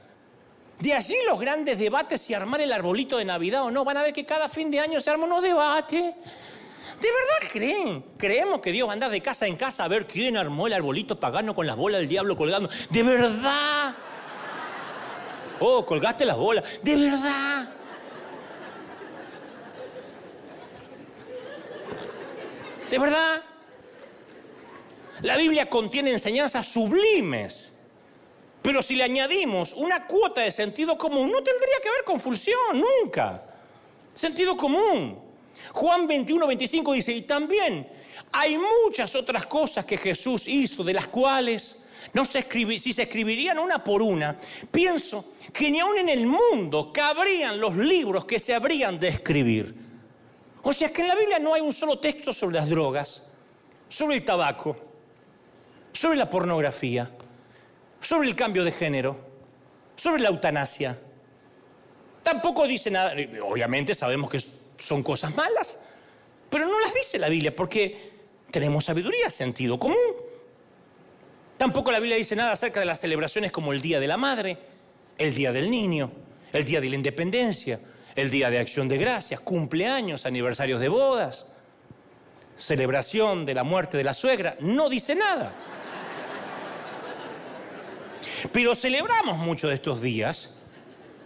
De 0.78 0.92
allí 0.92 1.14
los 1.26 1.38
grandes 1.38 1.78
debates 1.78 2.20
si 2.20 2.34
armar 2.34 2.60
el 2.60 2.72
arbolito 2.72 3.16
de 3.16 3.24
Navidad 3.24 3.62
o 3.62 3.70
no. 3.70 3.84
Van 3.84 3.96
a 3.96 4.02
ver 4.02 4.12
que 4.12 4.26
cada 4.26 4.48
fin 4.48 4.70
de 4.70 4.80
año 4.80 5.00
se 5.00 5.10
arma 5.10 5.24
unos 5.24 5.42
debates. 5.42 6.02
¿De 6.02 7.08
verdad 7.08 7.50
creen? 7.52 8.04
Creemos 8.18 8.60
que 8.60 8.72
Dios 8.72 8.88
va 8.88 8.92
a 8.92 8.94
andar 8.94 9.10
de 9.10 9.20
casa 9.20 9.46
en 9.46 9.56
casa 9.56 9.84
a 9.84 9.88
ver 9.88 10.06
quién 10.06 10.36
armó 10.36 10.66
el 10.66 10.72
arbolito 10.72 11.18
pagano 11.18 11.54
con 11.54 11.66
las 11.66 11.76
bolas 11.76 12.00
del 12.00 12.08
diablo 12.08 12.36
colgando. 12.36 12.68
¿De 12.90 13.02
verdad? 13.02 13.94
Oh, 15.60 15.86
colgaste 15.86 16.24
las 16.24 16.36
bolas. 16.36 16.64
¿De 16.82 16.96
verdad? 16.96 17.68
¿De 22.94 23.00
verdad? 23.00 23.42
La 25.22 25.36
Biblia 25.36 25.68
contiene 25.68 26.12
enseñanzas 26.12 26.68
sublimes. 26.68 27.74
Pero 28.62 28.82
si 28.82 28.94
le 28.94 29.02
añadimos 29.02 29.72
una 29.72 30.06
cuota 30.06 30.42
de 30.42 30.52
sentido 30.52 30.96
común, 30.96 31.32
no 31.32 31.42
tendría 31.42 31.74
que 31.82 31.90
ver 31.90 32.04
confusión, 32.04 32.56
nunca. 32.72 33.42
Sentido 34.12 34.56
común. 34.56 35.18
Juan 35.72 36.06
21, 36.06 36.46
25 36.46 36.92
dice, 36.92 37.12
y 37.12 37.22
también 37.22 37.84
hay 38.30 38.56
muchas 38.58 39.12
otras 39.16 39.44
cosas 39.46 39.84
que 39.84 39.98
Jesús 39.98 40.46
hizo, 40.46 40.84
de 40.84 40.94
las 40.94 41.08
cuales 41.08 41.82
no 42.12 42.24
se 42.24 42.46
si 42.78 42.92
se 42.92 43.02
escribirían 43.02 43.58
una 43.58 43.82
por 43.82 44.02
una, 44.02 44.38
pienso 44.70 45.32
que 45.52 45.68
ni 45.68 45.80
aún 45.80 45.98
en 45.98 46.10
el 46.10 46.28
mundo 46.28 46.92
cabrían 46.92 47.58
los 47.58 47.74
libros 47.74 48.24
que 48.24 48.38
se 48.38 48.54
habrían 48.54 49.00
de 49.00 49.08
escribir. 49.08 49.83
O 50.64 50.72
sea 50.72 50.88
que 50.88 51.02
en 51.02 51.08
la 51.08 51.14
Biblia 51.14 51.38
no 51.38 51.54
hay 51.54 51.60
un 51.60 51.72
solo 51.72 51.98
texto 51.98 52.32
sobre 52.32 52.56
las 52.56 52.70
drogas, 52.70 53.22
sobre 53.88 54.16
el 54.16 54.24
tabaco, 54.24 54.76
sobre 55.92 56.16
la 56.16 56.28
pornografía, 56.28 57.10
sobre 58.00 58.28
el 58.28 58.34
cambio 58.34 58.64
de 58.64 58.72
género, 58.72 59.16
sobre 59.94 60.22
la 60.22 60.30
eutanasia. 60.30 60.98
Tampoco 62.22 62.66
dice 62.66 62.90
nada, 62.90 63.12
obviamente 63.42 63.94
sabemos 63.94 64.30
que 64.30 64.42
son 64.78 65.02
cosas 65.02 65.36
malas, 65.36 65.78
pero 66.48 66.66
no 66.66 66.80
las 66.80 66.94
dice 66.94 67.18
la 67.18 67.28
Biblia 67.28 67.54
porque 67.54 68.12
tenemos 68.50 68.86
sabiduría, 68.86 69.28
sentido 69.28 69.78
común. 69.78 69.98
Tampoco 71.58 71.92
la 71.92 72.00
Biblia 72.00 72.16
dice 72.16 72.36
nada 72.36 72.52
acerca 72.52 72.80
de 72.80 72.86
las 72.86 73.00
celebraciones 73.00 73.52
como 73.52 73.74
el 73.74 73.82
Día 73.82 74.00
de 74.00 74.06
la 74.06 74.16
Madre, 74.16 74.56
el 75.18 75.34
Día 75.34 75.52
del 75.52 75.70
Niño, 75.70 76.10
el 76.54 76.64
Día 76.64 76.80
de 76.80 76.88
la 76.88 76.96
Independencia, 76.96 77.80
el 78.16 78.30
Día 78.30 78.50
de 78.50 78.58
Acción 78.58 78.88
de 78.88 78.98
Gracias, 78.98 79.40
cumpleaños, 79.40 80.26
aniversarios 80.26 80.80
de 80.80 80.88
bodas, 80.88 81.52
celebración 82.56 83.44
de 83.44 83.54
la 83.54 83.64
muerte 83.64 83.96
de 83.96 84.04
la 84.04 84.14
suegra. 84.14 84.56
No 84.60 84.88
dice 84.88 85.14
nada. 85.14 85.52
Pero 88.52 88.74
celebramos 88.74 89.38
muchos 89.38 89.70
de 89.70 89.76
estos 89.76 90.00
días 90.00 90.50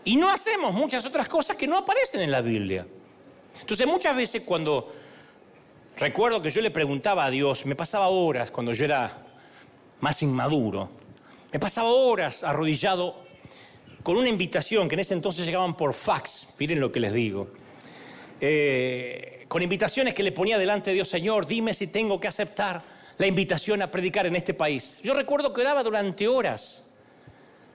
y 0.04 0.16
no 0.16 0.30
hacemos 0.30 0.72
muchas 0.72 1.04
otras 1.04 1.28
cosas 1.28 1.56
que 1.56 1.66
no 1.66 1.76
aparecen 1.76 2.20
en 2.20 2.30
la 2.30 2.40
Biblia. 2.40 2.86
Entonces 3.60 3.86
muchas 3.86 4.16
veces 4.16 4.42
cuando 4.42 4.94
recuerdo 5.96 6.40
que 6.40 6.50
yo 6.50 6.62
le 6.62 6.70
preguntaba 6.70 7.24
a 7.24 7.30
Dios, 7.30 7.66
me 7.66 7.74
pasaba 7.74 8.08
horas 8.08 8.50
cuando 8.50 8.72
yo 8.72 8.84
era 8.84 9.10
más 10.00 10.22
inmaduro, 10.22 10.90
me 11.52 11.58
pasaba 11.58 11.88
horas 11.88 12.44
arrodillado 12.44 13.27
con 14.08 14.16
una 14.16 14.30
invitación 14.30 14.88
que 14.88 14.94
en 14.94 15.00
ese 15.00 15.12
entonces 15.12 15.44
llegaban 15.44 15.76
por 15.76 15.92
fax, 15.92 16.54
miren 16.58 16.80
lo 16.80 16.90
que 16.90 16.98
les 16.98 17.12
digo, 17.12 17.50
eh, 18.40 19.44
con 19.48 19.62
invitaciones 19.62 20.14
que 20.14 20.22
le 20.22 20.32
ponía 20.32 20.56
delante 20.56 20.88
de 20.88 20.94
Dios, 20.94 21.08
Señor, 21.08 21.46
dime 21.46 21.74
si 21.74 21.88
tengo 21.88 22.18
que 22.18 22.26
aceptar 22.26 22.82
la 23.18 23.26
invitación 23.26 23.82
a 23.82 23.90
predicar 23.90 24.24
en 24.24 24.34
este 24.34 24.54
país. 24.54 24.98
Yo 25.02 25.12
recuerdo 25.12 25.52
que 25.52 25.60
oraba 25.60 25.82
durante 25.82 26.26
horas, 26.26 26.90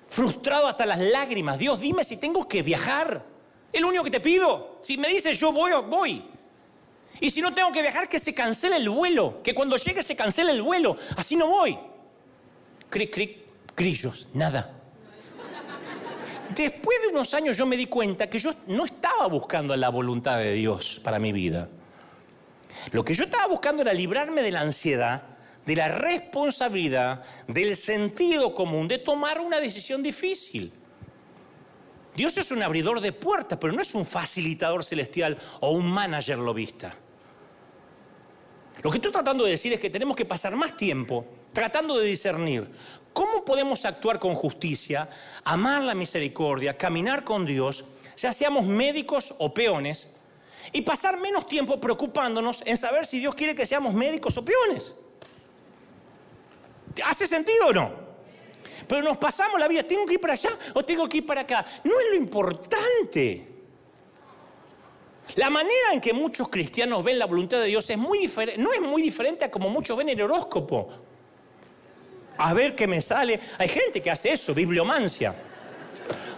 frustrado 0.08 0.66
hasta 0.66 0.88
las 0.88 0.98
lágrimas, 0.98 1.60
Dios, 1.60 1.80
dime 1.80 2.04
si 2.04 2.18
tengo 2.18 2.48
que 2.48 2.64
viajar. 2.64 3.24
Es 3.72 3.80
lo 3.80 3.90
único 3.90 4.04
que 4.04 4.10
te 4.10 4.20
pido. 4.20 4.80
Si 4.82 4.98
me 4.98 5.10
dices 5.10 5.40
yo 5.40 5.52
voy, 5.52 5.72
voy. 5.88 6.26
Y 7.20 7.30
si 7.30 7.42
no 7.42 7.54
tengo 7.54 7.72
que 7.72 7.84
viajar, 7.84 8.10
que 8.10 8.18
se 8.18 8.34
cancele 8.34 8.78
el 8.78 8.90
vuelo. 8.90 9.44
Que 9.44 9.54
cuando 9.54 9.78
llegue 9.78 10.02
se 10.02 10.16
cancele 10.16 10.54
el 10.54 10.64
vuelo. 10.64 10.98
Así 11.16 11.36
no 11.36 11.46
voy. 11.46 11.78
Cric, 12.90 13.14
cric, 13.14 13.38
grillos, 13.76 14.30
nada. 14.34 14.80
Después 16.50 17.02
de 17.02 17.08
unos 17.08 17.34
años 17.34 17.58
yo 17.58 17.66
me 17.66 17.78
di 17.78 17.88
cuenta 17.88 18.30
que 18.30 18.40
yo 18.40 18.52
no 18.68 18.86
estaba 18.86 19.28
buscando 19.28 19.76
la 19.76 19.90
voluntad 19.90 20.38
de 20.38 20.54
Dios 20.54 21.00
para 21.04 21.20
mi 21.20 21.32
vida. 21.32 21.70
Lo 22.92 23.04
que 23.06 23.14
yo 23.14 23.24
estaba 23.24 23.48
buscando 23.48 23.82
era 23.82 23.94
librarme 23.94 24.42
de 24.42 24.52
la 24.52 24.62
ansiedad, 24.62 25.24
de 25.66 25.76
la 25.76 25.88
responsabilidad, 25.88 27.24
del 27.48 27.76
sentido 27.76 28.54
común, 28.54 28.88
de 28.88 28.98
tomar 28.98 29.40
una 29.40 29.60
decisión 29.60 30.04
difícil. 30.04 30.74
Dios 32.16 32.38
es 32.38 32.52
un 32.52 32.62
abridor 32.62 33.00
de 33.00 33.14
puertas, 33.14 33.58
pero 33.60 33.74
no 33.74 33.82
es 33.82 33.96
un 33.96 34.06
facilitador 34.06 34.84
celestial 34.84 35.38
o 35.62 35.72
un 35.72 35.86
manager 35.86 36.38
lobista. 36.38 36.94
Lo 38.84 38.92
que 38.92 38.98
estoy 38.98 39.12
tratando 39.12 39.46
de 39.46 39.52
decir 39.52 39.72
es 39.74 39.80
que 39.80 39.90
tenemos 39.90 40.16
que 40.16 40.26
pasar 40.26 40.56
más 40.56 40.76
tiempo 40.76 41.26
tratando 41.54 41.98
de 41.98 42.06
discernir 42.08 42.68
cómo 43.14 43.46
podemos 43.46 43.86
actuar 43.86 44.20
con 44.20 44.36
justicia, 44.36 45.10
amar 45.44 45.82
la 45.84 45.96
misericordia, 45.96 46.78
caminar 46.78 47.24
con 47.24 47.46
Dios, 47.46 47.86
ya 48.18 48.34
seamos 48.34 48.66
médicos 48.66 49.34
o 49.38 49.54
peones, 49.54 50.18
y 50.72 50.82
pasar 50.82 51.20
menos 51.20 51.48
tiempo 51.48 51.80
preocupándonos 51.80 52.64
en 52.66 52.78
saber 52.78 53.06
si 53.06 53.20
Dios 53.20 53.36
quiere 53.36 53.54
que 53.54 53.66
seamos 53.66 53.94
médicos 53.94 54.38
o 54.38 54.46
peones. 54.46 54.96
¿Hace 57.06 57.28
sentido 57.28 57.68
o 57.68 57.74
no? 57.74 57.92
Pero 58.88 59.02
nos 59.02 59.18
pasamos 59.18 59.60
la 59.60 59.68
vida, 59.68 59.84
¿tengo 59.84 60.06
que 60.06 60.14
ir 60.14 60.22
para 60.22 60.34
allá 60.34 60.52
o 60.74 60.84
tengo 60.84 61.08
que 61.08 61.18
ir 61.18 61.26
para 61.26 61.42
acá? 61.42 61.66
No 61.84 62.00
es 62.00 62.06
lo 62.12 62.16
importante. 62.16 63.54
La 65.36 65.50
manera 65.50 65.94
en 65.94 66.02
que 66.02 66.14
muchos 66.14 66.50
cristianos 66.50 67.04
ven 67.04 67.18
la 67.18 67.26
voluntad 67.26 67.60
de 67.60 67.68
Dios 67.68 67.90
es 67.90 67.98
muy 67.98 68.20
diferente, 68.20 68.62
no 68.62 68.74
es 68.74 68.82
muy 68.82 69.02
diferente 69.02 69.46
a 69.46 69.52
como 69.52 69.70
muchos 69.70 69.98
ven 69.98 70.10
el 70.10 70.22
horóscopo. 70.22 70.90
A 72.38 72.54
ver 72.54 72.76
qué 72.76 72.88
me 72.88 73.02
sale. 73.02 73.40
Hay 73.58 73.68
gente 73.68 74.02
que 74.02 74.12
hace 74.12 74.34
eso, 74.34 74.54
bibliomancia. 74.54 75.36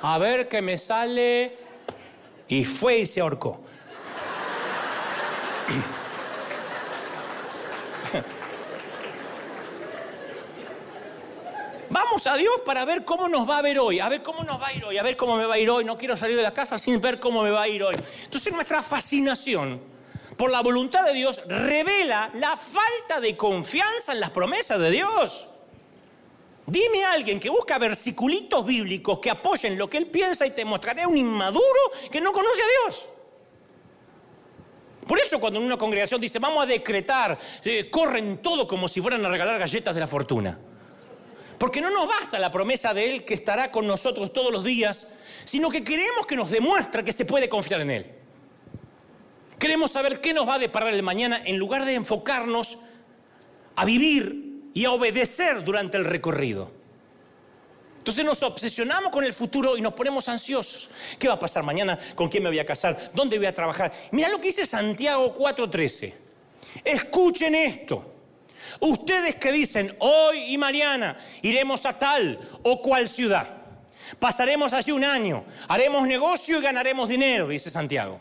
A 0.01 0.17
ver 0.17 0.47
qué 0.47 0.61
me 0.61 0.77
sale. 0.77 1.57
Y 2.47 2.63
fue 2.63 2.99
y 2.99 3.05
se 3.05 3.21
ahorcó. 3.21 3.61
Vamos 11.89 12.27
a 12.27 12.35
Dios 12.35 12.55
para 12.65 12.83
ver 12.83 13.05
cómo 13.05 13.29
nos 13.29 13.49
va 13.49 13.59
a 13.59 13.61
ver 13.61 13.79
hoy, 13.79 13.99
a 13.99 14.09
ver 14.09 14.21
cómo 14.21 14.43
nos 14.43 14.61
va 14.61 14.67
a 14.67 14.73
ir 14.73 14.83
hoy, 14.83 14.97
a 14.97 15.03
ver 15.03 15.15
cómo 15.15 15.37
me 15.37 15.45
va 15.45 15.55
a 15.55 15.59
ir 15.59 15.69
hoy. 15.69 15.85
No 15.85 15.97
quiero 15.97 16.17
salir 16.17 16.35
de 16.35 16.43
la 16.43 16.53
casa 16.53 16.77
sin 16.77 16.99
ver 16.99 17.19
cómo 17.19 17.41
me 17.41 17.51
va 17.51 17.61
a 17.61 17.67
ir 17.67 17.83
hoy. 17.83 17.95
Entonces 18.23 18.51
nuestra 18.51 18.81
fascinación 18.81 19.79
por 20.35 20.51
la 20.51 20.61
voluntad 20.61 21.05
de 21.05 21.13
Dios 21.13 21.41
revela 21.47 22.31
la 22.33 22.57
falta 22.57 23.21
de 23.21 23.37
confianza 23.37 24.11
en 24.11 24.19
las 24.19 24.31
promesas 24.31 24.79
de 24.79 24.91
Dios. 24.91 25.47
Dime 26.67 27.05
a 27.05 27.11
alguien 27.11 27.39
que 27.39 27.49
busca 27.49 27.77
versiculitos 27.77 28.65
bíblicos 28.65 29.19
que 29.19 29.29
apoyen 29.29 29.77
lo 29.77 29.89
que 29.89 29.97
él 29.97 30.07
piensa 30.07 30.47
y 30.47 30.51
te 30.51 30.65
mostraré 30.65 31.05
un 31.05 31.15
inmaduro 31.15 31.63
que 32.11 32.19
no 32.19 32.31
conoce 32.31 32.61
a 32.61 32.87
Dios. 32.87 33.05
Por 35.07 35.19
eso 35.19 35.39
cuando 35.39 35.59
en 35.59 35.65
una 35.65 35.77
congregación 35.77 36.19
dice, 36.19 36.39
vamos 36.39 36.63
a 36.63 36.65
decretar, 36.65 37.37
eh, 37.63 37.89
corren 37.91 38.41
todo 38.41 38.67
como 38.67 38.87
si 38.87 39.01
fueran 39.01 39.23
a 39.23 39.29
regalar 39.29 39.59
galletas 39.59 39.93
de 39.93 39.99
la 39.99 40.07
fortuna. 40.07 40.57
Porque 41.59 41.79
no 41.79 41.91
nos 41.91 42.07
basta 42.07 42.39
la 42.39 42.51
promesa 42.51 42.93
de 42.93 43.11
Él 43.11 43.25
que 43.25 43.35
estará 43.35 43.71
con 43.71 43.85
nosotros 43.85 44.33
todos 44.33 44.51
los 44.51 44.63
días, 44.63 45.13
sino 45.45 45.69
que 45.69 45.83
queremos 45.83 46.25
que 46.25 46.35
nos 46.35 46.49
demuestre 46.49 47.03
que 47.03 47.11
se 47.11 47.25
puede 47.25 47.47
confiar 47.47 47.81
en 47.81 47.91
Él. 47.91 48.11
Queremos 49.59 49.91
saber 49.91 50.19
qué 50.19 50.33
nos 50.33 50.49
va 50.49 50.55
a 50.55 50.59
deparar 50.59 50.91
el 50.93 51.03
mañana 51.03 51.41
en 51.45 51.57
lugar 51.57 51.85
de 51.85 51.93
enfocarnos 51.93 52.79
a 53.75 53.85
vivir 53.85 54.44
y 54.75 54.83
a 54.83 54.91
obedecer 54.91 55.63
durante 55.63 55.97
el 55.97 56.03
recorrido. 56.05 56.69
Entonces 57.97 58.23
nos 58.23 58.43
obsesionamos 58.43 59.11
con 59.11 59.23
el 59.23 59.33
futuro 59.33 59.75
y 59.75 59.81
nos 59.81 59.93
ponemos 59.93 60.29
ansiosos. 60.29 60.89
¿Qué 61.17 61.27
va 61.27 61.35
a 61.35 61.39
pasar 61.39 61.63
mañana? 61.63 61.97
¿Con 62.13 62.29
quién 62.29 62.43
me 62.43 62.49
voy 62.49 62.59
a 62.59 62.65
casar? 62.65 63.09
¿Dónde 63.13 63.37
voy 63.37 63.47
a 63.47 63.55
trabajar? 63.55 63.91
Mira 64.11 64.29
lo 64.29 64.39
que 64.39 64.49
dice 64.49 64.65
Santiago 64.65 65.33
4:13. 65.33 66.13
Escuchen 66.83 67.55
esto. 67.55 68.13
Ustedes 68.81 69.37
que 69.37 69.53
dicen, 69.53 69.95
hoy 69.99 70.53
y 70.53 70.57
mañana 70.57 71.17
iremos 71.41 71.85
a 71.85 71.97
tal 71.97 72.59
o 72.61 72.81
cual 72.81 73.07
ciudad, 73.07 73.47
pasaremos 74.19 74.73
allí 74.73 74.91
un 74.91 75.05
año, 75.05 75.45
haremos 75.69 76.05
negocio 76.05 76.59
y 76.59 76.61
ganaremos 76.61 77.07
dinero, 77.07 77.47
dice 77.47 77.69
Santiago. 77.69 78.19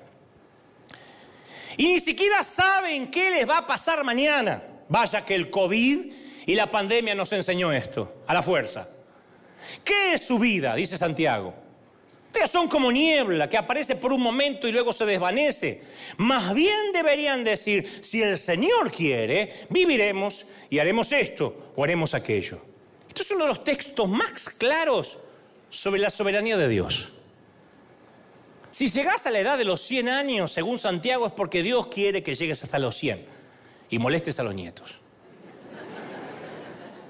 Y 1.77 1.89
ni 1.89 1.99
siquiera 1.99 2.45
saben 2.45 3.11
qué 3.11 3.33
les 3.33 3.49
va 3.49 3.59
a 3.59 3.67
pasar 3.67 4.05
mañana. 4.05 4.63
Vaya 4.89 5.25
que 5.27 5.35
el 5.35 5.51
COVID 5.51 6.24
Y 6.47 6.55
la 6.55 6.71
pandemia 6.71 7.15
nos 7.15 7.33
enseñó 7.33 7.73
esto, 7.73 8.23
a 8.27 8.35
la 8.35 8.43
fuerza. 8.43 8.89
¿Qué 9.83 10.15
es 10.15 10.27
su 10.27 10.39
vida? 10.39 10.75
Dice 10.75 10.99
Santiago. 10.99 11.55
Ustedes 12.27 12.51
son 12.51 12.69
como 12.69 12.91
niebla 12.91 13.49
que 13.49 13.57
aparece 13.57 13.95
por 13.95 14.13
un 14.13 14.21
momento 14.21 14.67
y 14.67 14.73
luego 14.73 14.93
se 14.93 15.07
desvanece. 15.07 15.83
Más 16.17 16.53
bien 16.53 16.93
deberían 16.93 17.45
decir, 17.45 18.01
si 18.03 18.23
el 18.23 18.39
Señor 18.39 18.91
quiere, 18.91 19.67
viviremos 19.71 20.45
y 20.69 20.81
haremos 20.81 21.13
esto 21.13 21.73
o 21.77 21.85
haremos 21.85 22.13
aquello. 22.13 22.61
Esto 23.07 23.23
es 23.23 23.31
uno 23.31 23.45
de 23.45 23.49
los 23.49 23.63
textos 23.63 24.09
más 24.09 24.51
claros 24.51 25.19
sobre 25.71 26.01
la 26.01 26.11
soberanía 26.11 26.57
de 26.57 26.69
Dios. 26.69 27.13
Si 28.73 28.89
llegas 28.89 29.25
a 29.27 29.31
la 29.31 29.39
edad 29.39 29.57
de 29.57 29.65
los 29.65 29.81
100 29.83 30.09
años, 30.09 30.51
según 30.51 30.81
Santiago, 30.81 31.29
es 31.29 31.33
porque 31.33 31.63
Dios 31.63 31.87
quiere 31.87 32.25
que 32.25 32.35
llegues 32.35 32.65
hasta 32.65 32.81
los 32.81 32.97
100 32.97 33.25
y 33.91 34.01
molestes 34.01 34.41
a 34.41 34.43
los 34.43 34.57
nietos. 34.57 34.97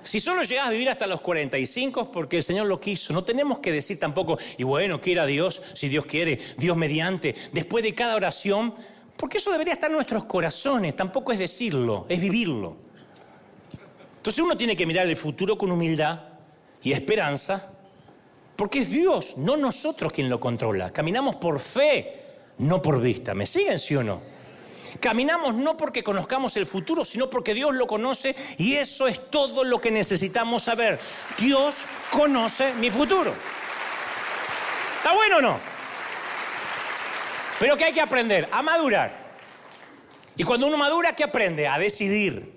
Si 0.04 0.20
solo 0.20 0.42
llegas 0.42 0.66
a 0.66 0.70
vivir 0.70 0.90
hasta 0.90 1.06
los 1.06 1.22
45 1.22 2.02
es 2.02 2.06
porque 2.08 2.36
el 2.36 2.42
Señor 2.42 2.66
lo 2.66 2.78
quiso. 2.78 3.12
No 3.14 3.24
tenemos 3.24 3.58
que 3.60 3.72
decir 3.72 3.98
tampoco, 3.98 4.38
y 4.58 4.62
bueno, 4.62 5.00
quiera 5.00 5.24
Dios, 5.24 5.62
si 5.72 5.88
Dios 5.88 6.04
quiere, 6.04 6.38
Dios 6.58 6.76
mediante, 6.76 7.34
después 7.52 7.82
de 7.82 7.94
cada 7.94 8.14
oración, 8.14 8.74
porque 9.16 9.38
eso 9.38 9.50
debería 9.50 9.72
estar 9.72 9.90
en 9.90 9.96
nuestros 9.96 10.26
corazones, 10.26 10.94
tampoco 10.94 11.32
es 11.32 11.38
decirlo, 11.38 12.04
es 12.10 12.20
vivirlo. 12.20 12.76
Entonces 14.18 14.44
uno 14.44 14.56
tiene 14.56 14.76
que 14.76 14.86
mirar 14.86 15.06
el 15.06 15.16
futuro 15.16 15.56
con 15.56 15.70
humildad 15.70 16.20
y 16.82 16.92
esperanza, 16.92 17.72
porque 18.56 18.80
es 18.80 18.90
Dios, 18.90 19.38
no 19.38 19.56
nosotros 19.56 20.12
quien 20.12 20.28
lo 20.28 20.38
controla. 20.38 20.92
Caminamos 20.92 21.36
por 21.36 21.58
fe, 21.58 22.22
no 22.58 22.82
por 22.82 23.00
vista. 23.00 23.34
¿Me 23.34 23.46
siguen, 23.46 23.78
sí 23.78 23.96
o 23.96 24.02
no? 24.02 24.33
Caminamos 25.00 25.54
no 25.54 25.76
porque 25.76 26.02
conozcamos 26.02 26.56
el 26.56 26.66
futuro, 26.66 27.04
sino 27.04 27.28
porque 27.28 27.54
Dios 27.54 27.74
lo 27.74 27.86
conoce 27.86 28.34
y 28.58 28.74
eso 28.74 29.06
es 29.06 29.30
todo 29.30 29.64
lo 29.64 29.80
que 29.80 29.90
necesitamos 29.90 30.62
saber. 30.62 30.98
Dios 31.38 31.76
conoce 32.10 32.72
mi 32.74 32.90
futuro. 32.90 33.32
¿Está 34.98 35.12
bueno 35.14 35.38
o 35.38 35.40
no? 35.40 35.58
Pero 37.58 37.76
¿qué 37.76 37.84
hay 37.84 37.92
que 37.92 38.00
aprender? 38.00 38.48
A 38.50 38.62
madurar. 38.62 39.24
Y 40.36 40.44
cuando 40.44 40.66
uno 40.66 40.76
madura, 40.76 41.14
¿qué 41.14 41.24
aprende? 41.24 41.68
A 41.68 41.78
decidir. 41.78 42.54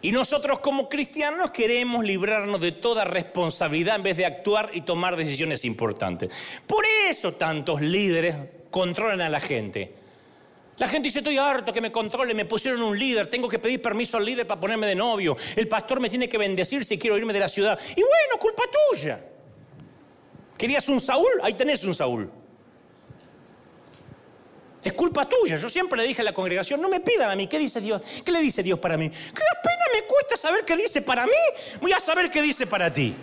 Y 0.00 0.12
nosotros 0.12 0.60
como 0.60 0.88
cristianos 0.88 1.50
queremos 1.50 2.04
librarnos 2.04 2.60
de 2.60 2.70
toda 2.70 3.04
responsabilidad 3.04 3.96
en 3.96 4.04
vez 4.04 4.16
de 4.16 4.26
actuar 4.26 4.70
y 4.72 4.82
tomar 4.82 5.16
decisiones 5.16 5.64
importantes. 5.64 6.32
Por 6.66 6.84
eso 7.08 7.32
tantos 7.32 7.80
líderes 7.80 8.36
controlan 8.70 9.20
a 9.20 9.28
la 9.28 9.40
gente. 9.40 9.97
La 10.78 10.86
gente 10.86 11.08
dice, 11.08 11.18
estoy 11.18 11.36
harto 11.38 11.72
que 11.72 11.80
me 11.80 11.90
controle, 11.90 12.34
me 12.34 12.44
pusieron 12.44 12.82
un 12.82 12.96
líder, 12.96 13.28
tengo 13.28 13.48
que 13.48 13.58
pedir 13.58 13.82
permiso 13.82 14.16
al 14.16 14.24
líder 14.24 14.46
para 14.46 14.60
ponerme 14.60 14.86
de 14.86 14.94
novio, 14.94 15.36
el 15.56 15.66
pastor 15.66 16.00
me 16.00 16.08
tiene 16.08 16.28
que 16.28 16.38
bendecir 16.38 16.84
si 16.84 16.98
quiero 16.98 17.16
irme 17.16 17.32
de 17.32 17.40
la 17.40 17.48
ciudad. 17.48 17.78
Y 17.90 18.00
bueno, 18.00 18.36
culpa 18.38 18.62
tuya. 18.90 19.20
¿Querías 20.56 20.88
un 20.88 21.00
Saúl? 21.00 21.40
Ahí 21.42 21.54
tenés 21.54 21.84
un 21.84 21.94
Saúl. 21.94 22.30
Es 24.82 24.92
culpa 24.92 25.28
tuya. 25.28 25.56
Yo 25.56 25.68
siempre 25.68 26.00
le 26.00 26.06
dije 26.06 26.22
a 26.22 26.24
la 26.24 26.32
congregación, 26.32 26.80
no 26.80 26.88
me 26.88 27.00
pidan 27.00 27.30
a 27.30 27.36
mí, 27.36 27.48
¿qué 27.48 27.58
dice 27.58 27.80
Dios? 27.80 28.00
¿Qué 28.24 28.30
le 28.30 28.40
dice 28.40 28.62
Dios 28.62 28.78
para 28.78 28.96
mí? 28.96 29.10
¿Qué 29.10 29.16
pena 29.62 29.84
me 29.92 30.02
cuesta 30.06 30.36
saber 30.36 30.64
qué 30.64 30.76
dice 30.76 31.02
para 31.02 31.26
mí? 31.26 31.32
Voy 31.80 31.92
a 31.92 31.98
saber 32.00 32.30
qué 32.30 32.40
dice 32.40 32.66
para 32.66 32.92
ti. 32.92 33.14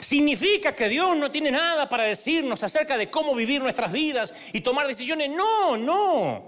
¿Significa 0.00 0.74
que 0.74 0.88
Dios 0.88 1.16
no 1.16 1.30
tiene 1.30 1.50
nada 1.50 1.88
para 1.88 2.04
decirnos 2.04 2.62
acerca 2.62 2.96
de 2.96 3.10
cómo 3.10 3.34
vivir 3.34 3.60
nuestras 3.60 3.92
vidas 3.92 4.32
y 4.52 4.62
tomar 4.62 4.86
decisiones? 4.86 5.30
No, 5.30 5.76
no. 5.76 6.44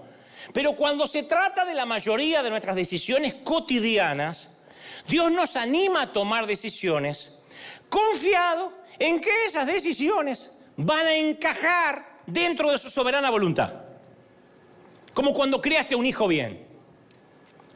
Pero 0.52 0.74
cuando 0.74 1.06
se 1.06 1.22
trata 1.24 1.64
de 1.64 1.74
la 1.74 1.86
mayoría 1.86 2.42
de 2.42 2.50
nuestras 2.50 2.74
decisiones 2.74 3.34
cotidianas, 3.44 4.48
Dios 5.06 5.30
nos 5.30 5.56
anima 5.56 6.02
a 6.02 6.12
tomar 6.12 6.46
decisiones 6.46 7.38
confiado 7.88 8.72
en 8.98 9.20
que 9.20 9.30
esas 9.46 9.66
decisiones 9.66 10.52
van 10.76 11.06
a 11.06 11.14
encajar 11.14 12.20
dentro 12.26 12.70
de 12.72 12.78
su 12.78 12.88
soberana 12.88 13.28
voluntad. 13.28 13.74
Como 15.12 15.34
cuando 15.34 15.60
criaste 15.60 15.94
un 15.94 16.06
hijo 16.06 16.26
bien. 16.26 16.66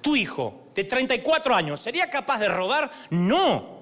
Tu 0.01 0.17
hijo 0.17 0.69
de 0.75 0.85
34 0.85 1.55
años, 1.55 1.81
¿sería 1.81 2.09
capaz 2.09 2.39
de 2.39 2.49
rodar? 2.49 2.91
No. 3.11 3.76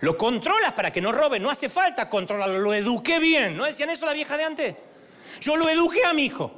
Lo 0.00 0.16
controlas 0.16 0.72
para 0.72 0.92
que 0.92 1.00
no 1.00 1.12
robe, 1.12 1.38
no 1.38 1.50
hace 1.50 1.68
falta 1.68 2.08
controlarlo, 2.08 2.58
lo 2.58 2.72
eduqué 2.72 3.18
bien. 3.18 3.56
¿No 3.56 3.64
decían 3.64 3.90
eso 3.90 4.06
la 4.06 4.14
vieja 4.14 4.36
de 4.36 4.44
antes? 4.44 4.74
Yo 5.40 5.56
lo 5.56 5.68
eduqué 5.68 6.04
a 6.04 6.14
mi 6.14 6.24
hijo. 6.24 6.52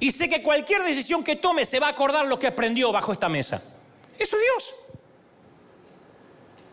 Y 0.00 0.10
sé 0.10 0.28
que 0.28 0.42
cualquier 0.42 0.82
decisión 0.82 1.22
que 1.24 1.36
tome 1.36 1.64
se 1.64 1.80
va 1.80 1.86
a 1.86 1.90
acordar 1.90 2.26
lo 2.26 2.38
que 2.38 2.48
aprendió 2.48 2.92
bajo 2.92 3.12
esta 3.12 3.28
mesa. 3.28 3.62
Eso 4.18 4.36
es 4.36 4.42
Dios. 4.42 4.74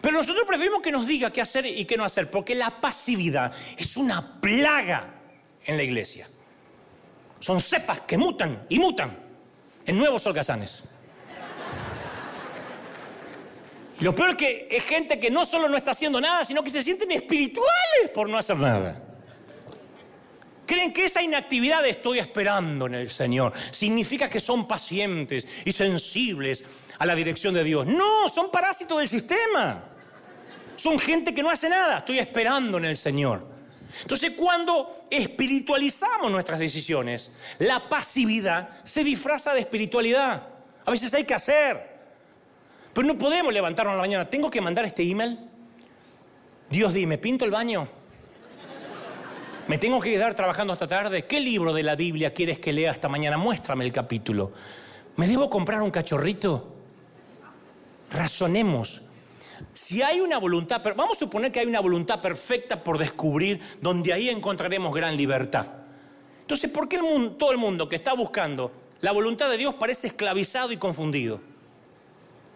Pero 0.01 0.17
nosotros 0.17 0.45
preferimos 0.45 0.81
que 0.81 0.91
nos 0.91 1.07
diga 1.07 1.31
qué 1.31 1.39
hacer 1.39 1.65
y 1.65 1.85
qué 1.85 1.95
no 1.95 2.03
hacer, 2.03 2.29
porque 2.29 2.55
la 2.55 2.69
pasividad 2.81 3.53
es 3.77 3.95
una 3.95 4.41
plaga 4.41 5.13
en 5.63 5.77
la 5.77 5.83
iglesia. 5.83 6.27
Son 7.39 7.61
cepas 7.61 8.01
que 8.01 8.17
mutan 8.17 8.65
y 8.69 8.79
mutan 8.79 9.17
en 9.85 9.97
nuevos 9.97 10.25
holgazanes. 10.25 10.83
Lo 14.03 14.13
peor 14.13 14.31
es 14.31 14.35
que 14.35 14.67
es 14.69 14.83
gente 14.83 15.19
que 15.19 15.31
no 15.31 15.45
solo 15.45 15.69
no 15.69 15.77
está 15.77 15.91
haciendo 15.91 16.19
nada, 16.19 16.43
sino 16.43 16.63
que 16.63 16.69
se 16.69 16.81
sienten 16.81 17.11
espirituales 17.11 18.09
por 18.13 18.29
no 18.29 18.37
hacer 18.37 18.57
nada. 18.57 19.01
Creen 20.65 20.93
que 20.93 21.05
esa 21.05 21.21
inactividad 21.21 21.83
de 21.83 21.91
estoy 21.91 22.19
esperando 22.19 22.85
en 22.85 22.95
el 22.95 23.09
Señor 23.09 23.53
significa 23.71 24.29
que 24.29 24.39
son 24.39 24.67
pacientes 24.67 25.47
y 25.65 25.71
sensibles 25.71 26.63
a 26.97 27.05
la 27.05 27.15
dirección 27.15 27.53
de 27.53 27.63
Dios. 27.63 27.85
No, 27.85 28.29
son 28.29 28.49
parásitos 28.49 28.97
del 28.97 29.07
sistema. 29.07 29.83
Son 30.75 30.97
gente 30.97 31.33
que 31.33 31.43
no 31.43 31.49
hace 31.49 31.69
nada, 31.69 31.99
estoy 31.99 32.19
esperando 32.19 32.77
en 32.77 32.85
el 32.85 32.97
Señor. 32.97 33.47
Entonces 34.01 34.31
cuando 34.35 35.01
espiritualizamos 35.09 36.31
nuestras 36.31 36.59
decisiones, 36.59 37.29
la 37.59 37.87
pasividad 37.87 38.69
se 38.83 39.03
disfraza 39.03 39.53
de 39.53 39.61
espiritualidad. 39.61 40.47
A 40.85 40.91
veces 40.91 41.13
hay 41.13 41.23
que 41.25 41.33
hacer, 41.33 41.92
pero 42.93 43.07
no 43.07 43.17
podemos 43.17 43.53
levantarnos 43.53 43.93
a 43.93 43.95
la 43.97 44.01
mañana. 44.01 44.29
¿Tengo 44.29 44.49
que 44.49 44.61
mandar 44.61 44.85
este 44.85 45.03
email? 45.03 45.39
Dios 46.69 46.93
dime, 46.93 47.17
¿pinto 47.17 47.45
el 47.45 47.51
baño? 47.51 47.87
¿Me 49.67 49.77
tengo 49.77 49.99
que 50.01 50.11
quedar 50.11 50.35
trabajando 50.35 50.73
hasta 50.73 50.87
tarde? 50.87 51.25
¿Qué 51.25 51.39
libro 51.39 51.73
de 51.73 51.83
la 51.83 51.95
Biblia 51.95 52.33
quieres 52.33 52.59
que 52.59 52.73
lea 52.73 52.91
esta 52.91 53.07
mañana? 53.07 53.37
Muéstrame 53.37 53.85
el 53.85 53.93
capítulo. 53.93 54.51
¿Me 55.15 55.27
debo 55.27 55.49
comprar 55.49 55.81
un 55.81 55.89
cachorrito? 55.91 56.73
Razonemos. 58.11 59.01
Si 59.73 60.01
hay 60.01 60.19
una 60.19 60.37
voluntad, 60.37 60.81
vamos 60.95 61.15
a 61.15 61.19
suponer 61.19 61.51
que 61.51 61.61
hay 61.61 61.65
una 61.65 61.79
voluntad 61.79 62.21
perfecta 62.21 62.83
por 62.83 62.97
descubrir, 62.97 63.61
donde 63.79 64.11
ahí 64.11 64.29
encontraremos 64.29 64.93
gran 64.93 65.15
libertad. 65.15 65.67
Entonces, 66.41 66.69
¿por 66.69 66.89
qué 66.89 66.99
todo 67.37 67.51
el 67.51 67.57
mundo 67.57 67.87
que 67.87 67.95
está 67.95 68.13
buscando 68.13 68.71
la 68.99 69.13
voluntad 69.13 69.49
de 69.49 69.57
Dios 69.57 69.75
parece 69.75 70.07
esclavizado 70.07 70.73
y 70.73 70.77
confundido? 70.77 71.52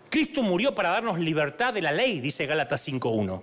Cristo 0.10 0.42
murió 0.42 0.74
para 0.74 0.90
darnos 0.90 1.20
libertad 1.20 1.74
de 1.74 1.82
la 1.82 1.92
ley, 1.92 2.20
dice 2.20 2.46
Gálatas 2.46 2.88
5.1. 2.88 3.42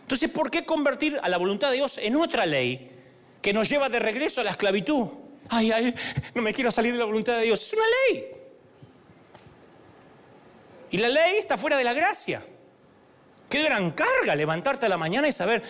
Entonces, 0.00 0.30
¿por 0.30 0.50
qué 0.50 0.64
convertir 0.64 1.18
a 1.22 1.28
la 1.28 1.36
voluntad 1.36 1.70
de 1.70 1.76
Dios 1.76 1.98
en 1.98 2.16
otra 2.16 2.46
ley 2.46 2.90
que 3.42 3.52
nos 3.52 3.68
lleva 3.68 3.88
de 3.88 3.98
regreso 3.98 4.40
a 4.40 4.44
la 4.44 4.50
esclavitud? 4.50 5.08
Ay, 5.48 5.72
ay, 5.72 5.94
no 6.34 6.42
me 6.42 6.52
quiero 6.52 6.70
salir 6.70 6.92
de 6.92 6.98
la 6.98 7.04
voluntad 7.04 7.36
de 7.36 7.44
Dios. 7.44 7.62
Es 7.62 7.72
una 7.72 7.84
ley. 8.10 8.26
Y 10.90 10.98
la 10.98 11.08
ley 11.08 11.36
está 11.38 11.58
fuera 11.58 11.76
de 11.76 11.84
la 11.84 11.92
gracia. 11.92 12.42
Qué 13.48 13.62
gran 13.62 13.90
carga 13.90 14.34
levantarte 14.34 14.86
a 14.86 14.88
la 14.88 14.96
mañana 14.96 15.28
y 15.28 15.32
saber 15.32 15.62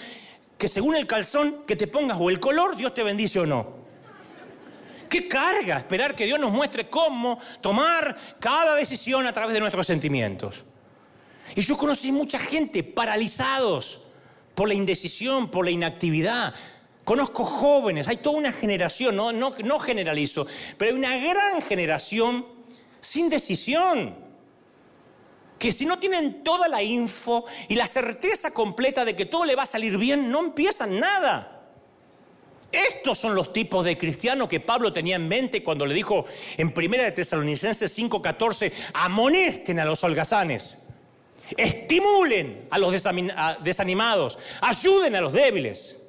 que 0.56 0.68
según 0.68 0.96
el 0.96 1.06
calzón 1.06 1.64
que 1.66 1.76
te 1.76 1.86
pongas 1.86 2.18
o 2.20 2.28
el 2.30 2.40
color, 2.40 2.76
Dios 2.76 2.92
te 2.94 3.02
bendice 3.02 3.38
o 3.40 3.46
no. 3.46 3.87
Qué 5.08 5.26
carga 5.26 5.78
esperar 5.78 6.14
que 6.14 6.26
Dios 6.26 6.38
nos 6.38 6.52
muestre 6.52 6.88
cómo 6.88 7.38
tomar 7.60 8.16
cada 8.38 8.74
decisión 8.74 9.26
a 9.26 9.32
través 9.32 9.54
de 9.54 9.60
nuestros 9.60 9.86
sentimientos. 9.86 10.64
Y 11.54 11.60
yo 11.62 11.76
conocí 11.76 12.12
mucha 12.12 12.38
gente 12.38 12.82
paralizados 12.82 14.02
por 14.54 14.68
la 14.68 14.74
indecisión, 14.74 15.50
por 15.50 15.64
la 15.64 15.70
inactividad. 15.70 16.54
Conozco 17.04 17.44
jóvenes, 17.44 18.06
hay 18.08 18.18
toda 18.18 18.36
una 18.36 18.52
generación, 18.52 19.16
no, 19.16 19.32
no, 19.32 19.52
no 19.64 19.78
generalizo, 19.78 20.46
pero 20.76 20.90
hay 20.90 20.98
una 20.98 21.16
gran 21.16 21.62
generación 21.62 22.44
sin 23.00 23.30
decisión. 23.30 24.14
Que 25.58 25.72
si 25.72 25.86
no 25.86 25.98
tienen 25.98 26.44
toda 26.44 26.68
la 26.68 26.82
info 26.82 27.44
y 27.66 27.74
la 27.74 27.86
certeza 27.86 28.52
completa 28.52 29.04
de 29.04 29.16
que 29.16 29.24
todo 29.24 29.44
le 29.44 29.56
va 29.56 29.62
a 29.64 29.66
salir 29.66 29.96
bien, 29.96 30.30
no 30.30 30.40
empiezan 30.40 31.00
nada. 31.00 31.57
Estos 32.70 33.18
son 33.18 33.34
los 33.34 33.52
tipos 33.52 33.84
de 33.84 33.96
cristianos 33.96 34.48
que 34.48 34.60
Pablo 34.60 34.92
tenía 34.92 35.16
en 35.16 35.26
mente 35.26 35.62
cuando 35.62 35.86
le 35.86 35.94
dijo 35.94 36.26
en 36.56 36.72
1 36.76 37.02
de 37.02 37.12
Tesalonicenses 37.12 37.96
5:14, 37.96 38.72
amonesten 38.92 39.80
a 39.80 39.86
los 39.86 40.04
holgazanes, 40.04 40.84
estimulen 41.56 42.66
a 42.70 42.78
los 42.78 42.92
desanimados, 43.62 44.38
ayuden 44.60 45.16
a 45.16 45.20
los 45.22 45.32
débiles. 45.32 46.02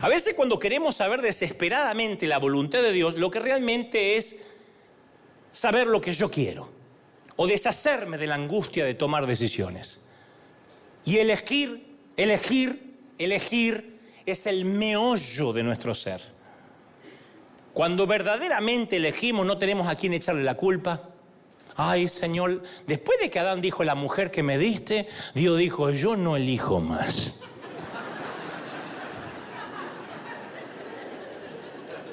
A 0.00 0.08
veces 0.08 0.34
cuando 0.34 0.58
queremos 0.58 0.96
saber 0.96 1.22
desesperadamente 1.22 2.26
la 2.26 2.38
voluntad 2.38 2.82
de 2.82 2.92
Dios, 2.92 3.18
lo 3.18 3.30
que 3.30 3.40
realmente 3.40 4.16
es 4.16 4.42
saber 5.52 5.86
lo 5.86 6.00
que 6.00 6.12
yo 6.12 6.30
quiero 6.30 6.70
o 7.36 7.46
deshacerme 7.46 8.18
de 8.18 8.26
la 8.26 8.34
angustia 8.34 8.84
de 8.84 8.92
tomar 8.92 9.26
decisiones. 9.26 10.00
Y 11.06 11.16
elegir, 11.16 11.96
elegir, 12.16 12.98
elegir 13.18 13.89
es 14.30 14.46
el 14.46 14.64
meollo 14.64 15.52
de 15.52 15.62
nuestro 15.62 15.94
ser. 15.94 16.20
Cuando 17.72 18.06
verdaderamente 18.06 18.96
elegimos 18.96 19.46
no 19.46 19.58
tenemos 19.58 19.88
a 19.88 19.94
quién 19.94 20.12
echarle 20.12 20.42
la 20.42 20.56
culpa. 20.56 21.02
Ay 21.76 22.08
Señor, 22.08 22.62
después 22.86 23.18
de 23.20 23.30
que 23.30 23.38
Adán 23.38 23.60
dijo 23.60 23.84
la 23.84 23.94
mujer 23.94 24.30
que 24.30 24.42
me 24.42 24.58
diste, 24.58 25.08
Dios 25.34 25.56
dijo, 25.56 25.90
yo 25.90 26.16
no 26.16 26.36
elijo 26.36 26.80
más. 26.80 27.38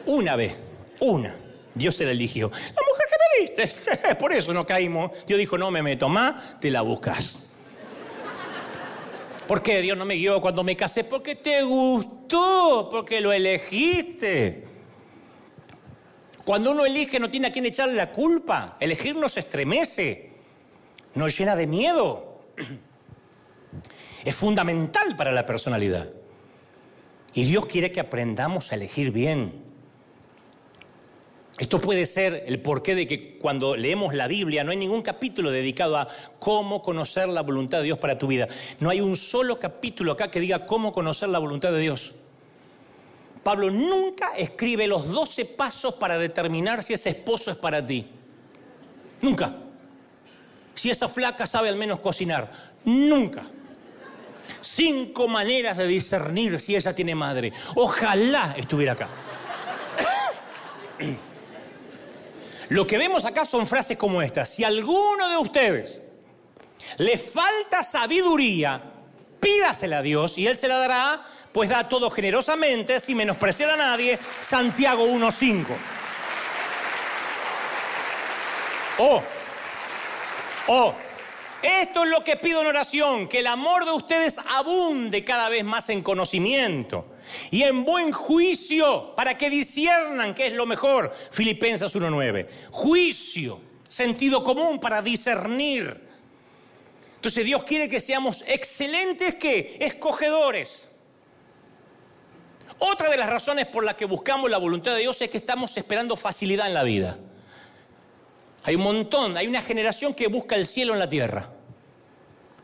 Una 0.06 0.38
vez, 0.38 0.56
una, 1.02 1.36
Dios 1.74 1.96
se 1.96 2.06
la 2.06 2.12
eligió. 2.12 2.50
La 2.50 2.82
mujer 2.88 3.08
que 3.10 3.18
me 3.20 3.66
diste, 3.66 4.16
por 4.20 4.32
eso 4.32 4.54
no 4.54 4.66
caímos. 4.66 5.12
Dios 5.26 5.38
dijo, 5.38 5.58
no 5.58 5.70
me 5.70 5.84
meto 5.84 6.08
más, 6.08 6.60
te 6.62 6.72
la 6.72 6.82
buscas. 6.82 7.47
¿Por 9.48 9.64
qué 9.64 9.82
Dios 9.82 9.98
no 9.98 10.06
me 10.06 10.16
guió 10.16 10.42
cuando 10.42 10.64
me 10.64 10.76
casé? 10.76 11.06
Porque 11.06 11.36
te 11.36 11.64
gustó, 11.64 12.90
porque 12.92 13.22
lo 13.22 13.32
elegiste. 13.32 14.66
Cuando 16.44 16.72
uno 16.72 16.86
elige 16.86 17.20
no 17.20 17.30
tiene 17.30 17.48
a 17.48 17.52
quién 17.52 17.66
echarle 17.66 17.94
la 17.94 18.12
culpa. 18.12 18.78
Elegir 18.80 19.16
nos 19.16 19.38
estremece, 19.38 20.32
nos 21.16 21.38
llena 21.38 21.56
de 21.56 21.68
miedo. 21.68 22.42
Es 24.26 24.36
fundamental 24.36 25.16
para 25.16 25.32
la 25.32 25.46
personalidad. 25.46 26.10
Y 27.34 27.46
Dios 27.46 27.66
quiere 27.68 27.92
que 27.92 28.02
aprendamos 28.02 28.72
a 28.72 28.76
elegir 28.76 29.12
bien. 29.12 29.67
Esto 31.58 31.82
puede 31.82 32.06
ser 32.06 32.44
el 32.46 32.60
porqué 32.60 32.94
de 32.94 33.08
que 33.08 33.40
cuando 33.40 33.76
leemos 33.76 34.14
la 34.14 34.28
Biblia 34.28 34.64
no 34.64 34.70
hay 34.70 34.78
ningún 34.78 35.02
capítulo 35.02 35.50
dedicado 35.50 35.98
a 35.98 36.08
cómo 36.38 36.84
conocer 36.84 37.28
la 37.30 37.42
voluntad 37.42 37.80
de 37.80 37.86
Dios 37.86 37.98
para 37.98 38.20
tu 38.20 38.28
vida. 38.28 38.48
No 38.80 38.92
hay 38.92 39.02
un 39.02 39.16
solo 39.16 39.58
capítulo 39.58 40.12
acá 40.12 40.30
que 40.30 40.40
diga 40.40 40.68
cómo 40.68 40.92
conocer 40.92 41.30
la 41.30 41.40
voluntad 41.40 41.72
de 41.72 41.80
Dios. 41.80 42.14
Pablo 43.42 43.72
nunca 43.72 44.34
escribe 44.38 44.86
los 44.86 45.08
12 45.08 45.46
pasos 45.46 45.96
para 45.96 46.20
determinar 46.20 46.84
si 46.84 46.94
ese 46.94 47.10
esposo 47.10 47.50
es 47.50 47.58
para 47.58 47.84
ti. 47.84 48.06
Nunca. 49.22 49.56
Si 50.76 50.92
esa 50.92 51.08
flaca 51.08 51.48
sabe 51.48 51.70
al 51.70 51.76
menos 51.76 52.00
cocinar. 52.02 52.52
Nunca. 52.86 53.44
Cinco 54.62 55.28
maneras 55.28 55.76
de 55.78 55.88
discernir 55.88 56.60
si 56.60 56.76
ella 56.76 56.94
tiene 56.94 57.16
madre. 57.16 57.52
Ojalá 57.76 58.54
estuviera 58.58 58.94
acá. 58.94 59.10
Lo 62.70 62.86
que 62.86 62.98
vemos 62.98 63.26
acá 63.26 63.46
son 63.46 63.66
frases 63.66 63.98
como 63.98 64.22
estas. 64.22 64.50
Si 64.50 64.64
alguno 64.64 65.30
de 65.30 65.38
ustedes 65.38 66.02
le 66.98 67.18
falta 67.18 67.84
sabiduría, 67.84 68.82
pídasela 69.40 70.00
a 70.00 70.02
Dios 70.02 70.38
y 70.38 70.48
Él 70.48 70.58
se 70.58 70.68
la 70.68 70.78
dará 70.78 71.26
pues 71.58 71.70
da 71.70 71.90
todo 71.90 72.12
generosamente, 72.12 73.00
sin 73.00 73.18
menospreciar 73.18 73.72
a 73.72 73.78
nadie, 73.78 74.20
Santiago 74.42 75.08
1.5. 75.08 75.66
Oh, 79.00 79.24
oh, 80.68 80.94
esto 81.62 82.04
es 82.04 82.10
lo 82.10 82.24
que 82.24 82.38
pido 82.38 82.62
en 82.62 82.68
oración, 82.68 83.28
que 83.28 83.40
el 83.40 83.48
amor 83.48 83.86
de 83.86 83.92
ustedes 83.92 84.40
abunde 84.50 85.24
cada 85.24 85.50
vez 85.50 85.64
más 85.64 85.90
en 85.90 86.02
conocimiento 86.04 87.06
y 87.52 87.64
en 87.64 87.84
buen 87.84 88.12
juicio 88.12 89.16
para 89.16 89.38
que 89.38 89.50
disiernan 89.50 90.34
qué 90.34 90.48
es 90.48 90.54
lo 90.54 90.66
mejor. 90.66 91.14
Filipenses 91.32 91.96
1.9. 91.96 92.48
Juicio, 92.72 93.60
sentido 93.88 94.44
común 94.44 94.80
para 94.80 95.02
discernir. 95.02 96.08
Entonces 97.16 97.44
Dios 97.44 97.64
quiere 97.64 97.90
que 97.90 98.00
seamos 98.00 98.44
excelentes 98.48 99.36
que 99.36 99.78
escogedores. 99.80 100.88
Otra 102.80 103.10
de 103.10 103.18
las 103.18 103.30
razones 103.30 103.66
por 103.66 103.84
las 103.84 103.96
que 103.96 104.06
buscamos 104.06 104.52
la 104.52 104.60
voluntad 104.60 104.94
de 104.94 105.02
Dios 105.02 105.20
es 105.22 105.30
que 105.30 105.40
estamos 105.40 105.76
esperando 105.78 106.16
facilidad 106.16 106.68
en 106.68 106.76
la 106.76 106.84
vida. 106.84 107.18
Hay 108.68 108.76
un 108.76 108.82
montón, 108.82 109.38
hay 109.38 109.48
una 109.48 109.62
generación 109.62 110.14
que 110.14 110.28
busca 110.28 110.58
el 110.58 110.66
cielo 110.66 110.92
en 110.92 111.00
la 111.00 111.10
tierra 111.10 111.50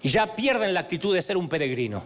y 0.01 0.09
ya 0.09 0.35
pierden 0.35 0.73
la 0.73 0.81
actitud 0.81 1.15
de 1.15 1.21
ser 1.21 1.37
un 1.37 1.47
peregrino. 1.47 2.03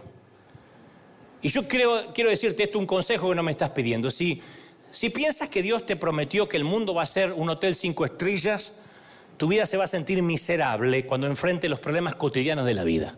Y 1.42 1.48
yo 1.48 1.66
creo, 1.66 2.12
quiero 2.14 2.30
decirte 2.30 2.62
esto, 2.62 2.78
un 2.78 2.86
consejo 2.86 3.28
que 3.28 3.34
no 3.34 3.42
me 3.42 3.50
estás 3.50 3.70
pidiendo. 3.70 4.12
Si, 4.12 4.40
si 4.92 5.10
piensas 5.10 5.48
que 5.48 5.62
Dios 5.62 5.84
te 5.84 5.96
prometió 5.96 6.48
que 6.48 6.56
el 6.56 6.62
mundo 6.62 6.94
va 6.94 7.02
a 7.02 7.06
ser 7.06 7.32
un 7.32 7.50
hotel 7.50 7.74
cinco 7.74 8.04
estrellas, 8.04 8.70
tu 9.36 9.48
vida 9.48 9.66
se 9.66 9.76
va 9.76 9.82
a 9.82 9.88
sentir 9.88 10.22
miserable 10.22 11.04
cuando 11.04 11.26
enfrente 11.26 11.68
los 11.68 11.80
problemas 11.80 12.14
cotidianos 12.14 12.66
de 12.66 12.74
la 12.74 12.84
vida. 12.84 13.16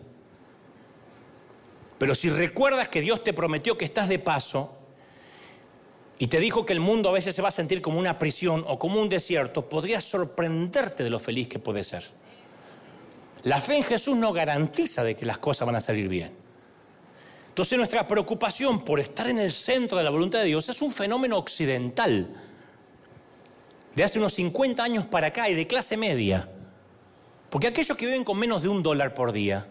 Pero 1.99 2.15
si 2.15 2.31
recuerdas 2.31 2.89
que 2.89 3.01
Dios 3.01 3.23
te 3.23 3.33
prometió 3.33 3.77
que 3.77 3.85
estás 3.85 4.09
de 4.09 4.17
paso 4.17 4.79
y 6.21 6.27
te 6.27 6.39
dijo 6.39 6.67
que 6.67 6.73
el 6.73 6.79
mundo 6.79 7.09
a 7.09 7.13
veces 7.13 7.33
se 7.33 7.41
va 7.41 7.47
a 7.47 7.51
sentir 7.51 7.81
como 7.81 7.97
una 7.97 8.19
prisión 8.19 8.63
o 8.67 8.77
como 8.77 9.01
un 9.01 9.09
desierto, 9.09 9.67
podrías 9.67 10.03
sorprenderte 10.03 11.03
de 11.03 11.09
lo 11.09 11.17
feliz 11.17 11.47
que 11.47 11.57
puede 11.57 11.83
ser. 11.83 12.03
La 13.41 13.59
fe 13.59 13.77
en 13.77 13.83
Jesús 13.83 14.15
no 14.15 14.31
garantiza 14.31 15.03
de 15.03 15.15
que 15.15 15.25
las 15.25 15.39
cosas 15.39 15.65
van 15.65 15.77
a 15.77 15.81
salir 15.81 16.07
bien. 16.07 16.31
Entonces 17.47 17.75
nuestra 17.75 18.05
preocupación 18.05 18.85
por 18.85 18.99
estar 18.99 19.29
en 19.29 19.39
el 19.39 19.51
centro 19.51 19.97
de 19.97 20.03
la 20.03 20.11
voluntad 20.11 20.41
de 20.41 20.45
Dios 20.45 20.69
es 20.69 20.83
un 20.83 20.91
fenómeno 20.91 21.39
occidental, 21.39 22.29
de 23.95 24.03
hace 24.03 24.19
unos 24.19 24.35
50 24.35 24.83
años 24.83 25.07
para 25.07 25.25
acá 25.25 25.49
y 25.49 25.55
de 25.55 25.65
clase 25.65 25.97
media. 25.97 26.47
Porque 27.49 27.65
aquellos 27.65 27.97
que 27.97 28.05
viven 28.05 28.23
con 28.23 28.37
menos 28.37 28.61
de 28.61 28.69
un 28.69 28.83
dólar 28.83 29.15
por 29.15 29.31
día, 29.31 29.65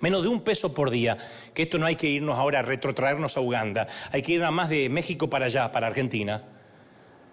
menos 0.00 0.22
de 0.22 0.28
un 0.28 0.42
peso 0.42 0.74
por 0.74 0.90
día, 0.90 1.16
que 1.54 1.62
esto 1.62 1.78
no 1.78 1.86
hay 1.86 1.96
que 1.96 2.08
irnos 2.08 2.38
ahora 2.38 2.60
a 2.60 2.62
retrotraernos 2.62 3.36
a 3.36 3.40
Uganda, 3.40 3.86
hay 4.12 4.22
que 4.22 4.32
ir 4.32 4.44
a 4.44 4.50
más 4.50 4.68
de 4.68 4.88
México 4.88 5.28
para 5.28 5.46
allá, 5.46 5.70
para 5.72 5.86
Argentina. 5.86 6.42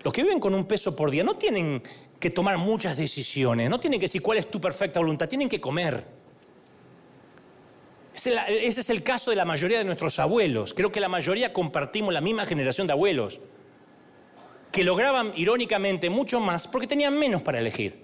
Los 0.04 0.12
que 0.12 0.24
viven 0.24 0.40
con 0.40 0.54
un 0.54 0.66
peso 0.66 0.96
por 0.96 1.10
día 1.12 1.24
no 1.24 1.38
tienen 1.38 1.82
que 2.20 2.30
tomar 2.30 2.58
muchas 2.58 2.98
decisiones, 2.98 3.70
no 3.70 3.80
tienen 3.80 4.00
que 4.00 4.06
decir 4.06 4.22
cuál 4.22 4.38
es 4.38 4.50
tu 4.50 4.60
perfecta 4.60 5.00
voluntad, 5.00 5.28
tienen 5.28 5.50
que 5.50 5.62
comer. 5.62 6.06
Ese 8.14 8.68
es 8.68 8.90
el 8.90 9.02
caso 9.02 9.32
de 9.32 9.38
la 9.38 9.46
mayoría 9.46 9.80
de 9.80 9.84
nuestros 9.86 10.20
abuelos. 10.20 10.74
Creo 10.74 10.92
que 10.92 11.00
la 11.00 11.10
mayoría 11.10 11.52
compartimos 11.52 12.14
la 12.14 12.22
misma 12.22 12.46
generación 12.46 12.86
de 12.86 12.94
abuelos, 12.94 13.42
que 14.72 14.84
lograban 14.84 15.34
irónicamente 15.36 16.10
mucho 16.10 16.40
más 16.40 16.68
porque 16.68 16.88
tenían 16.88 17.18
menos 17.18 17.42
para 17.42 17.60
elegir. 17.60 18.03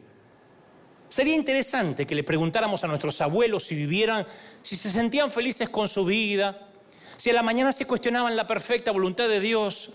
Sería 1.10 1.36
interesante 1.36 2.05
que 2.05 2.14
le 2.14 2.24
preguntáramos 2.24 2.84
a 2.84 2.88
nuestros 2.88 3.20
abuelos 3.20 3.66
si 3.66 3.76
vivieran, 3.76 4.26
si 4.62 4.76
se 4.76 4.91
sentían 4.91 5.32
felices 5.32 5.68
con 5.68 5.88
su 5.88 6.05
vida, 6.05 6.70
si 7.18 7.32
a 7.32 7.34
la 7.34 7.41
mañana 7.41 7.72
se 7.72 7.86
cuestionaban 7.86 8.36
la 8.36 8.45
perfecta 8.45 8.91
voluntad 8.91 9.28
de 9.28 9.39
Dios. 9.39 9.91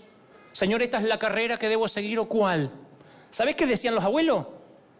Señor, 0.51 0.81
¿esta 0.81 0.97
es 0.97 1.05
la 1.05 1.17
carrera 1.17 1.57
que 1.57 1.69
debo 1.69 1.87
seguir 1.87 2.19
o 2.19 2.27
cuál? 2.27 2.69
¿Sabes 3.31 3.55
qué 3.55 3.65
decían 3.65 3.95
los 3.95 4.03
abuelos? 4.03 4.45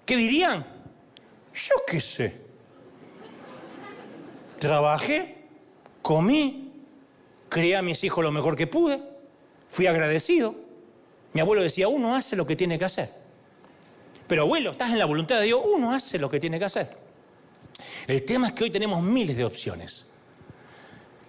¿Qué 0.05 0.15
dirían? 0.15 0.65
Yo 1.53 1.75
qué 1.85 1.99
sé. 1.99 2.33
Trabajé, 4.59 5.35
comí, 6.01 6.71
crié 7.49 7.75
a 7.75 7.81
mis 7.81 8.03
hijos 8.05 8.23
lo 8.23 8.31
mejor 8.31 8.55
que 8.55 8.67
pude, 8.67 9.01
fui 9.69 9.87
agradecido. 9.87 10.55
Mi 11.33 11.41
abuelo 11.41 11.61
decía, 11.61 11.89
uno 11.89 12.15
hace 12.15 12.37
lo 12.37 12.47
que 12.47 12.55
tiene 12.55 12.79
que 12.79 12.85
hacer. 12.85 13.24
Pero 14.27 14.43
abuelo, 14.43 14.71
estás 14.71 14.91
en 14.91 14.99
la 14.99 15.05
voluntad 15.05 15.39
de 15.39 15.45
Dios, 15.45 15.61
uno 15.63 15.93
hace 15.93 16.17
lo 16.17 16.29
que 16.29 16.39
tiene 16.39 16.57
que 16.59 16.65
hacer. 16.65 16.97
El 18.07 18.23
tema 18.23 18.47
es 18.47 18.53
que 18.53 18.63
hoy 18.63 18.69
tenemos 18.71 19.03
miles 19.03 19.37
de 19.37 19.45
opciones. 19.45 20.09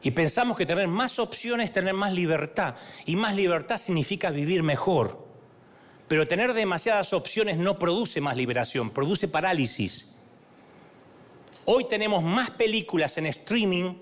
Y 0.02 0.12
pensamos 0.12 0.56
que 0.56 0.66
tener 0.66 0.86
más 0.88 1.18
opciones 1.18 1.66
es 1.66 1.72
tener 1.72 1.92
más 1.92 2.12
libertad. 2.12 2.76
Y 3.06 3.16
más 3.16 3.34
libertad 3.34 3.76
significa 3.76 4.30
vivir 4.30 4.62
mejor. 4.62 5.26
Pero 6.08 6.28
tener 6.28 6.54
demasiadas 6.54 7.12
opciones 7.12 7.58
no 7.58 7.78
produce 7.78 8.20
más 8.20 8.36
liberación, 8.36 8.90
produce 8.90 9.26
parálisis. 9.26 10.16
Hoy 11.64 11.88
tenemos 11.88 12.22
más 12.22 12.50
películas 12.50 13.18
en 13.18 13.26
streaming 13.26 13.96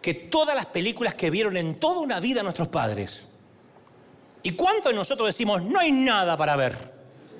que 0.00 0.14
todas 0.14 0.54
las 0.54 0.66
películas 0.66 1.14
que 1.14 1.30
vieron 1.30 1.56
en 1.56 1.80
toda 1.80 1.98
una 2.00 2.20
vida 2.20 2.42
nuestros 2.42 2.68
padres. 2.68 3.26
¿Y 4.42 4.52
cuántos 4.52 4.92
de 4.92 4.96
nosotros 4.96 5.26
decimos, 5.26 5.62
no 5.62 5.80
hay 5.80 5.90
nada 5.90 6.36
para 6.36 6.54
ver? 6.54 6.93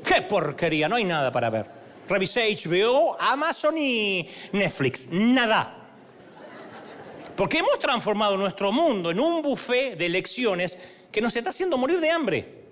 ¡Qué 0.04 0.22
porquería! 0.22 0.88
No 0.88 0.96
hay 0.96 1.04
nada 1.04 1.32
para 1.32 1.50
ver. 1.50 1.66
Revisé 2.08 2.54
HBO, 2.54 3.16
Amazon 3.18 3.76
y 3.78 4.28
Netflix. 4.52 5.08
Nada. 5.10 5.76
Porque 7.34 7.58
hemos 7.58 7.78
transformado 7.78 8.36
nuestro 8.36 8.70
mundo 8.70 9.10
en 9.10 9.18
un 9.18 9.42
buffet 9.42 9.96
de 9.96 10.06
elecciones 10.06 10.78
que 11.10 11.20
nos 11.20 11.34
está 11.34 11.50
haciendo 11.50 11.78
morir 11.78 12.00
de 12.00 12.10
hambre. 12.10 12.64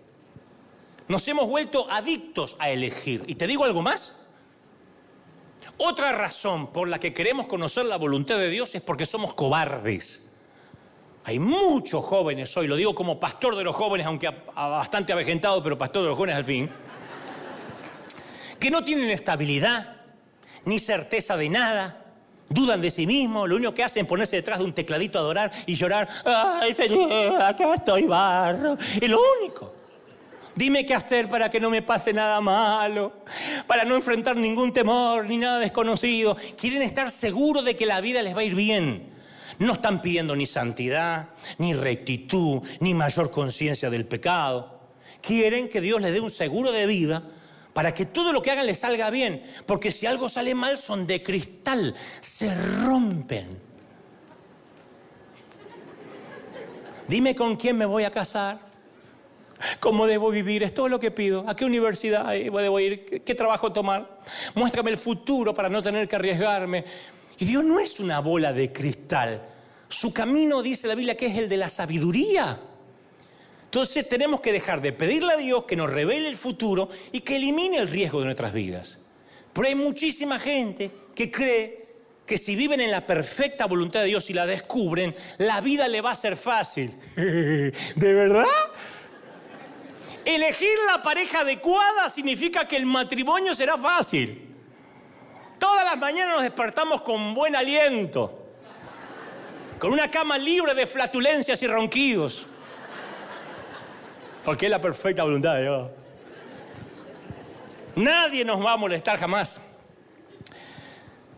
Nos 1.09 1.27
hemos 1.27 1.49
vuelto 1.49 1.87
adictos 1.91 2.57
a 2.59 2.71
elegir. 2.71 3.25
¿Y 3.27 3.35
te 3.35 3.47
digo 3.47 3.65
algo 3.65 3.83
más? 3.83 4.27
Otra 5.79 6.13
razón 6.13 6.73
por 6.73 6.89
la 6.89 7.01
que 7.01 7.13
queremos 7.13 7.47
conocer 7.47 7.87
la 7.87 7.97
voluntad 7.97 8.39
de 8.39 8.51
Dios 8.51 8.75
es 8.75 8.83
porque 8.83 9.07
somos 9.07 9.35
cobardes. 9.35 10.33
Hay 11.25 11.39
muchos 11.39 12.05
jóvenes 12.05 12.57
hoy, 12.57 12.67
lo 12.67 12.77
digo 12.77 12.95
como 12.95 13.19
pastor 13.19 13.57
de 13.57 13.65
los 13.65 13.75
jóvenes, 13.75 14.07
aunque 14.07 14.29
bastante 14.55 15.13
avejentado, 15.13 15.63
pero 15.63 15.79
pastor 15.79 16.03
de 16.03 16.09
los 16.09 16.17
jóvenes 16.17 16.37
al 16.37 16.45
fin, 16.45 16.69
que 18.63 18.71
no 18.71 18.85
tienen 18.85 19.11
estabilidad, 19.11 19.97
ni 20.67 20.79
certeza 20.79 21.37
de 21.37 21.49
nada, 21.49 22.05
dudan 22.49 22.81
de 22.81 22.93
sí 22.93 23.09
mismos, 23.09 23.49
lo 23.49 23.57
único 23.57 23.75
que 23.75 23.83
hacen 23.83 24.03
es 24.03 24.09
ponerse 24.09 24.37
detrás 24.37 24.61
de 24.61 24.65
un 24.65 24.73
tecladito 24.73 25.19
a 25.19 25.23
adorar 25.23 25.51
y 25.67 25.75
llorar, 25.75 26.09
ay 26.25 26.73
Señor, 26.73 27.43
acá 27.43 27.75
estoy 27.75 28.05
barro, 28.05 28.79
es 28.79 29.11
lo 29.11 29.19
único. 29.41 29.75
Dime 30.55 30.87
qué 30.87 30.95
hacer 30.95 31.29
para 31.29 31.51
que 31.51 31.59
no 31.59 31.71
me 31.71 31.83
pase 31.83 32.13
nada 32.13 32.41
malo, 32.41 33.25
para 33.67 33.85
no 33.85 33.97
enfrentar 33.97 34.37
ningún 34.37 34.73
temor 34.73 35.29
ni 35.29 35.39
nada 35.39 35.59
desconocido. 35.59 36.37
Quieren 36.57 36.83
estar 36.83 37.11
seguros 37.11 37.65
de 37.65 37.75
que 37.75 37.85
la 37.85 38.01
vida 38.01 38.23
les 38.23 38.37
va 38.37 38.43
a 38.43 38.45
ir 38.45 38.55
bien. 38.55 39.11
No 39.59 39.73
están 39.73 40.01
pidiendo 40.01 40.37
ni 40.37 40.47
santidad, 40.47 41.31
ni 41.59 41.75
rectitud, 41.75 42.63
ni 42.79 42.95
mayor 42.95 43.33
conciencia 43.33 43.91
del 43.91 44.07
pecado. 44.07 44.79
Quieren 45.21 45.69
que 45.69 45.81
Dios 45.81 46.01
les 46.01 46.13
dé 46.13 46.21
un 46.21 46.31
seguro 46.31 46.71
de 46.71 46.87
vida 46.87 47.25
para 47.73 47.95
que 47.95 48.07
todo 48.07 48.33
lo 48.33 48.43
que 48.43 48.51
hagan 48.51 48.67
les 48.67 48.81
salga 48.81 49.11
bien. 49.11 49.43
Porque 49.67 49.91
si 49.91 50.07
algo 50.07 50.29
sale 50.29 50.55
mal 50.55 50.79
son 50.79 51.07
de 51.07 51.23
cristal, 51.23 51.95
se 52.21 52.55
rompen. 52.55 53.61
Dime 57.09 57.35
con 57.35 57.57
quién 57.57 57.77
me 57.77 57.87
voy 57.87 58.05
a 58.05 58.11
casar. 58.11 58.61
¿Cómo 59.81 60.07
debo 60.07 60.31
vivir? 60.31 60.63
Es 60.63 60.75
todo 60.75 60.89
lo 60.89 60.99
que 60.99 61.11
pido. 61.11 61.45
¿A 61.49 61.55
qué 61.55 61.65
universidad 61.65 62.31
debo 62.31 62.81
ir? 62.81 63.23
¿Qué 63.25 63.35
trabajo 63.35 63.73
tomar? 63.73 64.21
Muéstrame 64.55 64.91
el 64.91 64.99
futuro 64.99 65.55
para 65.55 65.69
no 65.69 65.83
tener 65.83 66.09
que 66.09 66.17
arriesgarme. 66.17 66.85
Y 67.39 67.45
Dios 67.45 67.65
no 67.65 67.79
es 67.79 68.01
una 68.01 68.21
bola 68.21 68.53
de 68.53 68.73
cristal. 68.73 69.43
Su 69.89 70.13
camino, 70.13 70.63
dice 70.63 70.89
la 70.89 70.95
Biblia, 70.95 71.17
que 71.17 71.27
es 71.27 71.37
el 71.37 71.49
de 71.49 71.57
la 71.57 71.69
sabiduría. 71.69 72.59
Entonces 73.73 74.07
tenemos 74.07 74.43
que 74.43 74.53
dejar 74.53 74.83
de 74.83 74.93
pedirle 74.93 75.33
a 75.33 75.39
Dios 75.39 75.65
que 75.65 75.77
nos 75.77 75.89
revele 75.89 76.29
el 76.29 76.37
futuro 76.37 76.91
y 77.11 77.21
que 77.21 77.37
elimine 77.37 77.79
el 77.79 77.89
riesgo 77.89 78.19
de 78.19 78.27
nuestras 78.27 78.53
vidas. 78.53 78.99
Pero 79.51 79.67
hay 79.67 79.75
muchísima 79.75 80.39
gente 80.39 80.91
que 81.15 81.31
cree 81.31 81.87
que 82.27 82.37
si 82.37 82.55
viven 82.55 82.83
en 82.83 82.91
la 82.91 83.07
perfecta 83.07 83.65
voluntad 83.65 84.01
de 84.01 84.09
Dios 84.09 84.29
y 84.29 84.35
la 84.35 84.45
descubren, 84.45 85.17
la 85.39 85.63
vida 85.63 85.89
le 85.89 86.03
va 86.03 86.11
a 86.11 86.17
ser 86.17 86.37
fácil. 86.37 86.95
¿De 87.17 87.73
verdad? 87.97 88.45
Elegir 90.23 90.77
la 90.89 91.03
pareja 91.03 91.41
adecuada 91.41 92.11
significa 92.11 92.69
que 92.69 92.77
el 92.77 92.85
matrimonio 92.85 93.55
será 93.55 93.79
fácil. 93.79 94.55
Todas 95.59 95.87
las 95.87 95.97
mañanas 95.97 96.35
nos 96.35 96.43
despertamos 96.43 97.01
con 97.01 97.33
buen 97.33 97.57
aliento, 97.57 98.49
con 99.79 99.95
una 99.95 100.11
cama 100.11 100.37
libre 100.37 100.75
de 100.75 100.87
flatulencias 100.87 101.63
y 101.63 101.67
ronquidos. 101.67 102.49
Porque 104.45 104.67
es 104.67 104.71
la 104.71 104.81
perfecta 104.81 105.25
voluntad 105.25 105.55
de 105.55 105.63
Dios. 105.63 105.91
Nadie 107.97 108.45
nos 108.45 108.65
va 108.65 108.73
a 108.73 108.77
molestar 108.77 109.19
jamás. 109.19 109.61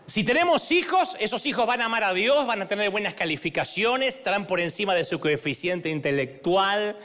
Si 0.07 0.23
tenemos 0.23 0.71
hijos, 0.71 1.17
esos 1.19 1.45
hijos 1.47 1.67
van 1.67 1.81
a 1.81 1.87
amar 1.87 2.05
a 2.05 2.13
Dios, 2.13 2.47
van 2.47 2.63
a 2.63 2.69
tener 2.69 2.91
buenas 2.91 3.15
calificaciones, 3.15 4.17
estarán 4.17 4.47
por 4.47 4.61
encima 4.61 4.95
de 4.95 5.05
su 5.05 5.19
coeficiente 5.19 5.89
intelectual, 5.91 6.97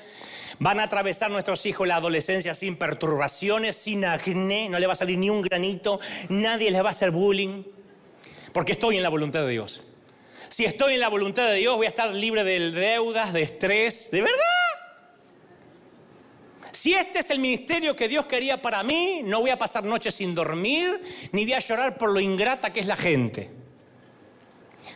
Van 0.61 0.77
a 0.81 0.83
atravesar 0.83 1.31
nuestros 1.31 1.65
hijos 1.65 1.87
la 1.87 1.95
adolescencia 1.95 2.53
sin 2.53 2.75
perturbaciones, 2.75 3.77
sin 3.77 4.03
acné, 4.03 4.67
no 4.67 4.77
le 4.77 4.87
va 4.87 4.93
a 4.93 4.95
salir 4.95 5.17
ni 5.17 5.29
un 5.29 5.41
granito, 5.41 6.01
nadie 6.27 6.69
les 6.69 6.83
va 6.83 6.87
a 6.87 6.91
hacer 6.91 7.11
bullying, 7.11 7.63
porque 8.51 8.73
estoy 8.73 8.97
en 8.97 9.03
la 9.03 9.09
voluntad 9.09 9.41
de 9.45 9.51
Dios. 9.51 9.81
Si 10.49 10.65
estoy 10.65 10.95
en 10.95 10.99
la 10.99 11.07
voluntad 11.07 11.47
de 11.47 11.55
Dios, 11.55 11.77
voy 11.77 11.85
a 11.85 11.89
estar 11.89 12.13
libre 12.13 12.43
de 12.43 12.71
deudas, 12.71 13.31
de 13.31 13.43
estrés, 13.43 14.11
de 14.11 14.21
verdad. 14.21 14.58
Si 16.79 16.93
este 16.93 17.19
es 17.19 17.29
el 17.29 17.39
ministerio 17.39 17.93
que 17.93 18.07
Dios 18.07 18.25
quería 18.25 18.61
para 18.61 18.83
mí, 18.83 19.19
no 19.25 19.41
voy 19.41 19.49
a 19.49 19.59
pasar 19.59 19.83
noches 19.83 20.15
sin 20.15 20.33
dormir, 20.33 21.29
ni 21.33 21.43
voy 21.43 21.51
a 21.51 21.59
llorar 21.59 21.97
por 21.97 22.09
lo 22.09 22.21
ingrata 22.21 22.71
que 22.71 22.79
es 22.79 22.85
la 22.85 22.95
gente. 22.95 23.51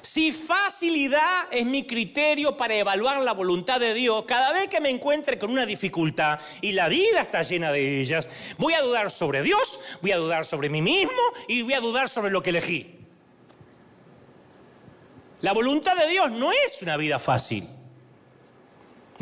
Si 0.01 0.31
facilidad 0.31 1.51
es 1.51 1.65
mi 1.65 1.85
criterio 1.85 2.55
para 2.55 2.73
evaluar 2.73 3.21
la 3.21 3.33
voluntad 3.33 3.81
de 3.81 3.93
Dios, 3.93 4.23
cada 4.25 4.53
vez 4.53 4.69
que 4.69 4.79
me 4.79 4.89
encuentre 4.89 5.37
con 5.37 5.51
una 5.51 5.65
dificultad 5.65 6.39
y 6.61 6.71
la 6.71 6.87
vida 6.87 7.19
está 7.19 7.43
llena 7.43 7.69
de 7.73 7.99
ellas, 7.99 8.29
voy 8.57 8.75
a 8.75 8.81
dudar 8.81 9.11
sobre 9.11 9.43
Dios, 9.43 9.81
voy 10.01 10.13
a 10.13 10.17
dudar 10.17 10.45
sobre 10.45 10.69
mí 10.69 10.81
mismo 10.81 11.11
y 11.49 11.63
voy 11.63 11.73
a 11.73 11.81
dudar 11.81 12.07
sobre 12.07 12.31
lo 12.31 12.41
que 12.41 12.51
elegí. 12.51 12.97
La 15.41 15.51
voluntad 15.51 15.97
de 15.97 16.07
Dios 16.07 16.31
no 16.31 16.53
es 16.53 16.81
una 16.81 16.95
vida 16.95 17.19
fácil. 17.19 17.67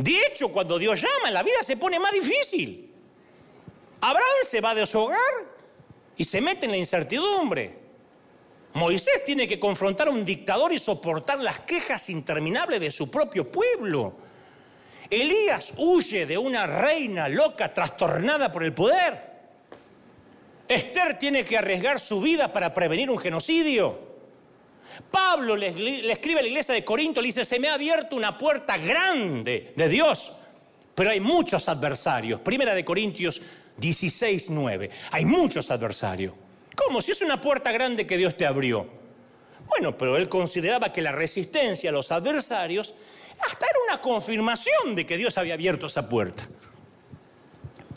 De 0.02 0.18
hecho, 0.26 0.50
cuando 0.50 0.80
Dios 0.80 1.00
llama, 1.00 1.30
la 1.30 1.44
vida 1.44 1.62
se 1.62 1.78
pone 1.78 2.00
más 2.00 2.12
difícil. 2.12 2.92
Abraham 4.02 4.26
se 4.50 4.60
va 4.60 4.74
de 4.74 4.88
su 4.88 5.00
hogar 5.00 5.20
y 6.18 6.24
se 6.24 6.42
mete 6.42 6.66
en 6.66 6.72
la 6.72 6.78
incertidumbre. 6.78 7.80
Moisés 8.74 9.24
tiene 9.24 9.48
que 9.48 9.60
confrontar 9.60 10.08
a 10.08 10.12
un 10.12 10.26
dictador 10.26 10.74
y 10.74 10.80
soportar 10.80 11.40
las 11.40 11.60
quejas 11.60 12.10
interminables 12.10 12.80
de 12.80 12.90
su 12.90 13.12
propio 13.12 13.52
pueblo. 13.52 14.16
Elías 15.08 15.74
huye 15.78 16.26
de 16.26 16.38
una 16.38 16.66
reina 16.66 17.30
loca, 17.30 17.72
trastornada 17.72 18.52
por 18.52 18.64
el 18.64 18.74
poder. 18.74 19.30
Esther 20.68 21.20
tiene 21.20 21.46
que 21.46 21.58
arriesgar 21.58 22.00
su 22.00 22.22
vida 22.22 22.52
para 22.52 22.74
prevenir 22.74 23.12
un 23.12 23.20
genocidio. 23.20 24.11
Pablo 25.10 25.56
le, 25.56 26.12
escribe 26.12 26.40
a 26.40 26.44
la 26.44 26.48
iglesia 26.48 26.74
de 26.74 26.84
Corinto, 26.84 27.22
le 27.22 27.28
dice, 27.28 27.46
se 27.46 27.60
me 27.60 27.70
ha 27.70 27.76
abierto 27.76 28.16
una 28.16 28.38
puerta 28.38 28.78
grande 28.78 29.74
de 29.76 29.90
Dios, 29.90 30.38
pero 30.96 31.10
hay 31.10 31.20
muchos 31.20 31.68
adversarios. 31.70 32.42
Primera 32.42 32.74
de 32.74 32.86
Corintios 32.86 33.42
16, 33.78 34.50
9. 34.50 34.90
Hay 35.12 35.26
muchos 35.26 35.72
adversarios. 35.72 36.34
¿Cómo? 36.76 37.02
Si 37.02 37.12
es 37.12 37.22
una 37.22 37.40
puerta 37.40 37.72
grande 37.72 38.06
que 38.08 38.18
Dios 38.18 38.36
te 38.38 38.46
abrió. 38.46 38.88
Bueno, 39.68 39.98
pero 39.98 40.18
él 40.18 40.28
consideraba 40.28 40.92
que 40.92 41.02
la 41.02 41.12
resistencia 41.12 41.90
a 41.90 41.94
los 41.94 42.12
adversarios 42.12 42.94
hasta 43.40 43.66
era 43.66 43.80
una 43.88 44.02
confirmación 44.02 44.96
de 44.96 45.06
que 45.06 45.18
Dios 45.18 45.38
había 45.38 45.54
abierto 45.54 45.88
esa 45.88 46.08
puerta. 46.08 46.44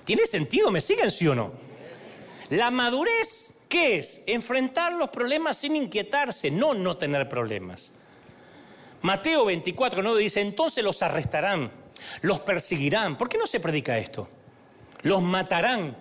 ¿Tiene 0.05 0.27
sentido? 0.27 0.71
¿Me 0.71 0.81
siguen, 0.81 1.11
sí 1.11 1.27
o 1.27 1.35
no? 1.35 1.53
La 2.51 2.71
madurez, 2.71 3.44
¿qué 3.75 3.97
es? 3.97 4.23
Enfrentar 4.29 4.93
los 4.93 5.09
problemas 5.09 5.57
sin 5.57 5.75
inquietarse, 5.75 6.49
no 6.49 6.75
no 6.75 6.97
tener 6.97 7.29
problemas. 7.29 7.91
Mateo 9.03 9.47
24, 9.47 10.01
9 10.01 10.21
dice, 10.21 10.41
entonces 10.41 10.85
los 10.85 11.03
arrestarán, 11.03 11.73
los 12.23 12.39
perseguirán. 12.39 13.19
¿Por 13.19 13.29
qué 13.29 13.37
no 13.37 13.49
se 13.49 13.59
predica 13.59 13.99
esto? 13.99 14.29
Los 15.03 15.21
matarán 15.21 15.97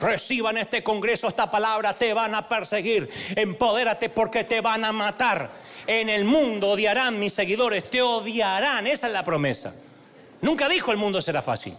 Reciban 0.00 0.56
este 0.56 0.84
congreso 0.84 1.26
esta 1.26 1.50
palabra, 1.50 1.92
te 1.92 2.14
van 2.14 2.32
a 2.34 2.48
perseguir. 2.48 3.10
Empodérate 3.34 4.08
porque 4.08 4.44
te 4.44 4.60
van 4.60 4.84
a 4.84 4.92
matar. 4.92 5.50
En 5.88 6.08
el 6.08 6.24
mundo 6.24 6.70
odiarán 6.70 7.18
mis 7.18 7.32
seguidores, 7.32 7.90
te 7.90 8.00
odiarán. 8.00 8.86
Esa 8.86 9.08
es 9.08 9.12
la 9.12 9.24
promesa. 9.24 9.74
Nunca 10.40 10.68
dijo 10.68 10.92
el 10.92 10.98
mundo 10.98 11.20
será 11.20 11.42
fácil. 11.42 11.74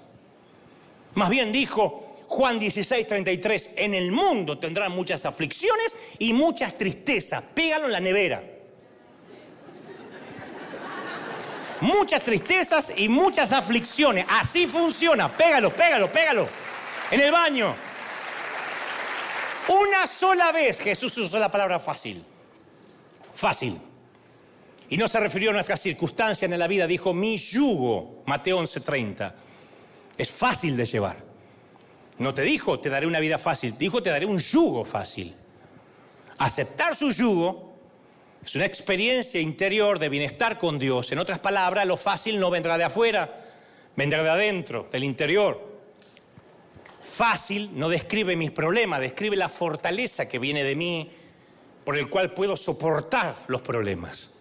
Más 1.13 1.29
bien 1.29 1.53
dijo 1.53 2.08
Juan 2.29 2.59
16, 2.59 3.07
33, 3.07 3.71
en 3.75 3.95
el 3.95 4.11
mundo 4.11 4.59
tendrán 4.59 4.91
muchas 4.91 5.25
aflicciones 5.25 5.95
y 6.19 6.31
muchas 6.31 6.77
tristezas. 6.77 7.43
Pégalo 7.43 7.87
en 7.87 7.91
la 7.91 7.99
nevera. 7.99 8.43
Muchas 11.81 12.21
tristezas 12.21 12.93
y 12.95 13.09
muchas 13.09 13.51
aflicciones. 13.51 14.27
Así 14.29 14.67
funciona. 14.67 15.35
Pégalo, 15.35 15.73
pégalo, 15.73 16.11
pégalo. 16.11 16.47
En 17.09 17.19
el 17.19 17.31
baño. 17.31 17.75
Una 19.69 20.05
sola 20.05 20.51
vez 20.51 20.79
Jesús 20.79 21.17
usó 21.17 21.39
la 21.39 21.49
palabra 21.49 21.79
fácil. 21.79 22.23
Fácil. 23.33 23.75
Y 24.87 24.97
no 24.97 25.07
se 25.07 25.19
refirió 25.19 25.49
a 25.49 25.53
nuestras 25.53 25.81
circunstancias 25.81 26.51
en 26.51 26.59
la 26.59 26.67
vida, 26.67 26.85
dijo 26.85 27.11
mi 27.11 27.37
yugo, 27.37 28.21
Mateo 28.27 28.59
11:30. 28.59 29.33
Es 30.15 30.29
fácil 30.29 30.77
de 30.77 30.85
llevar. 30.85 31.28
No 32.19 32.33
te 32.33 32.43
dijo 32.43 32.79
te 32.79 32.89
daré 32.89 33.07
una 33.07 33.19
vida 33.19 33.37
fácil, 33.37 33.77
dijo 33.77 34.03
te 34.03 34.09
daré 34.09 34.25
un 34.25 34.37
yugo 34.37 34.85
fácil. 34.85 35.35
Aceptar 36.37 36.95
su 36.95 37.11
yugo 37.11 37.73
es 38.43 38.55
una 38.55 38.65
experiencia 38.65 39.39
interior 39.39 39.99
de 39.99 40.09
bienestar 40.09 40.57
con 40.57 40.79
Dios. 40.79 41.11
En 41.11 41.19
otras 41.19 41.39
palabras, 41.39 41.85
lo 41.85 41.97
fácil 41.97 42.39
no 42.39 42.49
vendrá 42.49 42.77
de 42.77 42.83
afuera, 42.83 43.45
vendrá 43.95 44.23
de 44.23 44.29
adentro, 44.29 44.87
del 44.91 45.03
interior. 45.03 45.67
Fácil 47.01 47.71
no 47.73 47.89
describe 47.89 48.35
mis 48.35 48.51
problemas, 48.51 49.01
describe 49.01 49.35
la 49.35 49.49
fortaleza 49.49 50.27
que 50.27 50.39
viene 50.39 50.63
de 50.63 50.75
mí, 50.75 51.11
por 51.83 51.97
el 51.97 52.09
cual 52.09 52.33
puedo 52.33 52.55
soportar 52.55 53.35
los 53.47 53.61
problemas. 53.61 54.31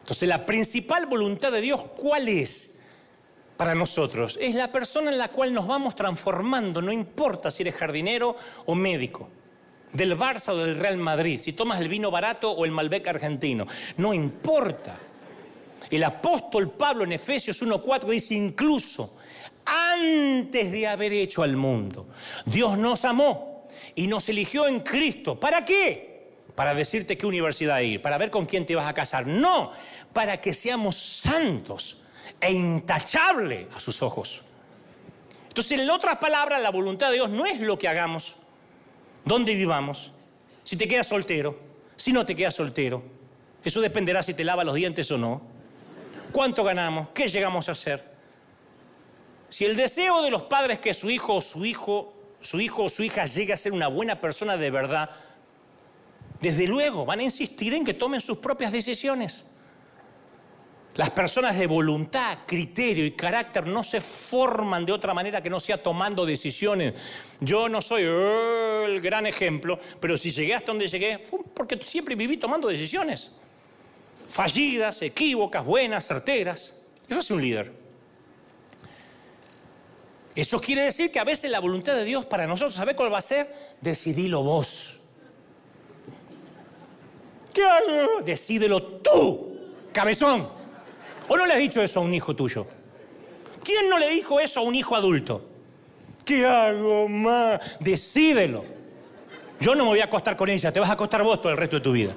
Entonces, 0.00 0.28
la 0.28 0.44
principal 0.44 1.06
voluntad 1.06 1.52
de 1.52 1.60
Dios, 1.60 1.80
¿cuál 1.96 2.28
es 2.28 2.71
para 3.62 3.76
nosotros? 3.76 4.36
Es 4.40 4.56
la 4.56 4.72
persona 4.72 5.12
en 5.12 5.18
la 5.18 5.28
cual 5.28 5.54
nos 5.54 5.68
vamos 5.68 5.94
transformando, 5.94 6.82
no 6.82 6.90
importa 6.90 7.48
si 7.48 7.62
eres 7.62 7.76
jardinero 7.76 8.34
o 8.66 8.74
médico, 8.74 9.28
del 9.92 10.18
Barça 10.18 10.48
o 10.48 10.56
del 10.56 10.74
Real 10.74 10.96
Madrid, 10.96 11.38
si 11.38 11.52
tomas 11.52 11.80
el 11.80 11.86
vino 11.86 12.10
barato 12.10 12.50
o 12.50 12.64
el 12.64 12.72
Malbec 12.72 13.06
argentino, 13.06 13.64
no 13.98 14.12
importa. 14.12 14.98
El 15.88 16.02
apóstol 16.02 16.72
Pablo 16.72 17.04
en 17.04 17.12
Efesios 17.12 17.62
1.4 17.62 18.06
dice 18.08 18.34
incluso, 18.34 19.16
antes 19.64 20.72
de 20.72 20.88
haber 20.88 21.12
hecho 21.12 21.44
al 21.44 21.56
mundo, 21.56 22.08
Dios 22.44 22.76
nos 22.76 23.04
amó 23.04 23.68
y 23.94 24.08
nos 24.08 24.28
eligió 24.28 24.66
en 24.66 24.80
Cristo. 24.80 25.38
¿Para 25.38 25.64
qué? 25.64 26.32
Para 26.56 26.74
decirte 26.74 27.16
qué 27.16 27.26
universidad 27.26 27.78
ir, 27.78 28.02
para 28.02 28.18
ver 28.18 28.32
con 28.32 28.44
quién 28.44 28.66
te 28.66 28.74
vas 28.74 28.88
a 28.88 28.92
casar. 28.92 29.24
No, 29.24 29.70
para 30.12 30.40
que 30.40 30.52
seamos 30.52 30.96
santos 30.96 32.01
e 32.42 32.52
intachables 32.52 33.68
a 33.74 33.78
sus 33.78 34.02
ojos. 34.02 34.42
Entonces, 35.46 35.78
en 35.78 35.88
otras 35.88 36.16
palabras, 36.16 36.60
la 36.60 36.70
voluntad 36.70 37.08
de 37.08 37.14
Dios 37.14 37.30
no 37.30 37.46
es 37.46 37.60
lo 37.60 37.78
que 37.78 37.86
hagamos, 37.86 38.34
dónde 39.24 39.54
vivamos, 39.54 40.10
si 40.64 40.76
te 40.76 40.88
quedas 40.88 41.06
soltero, 41.06 41.58
si 41.94 42.12
no 42.12 42.26
te 42.26 42.34
quedas 42.34 42.54
soltero. 42.54 43.02
Eso 43.62 43.80
dependerá 43.80 44.24
si 44.24 44.34
te 44.34 44.42
lava 44.42 44.64
los 44.64 44.74
dientes 44.74 45.08
o 45.12 45.18
no. 45.18 45.40
¿Cuánto 46.32 46.64
ganamos? 46.64 47.10
¿Qué 47.10 47.28
llegamos 47.28 47.68
a 47.68 47.72
hacer? 47.72 48.12
Si 49.48 49.64
el 49.64 49.76
deseo 49.76 50.22
de 50.22 50.30
los 50.30 50.42
padres 50.42 50.78
es 50.78 50.82
que 50.82 50.94
su 50.94 51.10
hijo 51.10 51.36
o 51.36 51.40
su 51.40 51.64
hijo, 51.64 52.12
su 52.40 52.60
hijo 52.60 52.84
o 52.84 52.88
su 52.88 53.04
hija 53.04 53.26
llegue 53.26 53.52
a 53.52 53.56
ser 53.56 53.72
una 53.72 53.86
buena 53.86 54.20
persona 54.20 54.56
de 54.56 54.70
verdad, 54.70 55.10
desde 56.40 56.66
luego 56.66 57.04
van 57.04 57.20
a 57.20 57.24
insistir 57.24 57.72
en 57.74 57.84
que 57.84 57.94
tomen 57.94 58.20
sus 58.20 58.38
propias 58.38 58.72
decisiones. 58.72 59.44
Las 60.94 61.10
personas 61.10 61.58
de 61.58 61.66
voluntad, 61.66 62.38
criterio 62.46 63.06
y 63.06 63.12
carácter 63.12 63.66
no 63.66 63.82
se 63.82 64.02
forman 64.02 64.84
de 64.84 64.92
otra 64.92 65.14
manera 65.14 65.42
que 65.42 65.48
no 65.48 65.58
sea 65.58 65.82
tomando 65.82 66.26
decisiones. 66.26 66.92
Yo 67.40 67.66
no 67.68 67.80
soy 67.80 68.02
eh, 68.04 68.84
el 68.86 69.00
gran 69.00 69.26
ejemplo, 69.26 69.78
pero 69.98 70.18
si 70.18 70.30
llegué 70.30 70.54
hasta 70.54 70.66
donde 70.66 70.88
llegué 70.88 71.18
fue 71.18 71.40
porque 71.54 71.78
siempre 71.82 72.14
viví 72.14 72.36
tomando 72.36 72.68
decisiones. 72.68 73.32
Fallidas, 74.28 75.00
equívocas, 75.00 75.64
buenas, 75.64 76.06
certeras. 76.06 76.82
Eso 77.08 77.20
es 77.20 77.30
un 77.30 77.40
líder. 77.40 77.72
Eso 80.34 80.60
quiere 80.60 80.82
decir 80.82 81.10
que 81.10 81.18
a 81.18 81.24
veces 81.24 81.50
la 81.50 81.60
voluntad 81.60 81.94
de 81.94 82.04
Dios 82.04 82.26
para 82.26 82.46
nosotros, 82.46 82.74
¿sabe 82.74 82.94
cuál 82.94 83.12
va 83.12 83.18
a 83.18 83.22
ser? 83.22 83.74
Decidilo 83.80 84.42
vos. 84.42 84.98
¿Qué 87.52 87.64
hago? 87.64 88.22
Decídelo 88.22 88.82
tú, 88.82 89.72
cabezón. 89.92 90.61
¿O 91.32 91.36
no 91.38 91.46
le 91.46 91.54
has 91.54 91.60
dicho 91.60 91.80
eso 91.80 91.98
a 91.98 92.02
un 92.02 92.12
hijo 92.12 92.36
tuyo? 92.36 92.66
¿Quién 93.64 93.88
no 93.88 93.98
le 93.98 94.10
dijo 94.10 94.38
eso 94.38 94.60
a 94.60 94.64
un 94.64 94.74
hijo 94.74 94.94
adulto? 94.94 95.42
¿Qué 96.26 96.44
hago, 96.44 97.08
ma? 97.08 97.58
Decídelo. 97.80 98.66
Yo 99.58 99.74
no 99.74 99.84
me 99.84 99.90
voy 99.92 100.00
a 100.00 100.04
acostar 100.04 100.36
con 100.36 100.50
ella, 100.50 100.70
te 100.70 100.78
vas 100.78 100.90
a 100.90 100.92
acostar 100.92 101.22
vos 101.22 101.40
todo 101.40 101.50
el 101.50 101.56
resto 101.56 101.76
de 101.76 101.82
tu 101.82 101.92
vida. 101.92 102.14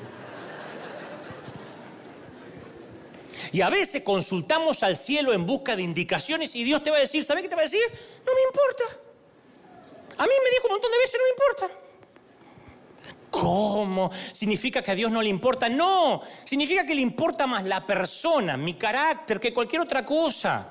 Y 3.53 3.61
a 3.61 3.69
veces 3.69 4.03
consultamos 4.03 4.83
al 4.83 4.97
cielo 4.97 5.31
en 5.31 5.45
busca 5.45 5.77
de 5.77 5.83
indicaciones 5.83 6.53
y 6.53 6.65
Dios 6.65 6.83
te 6.83 6.91
va 6.91 6.97
a 6.97 6.99
decir, 6.99 7.23
¿sabes 7.23 7.43
qué 7.43 7.47
te 7.47 7.55
va 7.55 7.61
a 7.61 7.65
decir? 7.71 7.85
No 8.25 8.33
me 8.33 8.41
importa. 8.41 8.83
A 10.17 10.23
mí 10.23 10.33
me 10.43 10.49
dijo 10.49 10.67
un 10.67 10.73
montón 10.73 10.91
de 10.91 10.97
veces, 10.97 11.17
no 11.17 11.23
me 11.23 11.29
importa. 11.29 11.84
¿Cómo? 13.41 14.11
¿Significa 14.31 14.81
que 14.81 14.91
a 14.91 14.95
Dios 14.95 15.11
no 15.11 15.21
le 15.21 15.27
importa? 15.27 15.67
No, 15.67 16.21
significa 16.45 16.85
que 16.85 16.95
le 16.95 17.01
importa 17.01 17.45
más 17.45 17.65
la 17.65 17.85
persona, 17.85 18.55
mi 18.55 18.75
carácter, 18.75 19.41
que 19.41 19.53
cualquier 19.53 19.81
otra 19.81 20.05
cosa. 20.05 20.69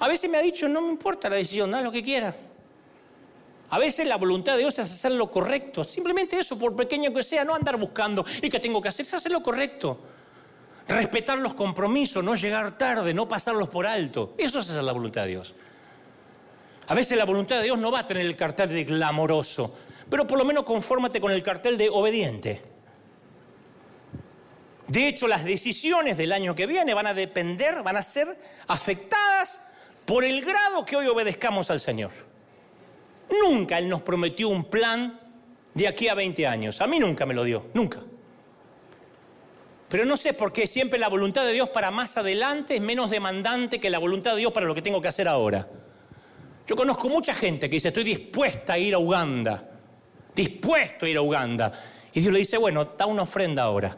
A 0.00 0.08
veces 0.08 0.28
me 0.28 0.36
ha 0.36 0.42
dicho, 0.42 0.68
no 0.68 0.80
me 0.80 0.88
importa 0.88 1.30
la 1.30 1.36
decisión, 1.36 1.70
da 1.70 1.80
lo 1.80 1.92
que 1.92 2.02
quiera. 2.02 2.34
A 3.70 3.78
veces 3.78 4.06
la 4.08 4.16
voluntad 4.16 4.54
de 4.54 4.58
Dios 4.58 4.76
es 4.80 4.90
hacer 4.90 5.12
lo 5.12 5.30
correcto. 5.30 5.84
Simplemente 5.84 6.36
eso, 6.36 6.58
por 6.58 6.74
pequeño 6.74 7.14
que 7.14 7.22
sea, 7.22 7.44
no 7.44 7.54
andar 7.54 7.76
buscando 7.76 8.24
y 8.42 8.50
que 8.50 8.58
tengo 8.58 8.82
que 8.82 8.88
hacer, 8.88 9.06
es 9.06 9.14
hacer 9.14 9.30
lo 9.30 9.42
correcto. 9.42 10.00
Respetar 10.88 11.38
los 11.38 11.54
compromisos, 11.54 12.24
no 12.24 12.34
llegar 12.34 12.76
tarde, 12.76 13.14
no 13.14 13.28
pasarlos 13.28 13.68
por 13.68 13.86
alto. 13.86 14.34
Eso 14.36 14.58
es 14.58 14.70
hacer 14.70 14.82
la 14.82 14.92
voluntad 14.92 15.22
de 15.22 15.28
Dios. 15.28 15.54
A 16.88 16.94
veces 16.94 17.16
la 17.16 17.24
voluntad 17.24 17.58
de 17.58 17.62
Dios 17.62 17.78
no 17.78 17.92
va 17.92 18.00
a 18.00 18.06
tener 18.08 18.26
el 18.26 18.34
cartel 18.34 18.70
de 18.70 18.82
glamoroso, 18.82 19.74
pero 20.08 20.26
por 20.26 20.38
lo 20.38 20.44
menos 20.44 20.64
confórmate 20.64 21.20
con 21.20 21.32
el 21.32 21.42
cartel 21.42 21.78
de 21.78 21.88
obediente. 21.88 22.62
De 24.86 25.08
hecho, 25.08 25.26
las 25.26 25.44
decisiones 25.44 26.16
del 26.16 26.32
año 26.32 26.54
que 26.54 26.66
viene 26.66 26.92
van 26.92 27.06
a 27.06 27.14
depender, 27.14 27.82
van 27.82 27.96
a 27.96 28.02
ser 28.02 28.38
afectadas 28.66 29.60
por 30.04 30.24
el 30.24 30.44
grado 30.44 30.84
que 30.84 30.96
hoy 30.96 31.06
obedezcamos 31.06 31.70
al 31.70 31.80
Señor. 31.80 32.10
Nunca 33.42 33.78
Él 33.78 33.88
nos 33.88 34.02
prometió 34.02 34.48
un 34.48 34.64
plan 34.64 35.18
de 35.72 35.88
aquí 35.88 36.08
a 36.08 36.14
20 36.14 36.46
años. 36.46 36.80
A 36.82 36.86
mí 36.86 36.98
nunca 36.98 37.24
me 37.24 37.32
lo 37.32 37.44
dio, 37.44 37.66
nunca. 37.72 38.00
Pero 39.88 40.04
no 40.04 40.16
sé 40.16 40.34
por 40.34 40.52
qué 40.52 40.66
siempre 40.66 40.98
la 40.98 41.08
voluntad 41.08 41.46
de 41.46 41.52
Dios 41.52 41.70
para 41.70 41.90
más 41.90 42.18
adelante 42.18 42.76
es 42.76 42.80
menos 42.82 43.10
demandante 43.10 43.80
que 43.80 43.88
la 43.88 43.98
voluntad 43.98 44.32
de 44.32 44.40
Dios 44.40 44.52
para 44.52 44.66
lo 44.66 44.74
que 44.74 44.82
tengo 44.82 45.00
que 45.00 45.08
hacer 45.08 45.28
ahora. 45.28 45.66
Yo 46.66 46.76
conozco 46.76 47.08
mucha 47.08 47.34
gente 47.34 47.70
que 47.70 47.76
dice, 47.76 47.88
estoy 47.88 48.04
dispuesta 48.04 48.74
a 48.74 48.78
ir 48.78 48.94
a 48.94 48.98
Uganda 48.98 49.73
dispuesto 50.34 51.06
a 51.06 51.08
ir 51.08 51.16
a 51.16 51.22
Uganda. 51.22 51.72
Y 52.12 52.20
Dios 52.20 52.32
le 52.32 52.38
dice, 52.40 52.56
bueno, 52.58 52.84
da 52.84 53.06
una 53.06 53.22
ofrenda 53.22 53.62
ahora. 53.62 53.96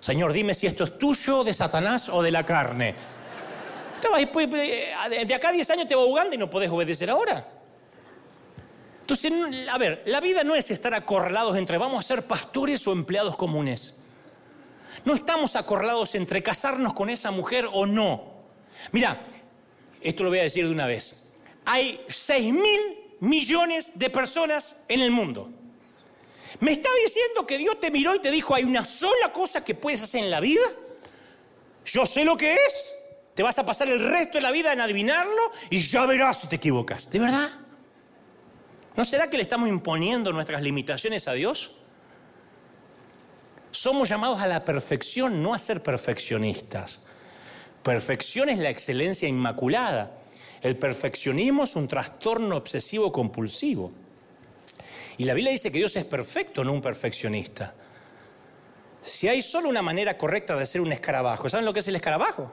Señor, 0.00 0.32
dime 0.32 0.54
si 0.54 0.66
esto 0.66 0.84
es 0.84 0.98
tuyo, 0.98 1.44
de 1.44 1.52
Satanás 1.52 2.08
o 2.08 2.22
de 2.22 2.30
la 2.30 2.44
carne. 2.44 2.94
Eh, 4.02 5.24
de 5.26 5.34
acá 5.34 5.50
a 5.50 5.52
10 5.52 5.70
años 5.70 5.88
te 5.88 5.94
va 5.94 6.02
a 6.02 6.06
Uganda 6.06 6.34
y 6.34 6.38
no 6.38 6.48
podés 6.48 6.70
obedecer 6.70 7.10
ahora. 7.10 7.46
Entonces, 9.02 9.32
a 9.68 9.76
ver, 9.76 10.02
la 10.06 10.20
vida 10.20 10.44
no 10.44 10.54
es 10.54 10.70
estar 10.70 10.94
acorralados 10.94 11.56
entre 11.56 11.76
vamos 11.76 12.04
a 12.04 12.06
ser 12.06 12.26
pastores 12.26 12.86
o 12.86 12.92
empleados 12.92 13.36
comunes. 13.36 13.94
No 15.04 15.14
estamos 15.14 15.56
acorralados 15.56 16.14
entre 16.14 16.42
casarnos 16.42 16.94
con 16.94 17.10
esa 17.10 17.30
mujer 17.30 17.66
o 17.72 17.86
no. 17.86 18.22
Mira, 18.92 19.20
esto 20.00 20.24
lo 20.24 20.30
voy 20.30 20.38
a 20.38 20.44
decir 20.44 20.64
de 20.64 20.72
una 20.72 20.86
vez. 20.86 21.28
Hay 21.64 22.04
6 22.08 22.52
mil 22.52 22.80
millones 23.20 23.98
de 23.98 24.10
personas 24.10 24.76
en 24.88 25.00
el 25.00 25.10
mundo. 25.10 25.50
¿Me 26.58 26.72
está 26.72 26.88
diciendo 27.04 27.46
que 27.46 27.58
Dios 27.58 27.78
te 27.80 27.90
miró 27.90 28.14
y 28.14 28.18
te 28.18 28.30
dijo, 28.30 28.54
hay 28.54 28.64
una 28.64 28.84
sola 28.84 29.32
cosa 29.32 29.64
que 29.64 29.74
puedes 29.74 30.02
hacer 30.02 30.24
en 30.24 30.30
la 30.30 30.40
vida? 30.40 30.64
Yo 31.84 32.06
sé 32.06 32.24
lo 32.24 32.36
que 32.36 32.54
es. 32.54 32.94
Te 33.34 33.42
vas 33.42 33.58
a 33.58 33.64
pasar 33.64 33.88
el 33.88 34.00
resto 34.10 34.38
de 34.38 34.42
la 34.42 34.50
vida 34.50 34.72
en 34.72 34.80
adivinarlo 34.80 35.52
y 35.70 35.78
ya 35.78 36.04
verás 36.06 36.40
si 36.40 36.48
te 36.48 36.56
equivocas. 36.56 37.10
¿De 37.10 37.18
verdad? 37.18 37.48
¿No 38.96 39.04
será 39.04 39.30
que 39.30 39.36
le 39.36 39.44
estamos 39.44 39.68
imponiendo 39.68 40.32
nuestras 40.32 40.62
limitaciones 40.62 41.28
a 41.28 41.32
Dios? 41.32 41.76
Somos 43.70 44.08
llamados 44.08 44.40
a 44.40 44.48
la 44.48 44.64
perfección, 44.64 45.42
no 45.42 45.54
a 45.54 45.58
ser 45.58 45.82
perfeccionistas. 45.82 47.00
Perfección 47.82 48.48
es 48.48 48.58
la 48.58 48.68
excelencia 48.68 49.28
inmaculada. 49.28 50.18
El 50.60 50.76
perfeccionismo 50.76 51.64
es 51.64 51.76
un 51.76 51.88
trastorno 51.88 52.56
obsesivo 52.56 53.12
compulsivo. 53.12 53.92
Y 55.20 55.24
la 55.26 55.34
Biblia 55.34 55.52
dice 55.52 55.70
que 55.70 55.76
Dios 55.76 55.94
es 55.96 56.06
perfecto, 56.06 56.64
no 56.64 56.72
un 56.72 56.80
perfeccionista. 56.80 57.74
Si 59.02 59.28
hay 59.28 59.42
solo 59.42 59.68
una 59.68 59.82
manera 59.82 60.16
correcta 60.16 60.56
de 60.56 60.62
hacer 60.62 60.80
un 60.80 60.92
escarabajo, 60.92 61.46
¿saben 61.46 61.66
lo 61.66 61.74
que 61.74 61.80
es 61.80 61.88
el 61.88 61.96
escarabajo? 61.96 62.50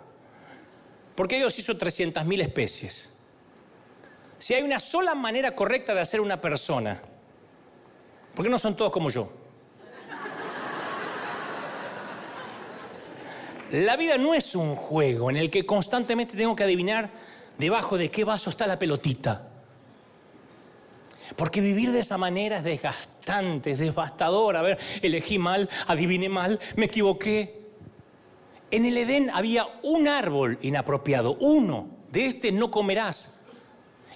¿Por 1.16 1.30
qué 1.30 1.38
Dios 1.38 1.58
hizo 1.58 1.76
300.000 1.76 2.42
especies? 2.42 3.10
Si 4.38 4.54
hay 4.54 4.64
una 4.64 4.82
sola 4.82 5.16
manera 5.16 5.56
correcta 5.56 5.96
de 5.96 6.02
hacer 6.02 6.20
una 6.20 6.42
persona, 6.42 7.02
¿por 8.36 8.44
qué 8.44 8.52
no 8.52 8.60
son 8.60 8.76
todos 8.76 8.92
como 8.92 9.10
yo? 9.10 9.32
La 13.72 13.96
vida 13.96 14.18
no 14.18 14.34
es 14.34 14.56
un 14.56 14.76
juego 14.76 15.30
en 15.30 15.38
el 15.38 15.50
que 15.50 15.66
constantemente 15.66 16.36
tengo 16.36 16.54
que 16.54 16.66
adivinar 16.66 17.12
debajo 17.58 17.98
de 17.98 18.12
qué 18.12 18.26
vaso 18.26 18.50
está 18.50 18.68
la 18.68 18.78
pelotita. 18.78 19.47
Porque 21.36 21.62
vivir 21.62 21.92
de 21.92 22.00
esa 22.00 22.18
manera 22.18 22.58
es 22.58 22.64
desgastante, 22.64 23.72
es 23.72 23.80
devastador. 23.80 24.56
A 24.56 24.62
ver, 24.62 24.78
elegí 25.02 25.38
mal, 25.38 25.70
adiviné 25.88 26.30
mal, 26.30 26.60
me 26.76 26.86
equivoqué. 26.86 27.62
En 28.72 28.86
el 28.86 28.98
Edén 28.98 29.30
había 29.32 29.68
un 29.84 30.08
árbol 30.08 30.58
inapropiado, 30.62 31.38
uno. 31.40 31.90
De 32.12 32.26
este 32.26 32.52
no 32.52 32.72
comerás. 32.72 33.40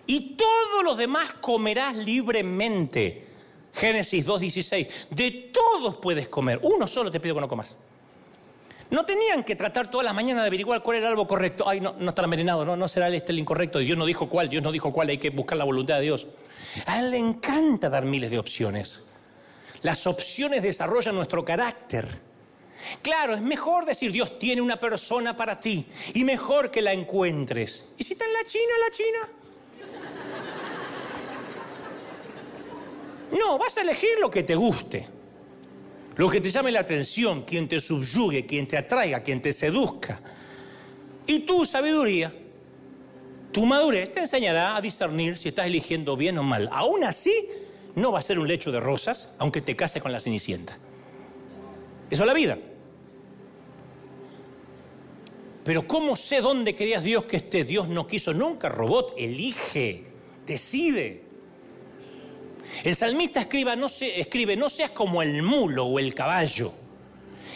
Y 0.07 0.35
todos 0.35 0.83
los 0.83 0.97
demás 0.97 1.33
comerás 1.41 1.95
libremente. 1.95 3.27
Génesis 3.73 4.25
2.16. 4.25 4.89
De 5.09 5.31
todos 5.53 5.97
puedes 5.97 6.27
comer. 6.27 6.59
Uno 6.63 6.87
solo 6.87 7.11
te 7.11 7.19
pido 7.19 7.35
que 7.35 7.41
no 7.41 7.47
comas. 7.47 7.77
No 8.89 9.05
tenían 9.05 9.45
que 9.45 9.55
tratar 9.55 9.89
toda 9.89 10.03
la 10.03 10.11
mañana 10.11 10.41
de 10.41 10.47
averiguar 10.47 10.83
cuál 10.83 10.97
era 10.97 11.09
el 11.09 11.27
correcto. 11.27 11.63
Ay, 11.67 11.79
no, 11.79 11.95
no 11.97 12.09
está 12.09 12.23
envenenado, 12.23 12.65
no, 12.65 12.75
no 12.75 12.87
será 12.89 13.07
este 13.07 13.31
el 13.31 13.39
incorrecto. 13.39 13.79
Dios 13.79 13.97
no 13.97 14.05
dijo 14.05 14.27
cuál, 14.27 14.49
Dios 14.49 14.61
no 14.61 14.71
dijo 14.71 14.91
cuál, 14.91 15.07
hay 15.07 15.17
que 15.17 15.29
buscar 15.29 15.57
la 15.57 15.63
voluntad 15.63 15.95
de 15.95 16.01
Dios. 16.01 16.27
A 16.85 16.99
Él 16.99 17.11
le 17.11 17.17
encanta 17.17 17.89
dar 17.89 18.05
miles 18.05 18.31
de 18.31 18.39
opciones. 18.39 19.03
Las 19.81 20.05
opciones 20.07 20.61
desarrollan 20.61 21.15
nuestro 21.15 21.43
carácter. 21.43 22.07
Claro, 23.01 23.35
es 23.35 23.41
mejor 23.41 23.85
decir 23.85 24.11
Dios 24.11 24.39
tiene 24.39 24.61
una 24.61 24.79
persona 24.79 25.35
para 25.35 25.59
ti 25.59 25.85
y 26.13 26.23
mejor 26.23 26.71
que 26.71 26.81
la 26.81 26.93
encuentres. 26.93 27.85
¿Y 27.97 28.03
si 28.03 28.13
está 28.13 28.25
en 28.25 28.33
la 28.33 28.43
China, 28.45 28.73
la 28.79 28.95
China? 28.95 29.41
No, 33.39 33.57
vas 33.57 33.77
a 33.77 33.81
elegir 33.81 34.19
lo 34.19 34.29
que 34.29 34.43
te 34.43 34.55
guste, 34.55 35.07
lo 36.17 36.29
que 36.29 36.41
te 36.41 36.49
llame 36.49 36.71
la 36.71 36.81
atención, 36.81 37.43
quien 37.43 37.67
te 37.67 37.79
subyugue, 37.79 38.45
quien 38.45 38.67
te 38.67 38.77
atraiga, 38.77 39.23
quien 39.23 39.41
te 39.41 39.53
seduzca. 39.53 40.19
Y 41.25 41.39
tu 41.39 41.65
sabiduría, 41.65 42.33
tu 43.51 43.65
madurez 43.65 44.11
te 44.11 44.21
enseñará 44.21 44.75
a 44.75 44.81
discernir 44.81 45.37
si 45.37 45.49
estás 45.49 45.65
eligiendo 45.65 46.15
bien 46.15 46.37
o 46.37 46.43
mal. 46.43 46.69
Aún 46.71 47.03
así, 47.03 47.33
no 47.95 48.11
va 48.11 48.19
a 48.19 48.21
ser 48.21 48.39
un 48.39 48.47
lecho 48.47 48.71
de 48.71 48.79
rosas, 48.79 49.35
aunque 49.37 49.61
te 49.61 49.75
cases 49.75 50.01
con 50.01 50.11
la 50.11 50.19
cenicienta. 50.19 50.77
Eso 52.09 52.23
es 52.23 52.27
la 52.27 52.33
vida. 52.33 52.57
Pero 55.63 55.87
¿cómo 55.87 56.15
sé 56.15 56.41
dónde 56.41 56.73
querías 56.73 57.03
Dios 57.03 57.25
que 57.25 57.37
esté? 57.37 57.63
Dios 57.63 57.87
no 57.87 58.07
quiso 58.07 58.33
nunca 58.33 58.69
robot, 58.69 59.13
elige, 59.17 60.05
decide. 60.45 61.23
El 62.83 62.95
salmista 62.95 63.41
escribe 63.41 63.75
no, 63.75 63.87
escribe, 63.87 64.55
no 64.55 64.69
seas 64.69 64.91
como 64.91 65.21
el 65.21 65.43
mulo 65.43 65.85
o 65.85 65.99
el 65.99 66.15
caballo, 66.15 66.73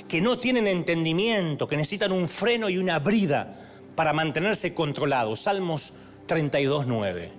que 0.07 0.21
no 0.21 0.37
tienen 0.37 0.67
entendimiento, 0.67 1.67
que 1.67 1.77
necesitan 1.77 2.11
un 2.11 2.27
freno 2.27 2.69
y 2.69 2.77
una 2.77 2.99
brida 2.99 3.64
para 3.95 4.13
mantenerse 4.13 4.73
controlados. 4.73 5.41
Salmos 5.41 5.93
32, 6.27 6.87
9. 6.87 7.31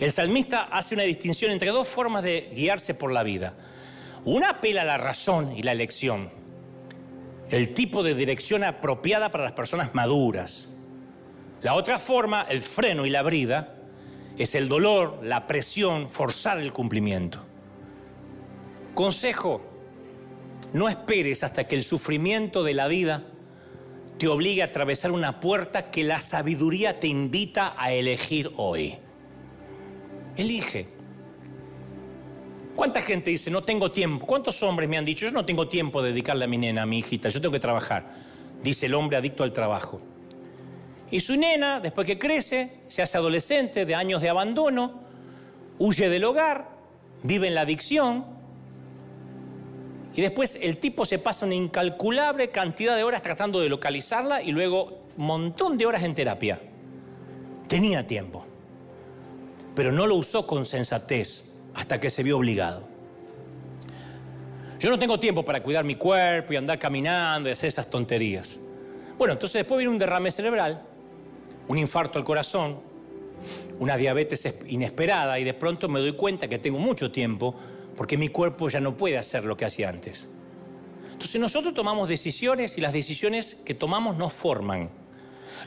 El 0.00 0.12
salmista 0.12 0.64
hace 0.64 0.94
una 0.94 1.04
distinción 1.04 1.52
entre 1.52 1.70
dos 1.70 1.88
formas 1.88 2.22
de 2.22 2.50
guiarse 2.54 2.94
por 2.94 3.12
la 3.12 3.22
vida. 3.22 3.54
Una 4.24 4.50
apela 4.50 4.82
a 4.82 4.84
la 4.84 4.98
razón 4.98 5.56
y 5.56 5.62
la 5.62 5.72
elección, 5.72 6.30
el 7.50 7.74
tipo 7.74 8.02
de 8.02 8.14
dirección 8.14 8.64
apropiada 8.64 9.30
para 9.30 9.44
las 9.44 9.52
personas 9.52 9.94
maduras. 9.94 10.76
La 11.60 11.74
otra 11.74 11.98
forma, 11.98 12.42
el 12.42 12.62
freno 12.62 13.06
y 13.06 13.10
la 13.10 13.22
brida, 13.22 13.76
es 14.38 14.54
el 14.54 14.68
dolor, 14.68 15.20
la 15.22 15.46
presión, 15.46 16.08
forzar 16.08 16.58
el 16.58 16.72
cumplimiento. 16.72 17.40
Consejo, 18.94 19.60
no 20.72 20.88
esperes 20.88 21.42
hasta 21.44 21.68
que 21.68 21.76
el 21.76 21.84
sufrimiento 21.84 22.64
de 22.64 22.74
la 22.74 22.88
vida 22.88 23.24
te 24.18 24.28
obligue 24.28 24.62
a 24.62 24.66
atravesar 24.66 25.10
una 25.10 25.40
puerta 25.40 25.90
que 25.90 26.04
la 26.04 26.20
sabiduría 26.20 27.00
te 27.00 27.08
invita 27.08 27.74
a 27.76 27.92
elegir 27.92 28.52
hoy. 28.56 28.96
Elige. 30.36 30.88
¿Cuánta 32.74 33.02
gente 33.02 33.30
dice, 33.30 33.50
no 33.50 33.62
tengo 33.62 33.92
tiempo? 33.92 34.26
¿Cuántos 34.26 34.62
hombres 34.62 34.88
me 34.88 34.96
han 34.96 35.04
dicho, 35.04 35.26
yo 35.26 35.32
no 35.32 35.44
tengo 35.44 35.68
tiempo 35.68 36.02
de 36.02 36.10
dedicarle 36.10 36.44
a 36.44 36.48
mi 36.48 36.56
nena, 36.56 36.82
a 36.82 36.86
mi 36.86 37.00
hijita, 37.00 37.28
yo 37.28 37.40
tengo 37.40 37.52
que 37.52 37.60
trabajar? 37.60 38.10
Dice 38.62 38.86
el 38.86 38.94
hombre 38.94 39.16
adicto 39.16 39.44
al 39.44 39.52
trabajo. 39.52 40.00
Y 41.10 41.20
su 41.20 41.36
nena, 41.36 41.80
después 41.80 42.06
que 42.06 42.18
crece, 42.18 42.78
se 42.88 43.02
hace 43.02 43.18
adolescente 43.18 43.84
de 43.84 43.94
años 43.94 44.22
de 44.22 44.30
abandono, 44.30 45.02
huye 45.78 46.08
del 46.08 46.24
hogar, 46.24 46.70
vive 47.22 47.48
en 47.48 47.54
la 47.54 47.62
adicción, 47.62 48.24
y 50.14 50.20
después 50.20 50.58
el 50.60 50.78
tipo 50.78 51.04
se 51.04 51.18
pasa 51.18 51.46
una 51.46 51.54
incalculable 51.54 52.50
cantidad 52.50 52.96
de 52.96 53.02
horas 53.02 53.22
tratando 53.22 53.60
de 53.60 53.68
localizarla 53.68 54.42
y 54.42 54.52
luego 54.52 55.02
un 55.16 55.26
montón 55.26 55.78
de 55.78 55.86
horas 55.86 56.02
en 56.02 56.14
terapia. 56.14 56.60
Tenía 57.66 58.06
tiempo, 58.06 58.44
pero 59.74 59.90
no 59.90 60.06
lo 60.06 60.16
usó 60.16 60.46
con 60.46 60.66
sensatez 60.66 61.54
hasta 61.74 61.98
que 61.98 62.10
se 62.10 62.22
vio 62.22 62.36
obligado. 62.36 62.82
Yo 64.78 64.90
no 64.90 64.98
tengo 64.98 65.18
tiempo 65.18 65.44
para 65.44 65.62
cuidar 65.62 65.84
mi 65.84 65.94
cuerpo 65.94 66.52
y 66.52 66.56
andar 66.56 66.78
caminando 66.78 67.48
y 67.48 67.52
hacer 67.52 67.68
esas 67.68 67.88
tonterías. 67.88 68.58
Bueno, 69.16 69.32
entonces 69.32 69.60
después 69.60 69.78
viene 69.78 69.92
un 69.92 69.98
derrame 69.98 70.30
cerebral, 70.30 70.82
un 71.68 71.78
infarto 71.78 72.18
al 72.18 72.24
corazón, 72.24 72.80
una 73.78 73.96
diabetes 73.96 74.58
inesperada 74.66 75.38
y 75.38 75.44
de 75.44 75.54
pronto 75.54 75.88
me 75.88 76.00
doy 76.00 76.12
cuenta 76.12 76.48
que 76.48 76.58
tengo 76.58 76.78
mucho 76.78 77.10
tiempo 77.10 77.54
porque 77.96 78.16
mi 78.16 78.28
cuerpo 78.28 78.68
ya 78.68 78.80
no 78.80 78.96
puede 78.96 79.18
hacer 79.18 79.44
lo 79.44 79.56
que 79.56 79.64
hacía 79.64 79.88
antes. 79.88 80.28
Entonces 81.12 81.40
nosotros 81.40 81.74
tomamos 81.74 82.08
decisiones 82.08 82.78
y 82.78 82.80
las 82.80 82.92
decisiones 82.92 83.54
que 83.54 83.74
tomamos 83.74 84.16
nos 84.16 84.32
forman. 84.32 84.90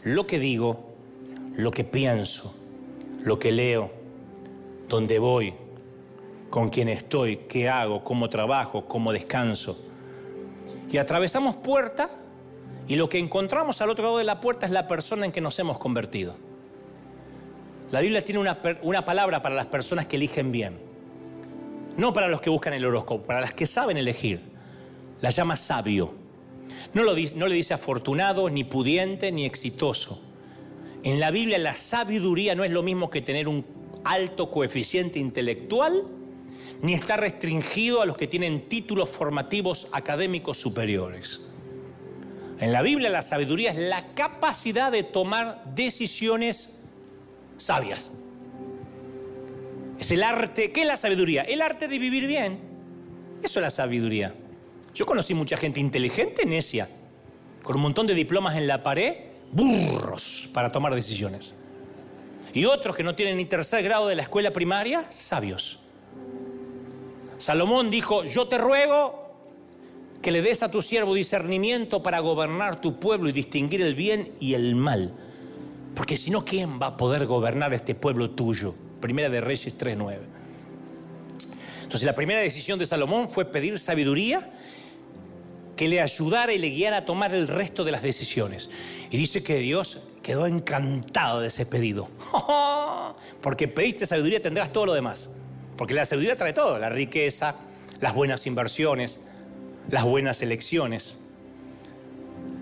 Lo 0.04 0.28
que 0.28 0.40
digo, 0.40 0.94
lo 1.56 1.72
que 1.72 1.84
pienso, 1.84 2.54
lo 3.24 3.40
que 3.40 3.52
leo, 3.52 3.92
dónde 4.90 5.20
voy, 5.20 5.54
con 6.50 6.70
quién 6.70 6.90
estoy, 6.90 7.38
qué 7.48 7.70
hago, 7.70 8.04
cómo 8.04 8.30
trabajo, 8.30 8.86
cómo 8.86 9.14
descanso. 9.14 9.80
Y 10.92 10.98
atravesamos 10.98 11.56
puerta 11.56 12.10
y 12.88 12.96
lo 12.96 13.10
que 13.10 13.18
encontramos 13.18 13.82
al 13.82 13.90
otro 13.90 14.04
lado 14.04 14.18
de 14.18 14.24
la 14.24 14.42
puerta 14.42 14.66
es 14.66 14.72
la 14.72 14.88
persona 14.88 15.26
en 15.26 15.32
que 15.32 15.42
nos 15.42 15.58
hemos 15.60 15.78
convertido. 15.78 16.36
La 17.92 18.02
Biblia 18.02 18.24
tiene 18.24 18.40
una, 18.40 18.60
una 18.82 19.06
palabra 19.06 19.42
para 19.42 19.56
las 19.56 19.68
personas 19.68 20.06
que 20.06 20.18
eligen 20.18 20.52
bien. 20.52 20.85
No 21.98 22.14
para 22.14 22.28
los 22.28 22.42
que 22.42 22.50
buscan 22.50 22.74
el 22.74 22.86
horóscopo, 22.86 23.24
para 23.26 23.42
las 23.42 23.54
que 23.54 23.66
saben 23.66 23.98
elegir. 23.98 24.42
La 25.22 25.30
llama 25.30 25.56
sabio. 25.56 26.14
No, 26.94 27.04
lo, 27.04 27.14
no 27.36 27.48
le 27.48 27.56
dice 27.56 27.74
afortunado, 27.74 28.50
ni 28.50 28.64
pudiente, 28.64 29.32
ni 29.32 29.46
exitoso. 29.46 30.22
En 31.04 31.20
la 31.20 31.32
Biblia 31.32 31.58
la 31.58 31.74
sabiduría 31.74 32.56
no 32.56 32.64
es 32.64 32.72
lo 32.72 32.84
mismo 32.84 33.10
que 33.10 33.22
tener 33.22 33.48
un 33.48 33.66
alto 34.04 34.52
coeficiente 34.52 35.20
intelectual, 35.20 36.04
ni 36.82 36.94
está 36.94 37.18
restringido 37.18 38.02
a 38.02 38.06
los 38.06 38.18
que 38.18 38.28
tienen 38.28 38.68
títulos 38.68 39.10
formativos 39.10 39.88
académicos 39.92 40.58
superiores. 40.58 41.42
En 42.60 42.72
la 42.72 42.82
Biblia 42.82 43.10
la 43.10 43.22
sabiduría 43.22 43.72
es 43.72 43.78
la 43.78 44.14
capacidad 44.14 44.92
de 44.92 45.04
tomar 45.04 45.64
decisiones 45.76 46.80
sabias. 47.58 48.12
Es 50.00 50.12
el 50.12 50.24
arte. 50.24 50.72
¿Qué 50.72 50.82
es 50.82 50.88
la 50.88 50.98
sabiduría? 50.98 51.44
El 51.44 51.62
arte 51.62 51.88
de 51.88 52.00
vivir 52.00 52.28
bien. 52.28 52.60
Eso 53.42 53.60
es 53.60 53.64
la 53.64 53.70
sabiduría. 53.70 54.34
Yo 54.94 55.06
conocí 55.06 55.34
mucha 55.34 55.58
gente 55.58 55.80
inteligente, 55.80 56.46
necia, 56.46 56.90
con 57.64 57.76
un 57.76 57.82
montón 57.82 58.08
de 58.08 58.14
diplomas 58.14 58.56
en 58.56 58.68
la 58.68 58.82
pared, 58.82 59.14
burros 59.52 60.50
para 60.54 60.72
tomar 60.72 60.96
decisiones. 60.96 61.54
Y 62.54 62.66
otros 62.66 62.96
que 62.96 63.04
no 63.04 63.16
tienen 63.16 63.38
ni 63.38 63.46
tercer 63.46 63.84
grado 63.84 64.08
de 64.08 64.16
la 64.16 64.22
escuela 64.22 64.52
primaria, 64.52 65.06
sabios. 65.12 65.80
Salomón 67.38 67.92
dijo, 67.92 68.24
yo 68.24 68.48
te 68.48 68.58
ruego 68.58 69.26
que 70.22 70.32
le 70.32 70.42
des 70.42 70.64
a 70.64 70.72
tu 70.72 70.82
siervo 70.82 71.14
discernimiento 71.14 72.02
para 72.02 72.20
gobernar 72.20 72.80
tu 72.80 73.00
pueblo 73.00 73.30
y 73.30 73.34
distinguir 73.34 73.82
el 73.82 73.94
bien 73.94 74.32
y 74.40 74.54
el 74.54 74.76
mal. 74.76 75.14
Porque 75.96 76.18
si 76.18 76.32
no, 76.32 76.44
¿quién 76.46 76.80
va 76.82 76.88
a 76.88 76.98
poder 76.98 77.26
gobernar 77.26 77.74
este 77.74 77.94
pueblo 77.94 78.32
tuyo? 78.32 78.74
Primera 79.06 79.30
de 79.30 79.40
Reyes 79.40 79.78
3.9. 79.78 80.18
Entonces 81.84 82.08
la 82.08 82.16
primera 82.16 82.40
decisión 82.40 82.80
de 82.80 82.88
Salomón 82.88 83.30
fue 83.30 83.46
pedir 83.46 83.78
sabiduría 83.78 84.50
que 85.76 85.88
le 85.88 86.02
ayudara 86.02 86.52
y 86.54 86.58
le 86.58 86.70
guiara 86.70 86.98
a 86.98 87.06
tomar 87.06 87.36
el 87.36 87.48
resto 87.48 87.84
de 87.84 87.92
las 87.92 88.02
decisiones. 88.02 88.68
Y 89.12 89.18
dice 89.18 89.44
que 89.44 89.60
Dios 89.60 90.02
quedó 90.24 90.48
encantado 90.48 91.40
de 91.40 91.50
ese 91.50 91.68
pedido. 91.68 92.10
Porque 93.44 93.68
pediste 93.68 94.08
sabiduría, 94.08 94.42
tendrás 94.42 94.74
todo 94.74 94.88
lo 94.88 94.96
demás. 94.96 95.30
Porque 95.78 95.94
la 95.94 96.04
sabiduría 96.04 96.36
trae 96.36 96.54
todo, 96.54 96.80
la 96.80 96.90
riqueza, 96.90 97.58
las 98.00 98.16
buenas 98.16 98.48
inversiones, 98.48 99.20
las 99.92 100.04
buenas 100.04 100.42
elecciones. 100.42 101.14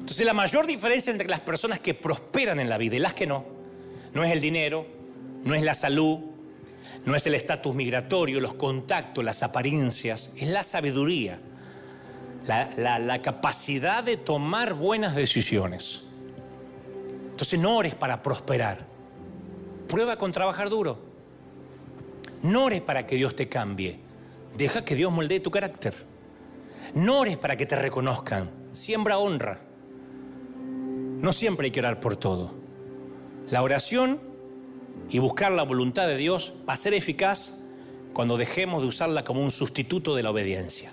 Entonces 0.02 0.26
la 0.26 0.34
mayor 0.34 0.68
diferencia 0.68 1.10
entre 1.10 1.30
las 1.30 1.40
personas 1.40 1.80
que 1.80 1.94
prosperan 1.94 2.60
en 2.60 2.68
la 2.68 2.78
vida 2.78 2.98
y 2.98 3.00
las 3.00 3.14
que 3.14 3.28
no, 3.28 3.46
no 4.14 4.26
es 4.26 4.34
el 4.34 4.42
dinero, 4.42 4.86
no 5.46 5.56
es 5.56 5.64
la 5.64 5.74
salud, 5.74 6.33
no 7.06 7.16
es 7.16 7.26
el 7.28 7.36
estatus 7.36 7.76
migratorio, 7.76 8.40
los 8.40 8.54
contactos, 8.54 9.24
las 9.24 9.44
apariencias, 9.44 10.32
es 10.38 10.48
la 10.48 10.64
sabiduría, 10.64 11.40
la, 12.46 13.22
capacidad 13.22 14.04
de 14.04 14.18
tomar 14.18 14.74
buenas 14.74 15.16
decisiones. 15.16 16.04
Entonces 17.32 17.60
no 17.60 17.76
ores 17.76 17.96
para 17.96 18.22
prosperar, 18.22 18.86
prueba 19.88 20.18
con 20.18 20.32
trabajar 20.32 20.70
duro. 20.70 21.00
No 22.42 22.66
ores 22.66 22.82
para 22.82 23.06
que 23.06 23.16
Dios 23.16 23.36
te 23.36 23.48
cambie, 23.50 24.00
deja 24.58 24.84
que 24.84 24.96
Dios 24.96 25.12
moldee 25.12 25.40
tu 25.40 25.52
carácter. 25.52 25.96
No 26.94 27.20
ores 27.20 27.38
para 27.38 27.56
que 27.56 27.66
te 27.66 27.76
reconozcan, 27.76 28.50
siembra 28.72 29.18
honra. 29.18 29.62
No 31.20 31.32
siempre 31.32 31.66
hay 31.66 31.72
que 31.72 31.80
orar 31.80 32.00
por 32.00 32.18
todo. 32.18 32.54
La 33.50 33.62
oración 33.62 34.33
y 35.10 35.20
buscar 35.20 35.52
la 35.52 35.64
voluntad 35.64 36.08
de 36.08 36.18
Dios 36.18 36.54
va 36.68 36.74
a 36.74 36.78
ser 36.78 36.94
eficaz 36.94 37.60
cuando 38.14 38.38
dejemos 38.38 38.82
de 38.82 38.88
usarla 38.88 39.24
como 39.24 39.42
un 39.42 39.52
sustituto 39.52 40.16
de 40.16 40.24
la 40.24 40.32
obediencia. 40.32 40.92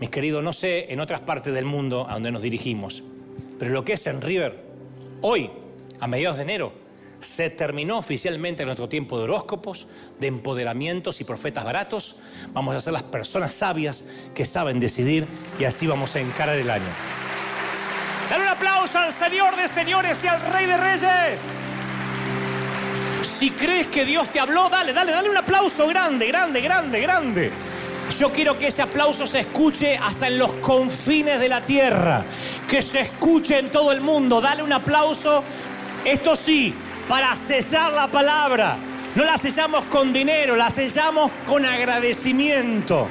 Mis 0.00 0.10
queridos, 0.10 0.42
no 0.42 0.52
sé 0.52 0.92
en 0.92 1.00
otras 1.00 1.20
partes 1.20 1.54
del 1.54 1.64
mundo 1.64 2.06
a 2.08 2.14
donde 2.14 2.30
nos 2.30 2.42
dirigimos, 2.42 3.02
pero 3.58 3.72
lo 3.72 3.84
que 3.84 3.94
es 3.94 4.06
en 4.06 4.20
River, 4.20 4.62
hoy, 5.22 5.50
a 6.00 6.06
mediados 6.06 6.36
de 6.36 6.42
enero, 6.42 6.72
se 7.20 7.48
terminó 7.50 7.98
oficialmente 7.98 8.64
nuestro 8.64 8.88
tiempo 8.88 9.16
de 9.16 9.24
horóscopos, 9.24 9.86
de 10.20 10.26
empoderamientos 10.26 11.20
y 11.20 11.24
profetas 11.24 11.64
baratos. 11.64 12.16
Vamos 12.52 12.74
a 12.74 12.80
ser 12.80 12.92
las 12.92 13.04
personas 13.04 13.54
sabias 13.54 14.04
que 14.34 14.44
saben 14.44 14.80
decidir 14.80 15.26
y 15.58 15.64
así 15.64 15.86
vamos 15.86 16.14
a 16.14 16.20
encarar 16.20 16.56
el 16.56 16.70
año. 16.70 16.84
Dale 18.28 18.42
un 18.42 18.48
aplauso 18.48 18.98
al 18.98 19.12
Señor 19.12 19.56
de 19.56 19.68
señores 19.68 20.22
y 20.24 20.26
al 20.26 20.40
Rey 20.52 20.66
de 20.66 20.76
reyes. 20.76 21.40
Si 23.22 23.50
crees 23.50 23.86
que 23.88 24.04
Dios 24.04 24.28
te 24.30 24.40
habló, 24.40 24.68
dale, 24.68 24.92
dale, 24.92 25.12
dale 25.12 25.28
un 25.28 25.36
aplauso 25.36 25.86
grande, 25.86 26.26
grande, 26.26 26.60
grande, 26.60 27.00
grande. 27.00 27.52
Yo 28.18 28.32
quiero 28.32 28.58
que 28.58 28.68
ese 28.68 28.82
aplauso 28.82 29.26
se 29.26 29.40
escuche 29.40 29.96
hasta 29.96 30.28
en 30.28 30.38
los 30.38 30.52
confines 30.54 31.38
de 31.40 31.48
la 31.48 31.60
tierra. 31.60 32.24
que 32.68 32.82
se 32.82 33.00
escuche 33.00 33.58
en 33.58 33.70
todo 33.70 33.92
el 33.92 34.00
mundo. 34.00 34.40
Dale 34.40 34.62
un 34.62 34.72
aplauso, 34.72 35.44
esto 36.04 36.34
sí, 36.34 36.74
para 37.08 37.34
sellar 37.36 37.92
la 37.92 38.08
palabra. 38.08 38.76
No 39.14 39.24
la 39.24 39.36
sellamos 39.38 39.84
con 39.86 40.12
dinero, 40.12 40.56
la 40.56 40.68
sellamos 40.68 41.30
con 41.46 41.64
agradecimiento. 41.64 43.08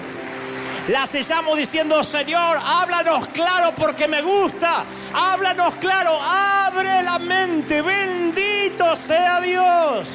La 0.88 1.07
sellamos 1.07 1.57
diciendo, 1.57 2.03
Señor, 2.03 2.59
háblanos 2.63 3.27
claro 3.29 3.73
porque 3.75 4.07
me 4.07 4.21
gusta. 4.21 4.83
Háblanos 5.13 5.73
claro, 5.75 6.21
abre 6.21 7.01
la 7.01 7.17
mente. 7.17 7.81
Bendito 7.81 8.95
sea 8.95 9.41
Dios. 9.41 10.09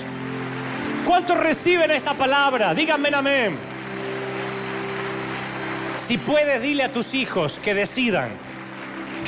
¿Cuántos 1.04 1.36
reciben 1.38 1.90
esta 1.90 2.14
palabra? 2.14 2.72
Díganme 2.72 3.08
amén. 3.08 3.56
Si 6.06 6.18
puedes, 6.18 6.62
dile 6.62 6.84
a 6.84 6.92
tus 6.92 7.14
hijos 7.14 7.58
que 7.62 7.74
decidan, 7.74 8.30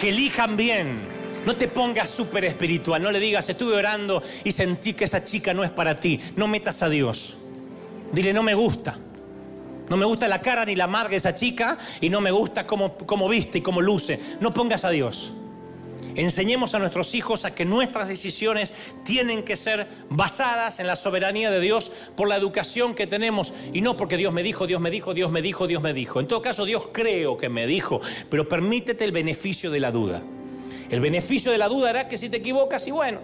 que 0.01 0.11
elijan 0.11 0.57
bien. 0.57 1.01
No 1.45 1.57
te 1.57 1.67
pongas 1.67 2.09
súper 2.09 2.45
espiritual, 2.45 3.03
no 3.03 3.11
le 3.11 3.19
digas, 3.19 3.49
estuve 3.49 3.75
orando 3.75 4.23
y 4.45 4.53
sentí 4.53 4.93
que 4.93 5.05
esa 5.05 5.25
chica 5.25 5.53
no 5.53 5.65
es 5.65 5.71
para 5.71 5.99
ti. 5.99 6.21
No 6.37 6.47
metas 6.47 6.85
a 6.85 6.89
Dios. 6.89 7.37
Dile, 8.13 8.33
no 8.33 8.45
me 8.45 8.55
gusta. 8.55 8.97
No 9.93 9.99
me 9.99 10.07
gusta 10.07 10.27
la 10.27 10.41
cara 10.41 10.65
ni 10.65 10.75
la 10.75 10.87
madre 10.87 11.11
de 11.11 11.17
esa 11.17 11.35
chica 11.35 11.77
y 12.01 12.09
no 12.09 12.23
me 12.23 12.31
gusta 12.31 12.67
cómo, 12.67 12.97
cómo 12.97 13.29
viste 13.29 13.59
y 13.59 13.61
cómo 13.61 13.83
luce. 13.83 14.19
No 14.41 14.55
pongas 14.55 14.87
a 14.87 14.89
Dios. 14.89 15.35
Enseñemos 16.15 16.73
a 16.73 16.79
nuestros 16.79 17.15
hijos 17.15 17.45
a 17.45 17.55
que 17.55 17.67
nuestras 17.67 18.09
decisiones 18.09 18.73
tienen 19.05 19.43
que 19.43 19.55
ser 19.55 19.87
basadas 20.09 20.81
en 20.81 20.87
la 20.87 20.97
soberanía 20.97 21.51
de 21.51 21.61
Dios 21.61 21.93
por 22.17 22.27
la 22.27 22.37
educación 22.37 22.95
que 22.95 23.07
tenemos 23.07 23.53
y 23.75 23.83
no 23.83 23.99
porque 23.99 24.17
Dios 24.17 24.33
me 24.33 24.43
dijo, 24.43 24.67
Dios 24.67 24.81
me 24.81 24.91
dijo, 24.91 25.13
Dios 25.13 25.31
me 25.31 25.43
dijo, 25.43 25.67
Dios 25.67 25.83
me 25.83 25.93
dijo. 25.93 26.21
En 26.21 26.27
todo 26.27 26.41
caso, 26.41 26.65
Dios 26.65 26.85
creo 26.91 27.37
que 27.37 27.51
me 27.51 27.67
dijo, 27.67 28.01
pero 28.31 28.49
permítete 28.49 29.05
el 29.05 29.13
beneficio 29.13 29.71
de 29.71 29.81
la 29.81 29.93
duda. 29.93 30.23
El 30.89 31.03
beneficio 31.03 31.53
de 31.53 31.59
la 31.59 31.69
duda 31.69 31.91
hará 31.91 32.09
que 32.09 32.17
si 32.17 32.31
te 32.31 32.39
equivocas, 32.39 32.87
y 32.87 32.93
bueno, 32.93 33.21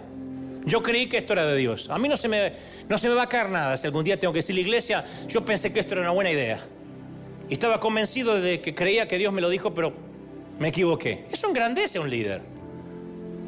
yo 0.69 0.81
creí 0.81 1.07
que 1.07 1.17
esto 1.17 1.33
era 1.33 1.45
de 1.45 1.57
Dios. 1.57 1.89
A 1.89 1.97
mí 1.97 2.07
no 2.07 2.15
se 2.15 2.27
me, 2.27 2.53
no 2.87 2.97
se 2.97 3.09
me 3.09 3.15
va 3.15 3.23
a 3.23 3.29
caer 3.29 3.49
nada 3.49 3.75
si 3.75 3.87
algún 3.87 4.03
día 4.03 4.19
tengo 4.19 4.31
que 4.31 4.39
decir 4.39 4.55
la 4.55 4.61
iglesia, 4.61 5.05
yo 5.27 5.43
pensé 5.43 5.73
que 5.73 5.79
esto 5.79 5.93
era 5.93 6.01
una 6.01 6.11
buena 6.11 6.31
idea. 6.31 6.59
Y 7.49 7.53
estaba 7.53 7.79
convencido 7.79 8.39
de 8.39 8.61
que 8.61 8.75
creía 8.75 9.07
que 9.07 9.17
Dios 9.17 9.33
me 9.33 9.41
lo 9.41 9.49
dijo, 9.49 9.73
pero 9.73 9.93
me 10.59 10.69
equivoqué. 10.69 11.25
Eso 11.31 11.49
engrandece 11.49 11.97
a 11.97 12.01
un 12.01 12.09
líder. 12.09 12.41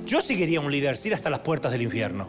Yo 0.05 0.21
seguiría 0.21 0.59
un 0.59 0.71
líder, 0.71 0.97
ir 1.03 1.13
hasta 1.13 1.29
las 1.29 1.41
puertas 1.41 1.71
del 1.71 1.83
infierno. 1.83 2.27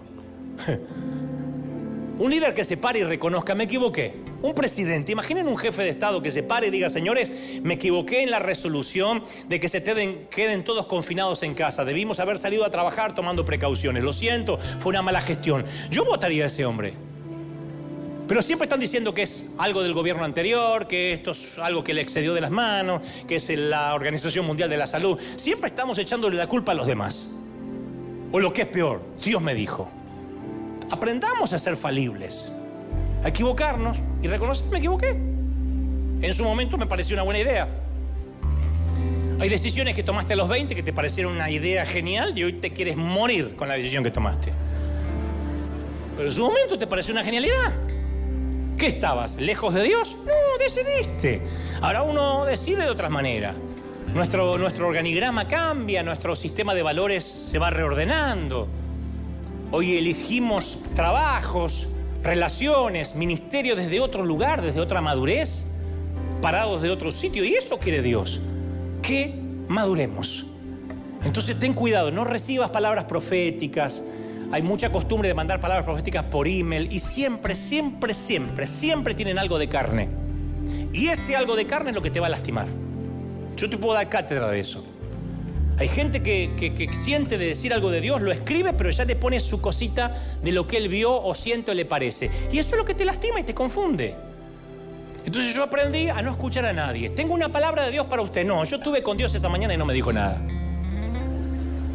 un 2.18 2.30
líder 2.30 2.53
que 2.53 2.64
se 2.64 2.76
pare 2.76 2.99
y 3.01 3.05
reconozca, 3.05 3.55
me 3.55 3.64
equivoqué. 3.64 4.14
Un 4.43 4.55
presidente, 4.57 5.12
imaginen 5.12 5.47
un 5.47 5.57
jefe 5.57 5.82
de 5.82 5.90
Estado 5.90 6.20
que 6.20 6.32
se 6.32 6.43
pare 6.43 6.66
y 6.66 6.70
diga, 6.70 6.90
señores, 6.90 7.30
me 7.62 7.74
equivoqué 7.74 8.24
en 8.24 8.30
la 8.32 8.40
resolución 8.40 9.22
de 9.49 9.61
que 9.61 9.68
se 9.68 9.82
queden, 9.84 10.64
todos 10.64 10.86
confinados 10.86 11.45
en 11.45 11.55
casa. 11.55 11.84
Debimos 11.84 12.18
haber 12.18 12.38
salido 12.38 12.64
a 12.64 12.70
trabajar 12.70 13.14
tomando 13.14 13.45
precauciones. 13.45 14.03
Lo 14.03 14.12
siento, 14.12 14.59
fue 14.80 14.90
una 14.90 15.03
mala 15.03 15.20
gestión. 15.20 15.64
Yo 15.90 16.05
votaría 16.05 16.43
a 16.43 16.47
ese 16.49 16.66
hombre. 16.66 16.95
Pero 18.26 18.43
siempre 18.43 18.64
están 18.64 18.80
diciendo 18.80 19.14
que 19.14 19.22
es 19.22 19.49
algo 19.59 19.82
del 19.82 19.95
gobierno 19.95 20.24
anterior, 20.24 20.88
que 20.88 21.12
esto 21.12 21.30
es 21.32 21.59
algo 21.59 21.84
que 21.84 21.95
le 21.95 22.01
excedió 22.01 22.34
de 22.34 22.40
las 22.40 22.51
manos, 22.51 23.01
que 23.28 23.36
es 23.36 23.49
la 23.51 23.95
Organización 23.95 24.45
Mundial 24.45 24.68
de 24.68 24.76
la 24.76 24.88
Salud. 24.88 25.20
Siempre 25.36 25.68
estamos 25.68 25.99
echándole 25.99 26.36
la 26.36 26.49
culpa 26.49 26.72
a 26.72 26.74
los 26.74 26.86
demás. 26.88 27.32
O 28.32 28.40
lo 28.40 28.53
que 28.53 28.62
es 28.62 28.68
peor, 28.68 29.03
Dios 29.22 29.40
me 29.40 29.55
dijo. 29.55 29.88
Aprendamos 30.90 31.53
a 31.53 31.59
ser 31.59 31.76
falibles, 31.76 32.53
a 33.23 33.29
equivocarnos 33.29 33.97
y 34.23 34.27
reconocer, 34.27 34.66
me 34.66 34.79
equivoqué. 34.79 35.11
En 35.11 36.33
su 36.33 36.45
momento 36.45 36.77
me 36.77 36.87
pareció 36.87 37.14
una 37.14 37.23
buena 37.23 37.41
idea. 37.41 37.68
Hay 39.41 39.49
decisiones 39.49 39.95
que 39.95 40.03
tomaste 40.03 40.35
a 40.35 40.37
los 40.37 40.49
20 40.49 40.75
que 40.75 40.83
te 40.83 40.93
parecieron 40.93 41.33
una 41.33 41.51
idea 41.51 41.85
genial 41.85 42.37
y 42.37 42.45
hoy 42.45 42.53
te 42.55 42.73
quieres 42.73 42.97
morir 42.97 43.57
con 43.57 43.68
la 43.68 43.75
decisión 43.75 44.05
que 44.05 44.11
tomaste. 44.11 44.53
Pero 46.16 46.29
en 46.29 46.33
su 46.33 46.43
momento 46.43 46.79
te 46.79 46.87
pareció 46.87 47.12
una 47.12 47.25
genialidad. 47.25 47.73
¿Qué 48.79 48.87
estabas? 48.87 49.41
¿Lejos 49.41 49.75
de 49.75 49.83
Dios? 49.83 50.16
No, 50.25 50.59
decidiste. 50.59 51.43
Ahora 51.81 52.03
uno 52.03 52.45
decide 52.45 52.85
de 52.85 52.91
otra 52.91 53.09
manera. 53.09 53.55
Nuestro, 54.14 54.59
nuestro 54.59 54.89
organigrama 54.89 55.49
cambia, 55.49 56.03
nuestro 56.03 56.37
sistema 56.37 56.75
de 56.75 56.83
valores 56.83 57.25
se 57.25 57.59
va 57.59 57.70
reordenando. 57.70 58.68
Hoy 59.70 59.97
elegimos 59.97 60.79
trabajos, 60.95 61.89
relaciones, 62.23 63.14
ministerios 63.14 63.77
desde 63.77 64.01
otro 64.01 64.25
lugar, 64.25 64.62
desde 64.62 64.81
otra 64.81 65.01
madurez, 65.01 65.64
parados 66.41 66.83
de 66.83 66.91
otro 66.91 67.12
sitio. 67.12 67.45
Y 67.45 67.55
eso 67.55 67.79
quiere 67.79 68.03
Dios, 68.03 68.41
que 69.03 69.35
maduremos. 69.68 70.47
Entonces 71.25 71.59
ten 71.59 71.73
cuidado, 71.73 72.11
no 72.11 72.25
recibas 72.25 72.70
palabras 72.70 73.05
proféticas. 73.05 74.03
Hay 74.51 74.62
mucha 74.62 74.91
costumbre 74.91 75.29
de 75.29 75.35
mandar 75.35 75.61
palabras 75.61 75.85
proféticas 75.85 76.25
por 76.25 76.47
email 76.47 76.93
y 76.93 76.99
siempre, 76.99 77.55
siempre, 77.55 78.12
siempre, 78.12 78.66
siempre 78.66 79.14
tienen 79.14 79.39
algo 79.39 79.59
de 79.59 79.68
carne. 79.68 80.09
Y 80.93 81.09
ese 81.09 81.37
algo 81.37 81.57
de 81.57 81.66
carne 81.66 81.91
es 81.91 81.95
lo 81.95 82.03
que 82.03 82.11
te 82.11 82.20
va 82.20 82.27
a 82.27 82.31
lastimar. 82.31 82.66
Yo 83.57 83.70
te 83.70 83.79
puedo 83.79 83.95
dar 83.95 84.09
cátedra 84.09 84.49
de 84.49 84.61
eso. 84.61 84.85
Hay 85.83 85.89
gente 85.89 86.22
que, 86.22 86.89
siente 86.93 87.39
de 87.39 87.47
decir 87.47 87.74
algo 87.74 87.91
de 87.91 88.01
Dios, 88.01 88.22
lo 88.22 88.30
escribe, 88.30 88.72
pero 88.72 88.91
ya 88.91 89.05
le 89.05 89.16
pone 89.16 89.41
su 89.41 89.61
cosita 89.61 90.16
de 90.41 90.53
lo 90.53 90.68
que 90.68 90.76
él 90.76 90.89
vio 90.89 91.20
o 91.20 91.35
siente 91.35 91.72
o 91.72 91.74
le 91.74 91.85
parece. 91.85 92.30
Y 92.53 92.59
eso 92.59 92.76
es 92.76 92.76
lo 92.76 92.85
que 92.85 92.95
te 92.95 93.05
lastima 93.05 93.41
y 93.41 93.43
te 93.43 93.53
confunde. 93.53 94.14
Entonces 95.26 95.53
yo 95.53 95.64
aprendí 95.64 96.09
a 96.09 96.22
no 96.22 96.30
escuchar 96.30 96.66
a 96.66 96.72
nadie. 96.72 97.11
Tengo 97.11 97.35
una 97.35 97.49
palabra 97.49 97.85
de 97.85 97.91
Dios 97.91 98.07
para 98.07 98.22
usted. 98.22 98.47
No, 98.47 98.62
yo 98.62 98.76
estuve 98.76 99.03
con 99.03 99.16
Dios 99.16 99.35
esta 99.35 99.49
mañana 99.49 99.74
y 99.74 99.76
no 99.76 99.85
me 99.85 99.93
dijo 99.93 100.12
nada. 100.12 100.41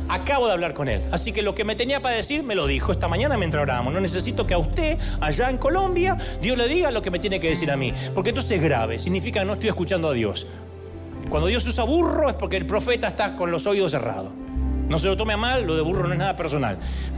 Acabo 0.10 0.48
de 0.48 0.52
hablar 0.52 0.74
con 0.74 0.90
él. 0.90 1.04
Así 1.14 1.32
que 1.32 1.42
lo 1.42 1.56
que 1.56 1.64
me 1.64 1.78
tenía 1.78 2.02
para 2.02 2.18
decir 2.18 2.44
me 2.44 2.56
lo 2.56 2.68
dijo 2.68 2.92
esta 2.92 3.08
mañana 3.08 3.38
mientras 3.38 3.64
orábamos. 3.64 3.94
No 3.94 4.02
necesito 4.02 4.46
que 4.46 4.54
a 4.54 4.58
usted, 4.58 4.98
allá 5.22 5.50
en 5.50 5.60
Colombia, 5.60 6.18
Dios 6.42 6.58
le 6.58 6.68
diga 6.68 6.92
lo 6.92 7.02
que 7.02 7.10
me 7.10 7.20
tiene 7.20 7.40
que 7.40 7.48
decir 7.48 7.72
a 7.72 7.78
mí. 7.78 7.94
Porque 8.14 8.32
entonces 8.32 8.52
es 8.52 8.62
grave. 8.62 9.00
Significa 9.00 9.40
que 9.40 9.46
no 9.46 9.54
estoy 9.54 9.70
escuchando 9.70 10.10
a 10.10 10.14
Dios. 10.14 10.46
Cuando 11.30 11.48
Dios 11.48 11.68
usa 11.68 11.84
burro 11.84 12.30
es 12.30 12.36
porque 12.36 12.58
el 12.58 12.66
profeta 12.66 13.08
está 13.08 13.36
con 13.36 13.52
los 13.52 13.68
oídos 13.68 13.92
cerrados. 13.92 14.34
No 14.88 14.98
se 15.00 15.08
lo 15.08 15.18
tome 15.18 15.34
a 15.34 15.38
mal, 15.38 15.66
lo 15.66 15.76
de 15.76 15.82
burro 15.82 16.08
no 16.08 16.14
es 16.14 16.20
nada 16.20 16.36
personal, 16.36 16.78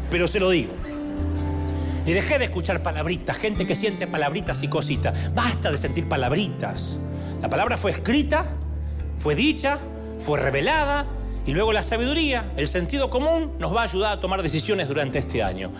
pero 0.10 0.28
se 0.28 0.40
lo 0.40 0.50
digo. 0.50 0.74
Y 2.06 2.14
dejé 2.14 2.40
de 2.40 2.46
escuchar 2.46 2.82
palabritas, 2.82 3.38
gente 3.38 3.68
que 3.68 3.76
siente 3.76 4.08
palabritas 4.08 4.64
y 4.64 4.68
cositas. 4.68 5.34
Basta 5.36 5.72
de 5.72 5.78
sentir 5.78 6.10
palabritas. 6.10 7.00
La 7.42 7.50
palabra 7.50 7.78
fue 7.78 7.92
escrita, 7.92 8.46
fue 9.18 9.36
dicha, 9.36 9.78
fue 10.18 10.40
revelada, 10.40 11.06
y 11.50 11.52
luego 11.52 11.74
la 11.74 11.82
sabiduría, 11.82 12.52
el 12.58 12.68
sentido 12.68 13.10
común, 13.10 13.54
nos 13.58 13.76
va 13.76 13.82
a 13.82 13.86
ayudar 13.86 14.12
a 14.12 14.22
tomar 14.22 14.44
decisiones 14.44 14.88
durante 14.88 15.18
este 15.18 15.42
año. 15.42 15.72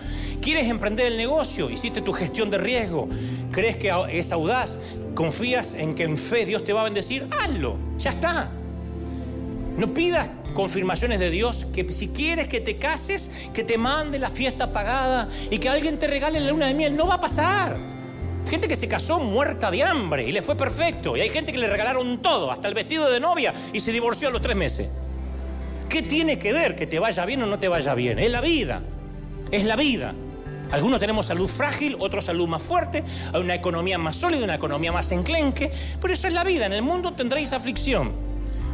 ¿Quieres 0.42 0.66
emprender 0.66 1.06
el 1.06 1.16
negocio? 1.16 1.70
¿Hiciste 1.70 2.02
tu 2.02 2.12
gestión 2.12 2.50
de 2.50 2.58
riesgo? 2.58 3.08
¿Crees 3.52 3.76
que 3.76 3.92
es 4.10 4.32
audaz? 4.32 4.78
¿Confías 5.14 5.74
en 5.74 5.94
que 5.94 6.02
en 6.02 6.18
fe 6.18 6.44
Dios 6.44 6.64
te 6.64 6.72
va 6.72 6.80
a 6.80 6.84
bendecir? 6.84 7.28
Hazlo, 7.30 7.76
ya 7.98 8.10
está. 8.10 8.50
No 9.76 9.94
pidas 9.94 10.26
confirmaciones 10.54 11.20
de 11.20 11.30
Dios 11.30 11.64
que 11.72 11.92
si 11.92 12.08
quieres 12.08 12.48
que 12.48 12.60
te 12.60 12.76
cases, 12.76 13.30
que 13.54 13.62
te 13.62 13.78
mande 13.78 14.18
la 14.18 14.30
fiesta 14.30 14.72
pagada 14.72 15.28
y 15.52 15.58
que 15.58 15.68
alguien 15.68 16.00
te 16.00 16.08
regale 16.08 16.40
la 16.40 16.50
luna 16.50 16.66
de 16.66 16.74
miel. 16.74 16.96
No 16.96 17.06
va 17.06 17.14
a 17.14 17.20
pasar. 17.20 17.78
Gente 18.48 18.66
que 18.66 18.74
se 18.74 18.88
casó 18.88 19.20
muerta 19.20 19.70
de 19.70 19.84
hambre 19.84 20.28
y 20.28 20.32
le 20.32 20.42
fue 20.42 20.56
perfecto. 20.56 21.16
Y 21.16 21.20
hay 21.20 21.28
gente 21.28 21.52
que 21.52 21.58
le 21.58 21.68
regalaron 21.68 22.20
todo, 22.20 22.50
hasta 22.50 22.66
el 22.66 22.74
vestido 22.74 23.08
de 23.08 23.20
novia, 23.20 23.54
y 23.72 23.78
se 23.78 23.92
divorció 23.92 24.26
a 24.26 24.30
los 24.32 24.42
tres 24.42 24.56
meses. 24.56 24.90
¿Qué 25.90 26.02
tiene 26.02 26.38
que 26.38 26.52
ver 26.52 26.76
que 26.76 26.86
te 26.86 27.00
vaya 27.00 27.24
bien 27.24 27.42
o 27.42 27.46
no 27.46 27.58
te 27.58 27.66
vaya 27.66 27.94
bien? 27.94 28.20
Es 28.20 28.30
la 28.30 28.40
vida. 28.40 28.80
Es 29.50 29.64
la 29.64 29.74
vida. 29.74 30.14
Algunos 30.70 31.00
tenemos 31.00 31.26
salud 31.26 31.48
frágil, 31.48 31.96
otros 31.98 32.26
salud 32.26 32.46
más 32.46 32.62
fuerte, 32.62 33.02
hay 33.32 33.40
una 33.40 33.56
economía 33.56 33.98
más 33.98 34.14
sólida, 34.14 34.44
una 34.44 34.54
economía 34.54 34.92
más 34.92 35.10
enclenque, 35.10 35.72
pero 36.00 36.14
eso 36.14 36.28
es 36.28 36.32
la 36.32 36.44
vida. 36.44 36.66
En 36.66 36.74
el 36.74 36.82
mundo 36.82 37.14
tendréis 37.14 37.52
aflicción. 37.52 38.12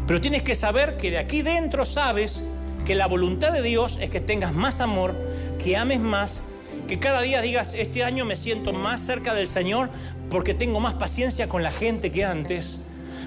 Pero 0.06 0.20
tienes 0.20 0.42
que 0.42 0.54
saber 0.54 0.98
que 0.98 1.10
de 1.10 1.16
aquí 1.16 1.40
dentro 1.40 1.86
sabes 1.86 2.46
que 2.84 2.94
la 2.94 3.06
voluntad 3.06 3.50
de 3.50 3.62
Dios 3.62 3.96
es 3.98 4.10
que 4.10 4.20
tengas 4.20 4.52
más 4.52 4.82
amor, 4.82 5.16
que 5.58 5.74
ames 5.78 6.00
más, 6.00 6.42
que 6.86 6.98
cada 6.98 7.22
día 7.22 7.40
digas, 7.40 7.72
este 7.72 8.04
año 8.04 8.26
me 8.26 8.36
siento 8.36 8.74
más 8.74 9.00
cerca 9.00 9.32
del 9.32 9.46
Señor 9.46 9.88
porque 10.28 10.52
tengo 10.52 10.80
más 10.80 10.94
paciencia 10.96 11.48
con 11.48 11.62
la 11.62 11.70
gente 11.70 12.12
que 12.12 12.26
antes, 12.26 12.78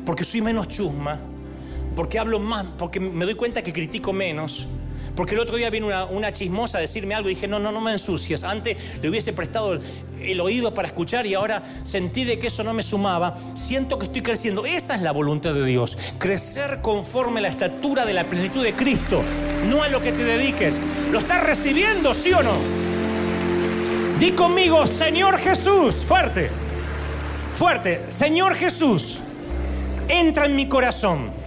porque 0.06 0.24
soy 0.24 0.44
menos 0.44 0.68
chusma, 0.68 1.20
porque 2.00 2.18
hablo 2.18 2.40
más, 2.40 2.66
porque 2.78 2.98
me 2.98 3.26
doy 3.26 3.36
cuenta 3.36 3.62
que 3.62 3.74
critico 3.74 4.14
menos. 4.14 4.66
Porque 5.18 5.36
el 5.36 5.42
otro 5.42 5.58
día 5.58 5.70
vino 5.70 5.90
una, 6.12 6.32
chismosa 6.32 6.78
a 6.78 6.82
decirme 6.82 7.14
algo 7.14 7.30
y 7.30 7.36
dije, 7.36 7.46
no, 7.46 7.60
no, 7.60 7.74
no 7.74 7.82
me 7.82 7.92
ensucias. 7.92 8.46
Antes 8.46 8.78
le 9.02 9.10
hubiese 9.10 9.34
prestado 9.34 9.78
el, 10.22 10.40
oído 10.40 10.74
para 10.74 10.88
escuchar 10.88 11.26
y 11.26 11.34
ahora 11.34 11.62
sentí 11.84 12.24
de 12.24 12.40
que 12.40 12.48
eso 12.48 12.64
no 12.64 12.74
me 12.74 12.84
sumaba. 12.84 13.36
Siento 13.54 14.00
que 14.00 14.06
estoy 14.06 14.22
creciendo. 14.22 14.66
Esa 14.66 14.96
es 14.96 15.02
la 15.02 15.12
voluntad 15.12 15.54
de 15.54 15.66
Dios. 15.66 15.98
Crecer 16.18 16.80
conforme 16.82 17.42
la 17.42 17.50
estatura 17.50 18.06
de 18.06 18.14
la 18.14 18.24
plenitud 18.24 18.64
de 18.64 18.72
Cristo. 18.72 19.22
No 19.70 19.84
a 19.84 19.90
lo 19.90 20.02
que 20.02 20.14
te 20.14 20.24
dediques. 20.24 20.80
¿Lo 21.12 21.20
estás 21.20 21.44
recibiendo, 21.44 22.14
sí 22.14 22.32
o 22.32 22.42
no? 22.42 22.56
Di 24.22 24.32
conmigo, 24.32 24.88
Señor 24.88 25.38
Jesús. 25.38 25.96
Fuerte. 25.96 26.50
Fuerte. 27.58 28.06
Señor 28.08 28.56
Jesús. 28.56 29.18
Entra 30.08 30.46
en 30.46 30.56
mi 30.56 30.70
corazón 30.70 31.39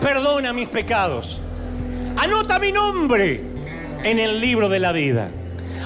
perdona 0.00 0.52
mis 0.52 0.68
pecados, 0.68 1.40
Anota 2.16 2.60
mi 2.60 2.70
nombre 2.70 3.40
en 4.04 4.20
el 4.20 4.40
libro 4.40 4.68
de 4.68 4.78
la 4.78 4.92
vida. 4.92 5.30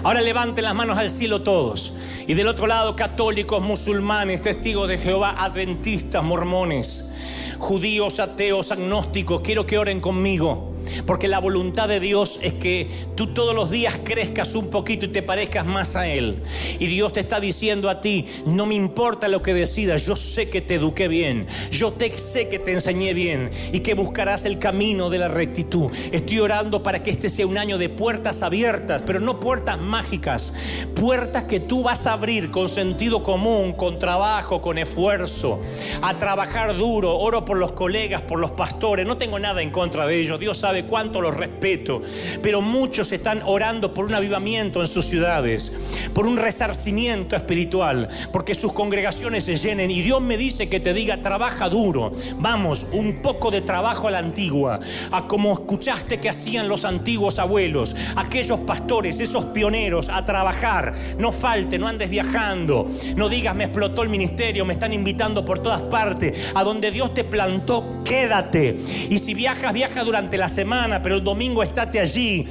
Ahora 0.05 0.21
levanten 0.21 0.63
las 0.63 0.75
manos 0.75 0.99
al 0.99 1.09
cielo 1.09 1.43
todos. 1.43 1.95
Y 2.27 2.35
del 2.35 2.49
otro 2.49 2.67
lado, 2.67 2.95
católicos, 2.95 3.63
musulmanes, 3.63 4.43
testigos 4.43 4.89
de 4.89 4.99
Jehová, 4.99 5.35
adventistas, 5.39 6.23
mormones, 6.23 7.11
judíos, 7.59 8.21
ateos, 8.21 8.71
agnósticos, 8.71 9.41
quiero 9.41 9.65
que 9.65 9.79
oren 9.79 10.01
conmigo. 10.01 10.75
Porque 11.07 11.29
la 11.29 11.39
voluntad 11.39 11.89
de 11.89 12.01
Dios 12.01 12.39
es 12.43 12.55
que 12.55 12.89
tú 13.15 13.29
todos 13.29 13.55
los 13.55 13.71
días 13.71 14.01
crezcas 14.05 14.55
un 14.55 14.71
poquito 14.71 15.07
y 15.07 15.09
te 15.09 15.23
parezcas 15.23 15.67
más 15.67 15.97
a 15.97 16.07
Él. 16.07 16.43
Y 16.79 16.87
Dios 16.87 17.13
te 17.13 17.21
está 17.21 17.41
diciendo 17.41 17.89
a 17.89 18.01
ti, 18.01 18.27
no 18.47 18.67
me 18.67 18.75
importa 18.75 19.29
lo 19.29 19.43
que 19.43 19.55
decidas, 19.55 20.05
yo 20.07 20.17
sé 20.17 20.51
que 20.51 20.61
te 20.61 20.77
eduqué 20.77 21.09
bien, 21.09 21.47
yo 21.71 21.93
te, 21.93 22.17
sé 22.17 22.49
que 22.49 22.59
te 22.59 22.73
enseñé 22.73 23.15
bien 23.15 23.51
y 23.73 23.81
que 23.81 23.95
buscarás 23.95 24.45
el 24.45 24.59
camino 24.59 25.11
de 25.11 25.19
la 25.19 25.29
rectitud. 25.29 25.91
Estoy 26.13 26.39
orando 26.41 26.83
para 26.83 27.03
que 27.03 27.11
este 27.11 27.29
sea 27.29 27.47
un 27.47 27.59
año 27.59 27.79
de 27.79 27.89
puertas 27.89 28.43
abiertas, 28.43 29.03
pero 29.07 29.21
no 29.21 29.41
puertas 29.41 29.79
mágicas, 29.79 30.55
puertas 30.95 31.45
que 31.45 31.61
tú 31.61 31.83
vas 31.83 32.07
a 32.07 32.15
abrir 32.15 32.51
con 32.51 32.69
sentido 32.69 33.23
común, 33.23 33.73
con 33.73 33.99
trabajo, 33.99 34.63
con 34.63 34.79
esfuerzo, 34.79 35.61
a 36.03 36.19
trabajar 36.19 36.77
duro. 36.77 37.17
Oro 37.19 37.45
por 37.45 37.57
los 37.57 37.73
colegas, 37.73 38.23
por 38.23 38.39
los 38.39 38.53
pastores, 38.53 39.07
no 39.07 39.17
tengo 39.17 39.39
nada 39.39 39.63
en 39.63 39.71
contra 39.71 40.07
de 40.07 40.21
ellos, 40.21 40.41
Dios 40.41 40.59
sabe 40.59 40.78
cuánto 40.85 41.21
los 41.21 41.37
respeto, 41.37 42.03
pero 42.43 42.61
muchos 42.61 43.13
están 43.13 43.43
orando 43.45 43.95
por 43.95 44.05
un 44.05 44.15
avivamiento 44.15 44.81
en 44.81 44.87
sus 44.87 45.07
ciudades, 45.07 45.73
por 46.15 46.27
un 46.27 46.37
resarcimiento 46.37 47.37
espiritual, 47.37 48.09
porque 48.33 48.55
sus 48.55 48.73
congregaciones 48.73 49.45
se 49.45 49.57
llenen. 49.57 49.91
Y 49.91 50.03
Dios 50.03 50.21
me 50.21 50.37
dice 50.37 50.69
que 50.69 50.81
te 50.81 50.95
diga, 50.95 51.23
trabaja 51.23 51.69
duro, 51.69 52.13
vamos, 52.37 52.87
un 52.93 53.21
poco 53.23 53.51
de 53.51 53.61
trabajo 53.61 54.09
a 54.09 54.11
la 54.11 54.19
antigua, 54.19 54.81
a 55.11 55.27
como 55.27 55.53
escuchaste 55.53 56.21
que 56.21 56.29
hacían 56.29 56.69
los 56.69 56.85
antiguos 56.85 57.39
abuelos, 57.39 57.95
aquellos 58.17 58.61
pastores, 58.61 59.21
esos 59.21 59.47
pioneros, 59.47 60.09
a 60.09 60.25
trabajar, 60.25 60.95
no 61.19 61.33
falte, 61.33 61.79
no 61.79 61.89
andes 61.89 62.11
viajando, 62.11 62.87
no 63.17 63.29
digas 63.29 63.55
me 63.55 63.65
explotó 63.65 64.03
el 64.03 64.09
ministerio, 64.09 64.65
me 64.65 64.73
están 64.73 64.93
invitando 64.93 65.45
por 65.45 65.61
todas 65.61 65.83
partes, 65.83 66.53
a 66.55 66.63
donde 66.63 66.91
Dios 66.91 67.15
te 67.15 67.25
plantó, 67.25 68.03
quédate. 68.05 68.77
Y 69.11 69.19
si 69.19 69.35
viajas, 69.35 69.73
viaja 69.73 70.05
durante 70.05 70.39
la 70.39 70.49
semana 70.49 70.68
pero 71.03 71.17
el 71.17 71.25
domingo 71.25 71.63
estate 71.63 71.99
allí, 71.99 72.47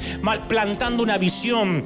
plantando 0.47 1.03
una 1.03 1.19
visión, 1.19 1.83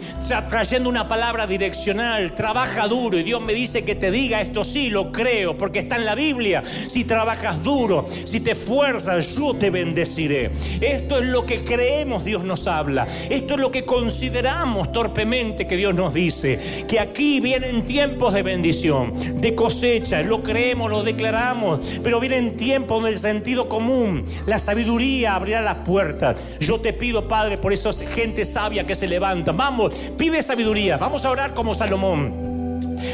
trayendo 0.50 0.88
una 0.88 1.06
palabra 1.08 1.46
direccional, 1.46 2.34
trabaja 2.34 2.88
duro 2.88 3.18
y 3.18 3.24
Dios 3.24 3.42
me 3.42 3.54
dice 3.54 3.84
que 3.84 3.96
te 3.96 4.12
diga 4.12 4.40
esto 4.40 4.64
sí, 4.64 4.90
lo 4.90 5.12
creo, 5.12 5.58
porque 5.58 5.80
está 5.80 5.98
en 5.98 6.06
la 6.06 6.16
Biblia. 6.16 6.64
Si 6.88 7.04
trabajas 7.04 7.62
duro, 7.62 8.06
si 8.24 8.40
te 8.40 8.52
esfuerzas, 8.52 9.36
yo 9.36 9.54
te 9.56 9.70
bendeciré. 9.70 10.52
Esto 10.80 11.20
es 11.20 11.28
lo 11.28 11.46
que 11.46 11.66
creemos 11.66 12.24
Dios 12.24 12.46
nos 12.46 12.66
habla. 12.66 13.08
Esto 13.30 13.56
es 13.56 13.60
lo 13.60 13.70
que 13.70 13.84
consideramos 13.84 14.94
torpemente 14.94 15.68
que 15.68 15.76
Dios 15.76 15.94
nos 15.94 16.14
dice. 16.14 16.86
Que 16.88 17.00
aquí 17.00 17.42
vienen 17.42 17.86
tiempos 17.86 18.34
de 18.34 18.44
bendición, 18.44 19.14
de 19.42 19.54
cosecha, 19.54 20.22
lo 20.22 20.44
creemos, 20.44 20.90
lo 20.90 21.04
declaramos, 21.04 22.00
pero 22.02 22.22
vienen 22.22 22.56
tiempos 22.56 23.04
del 23.04 23.18
sentido 23.18 23.68
común. 23.68 24.26
La 24.46 24.60
sabiduría 24.60 25.36
abrirá 25.36 25.60
las 25.60 25.80
puertas 25.80 26.21
yo 26.60 26.80
te 26.80 26.94
pido, 26.94 27.28
Padre, 27.28 27.58
por 27.58 27.74
esa 27.74 27.92
gente 27.94 28.46
sabia 28.46 28.86
que 28.86 28.96
se 28.96 29.08
levanta. 29.08 29.52
Vamos, 29.52 29.94
pide 30.18 30.42
sabiduría. 30.42 30.98
Vamos 30.98 31.26
a 31.26 31.32
orar 31.32 31.54
como 31.54 31.74
Salomón. 31.74 32.52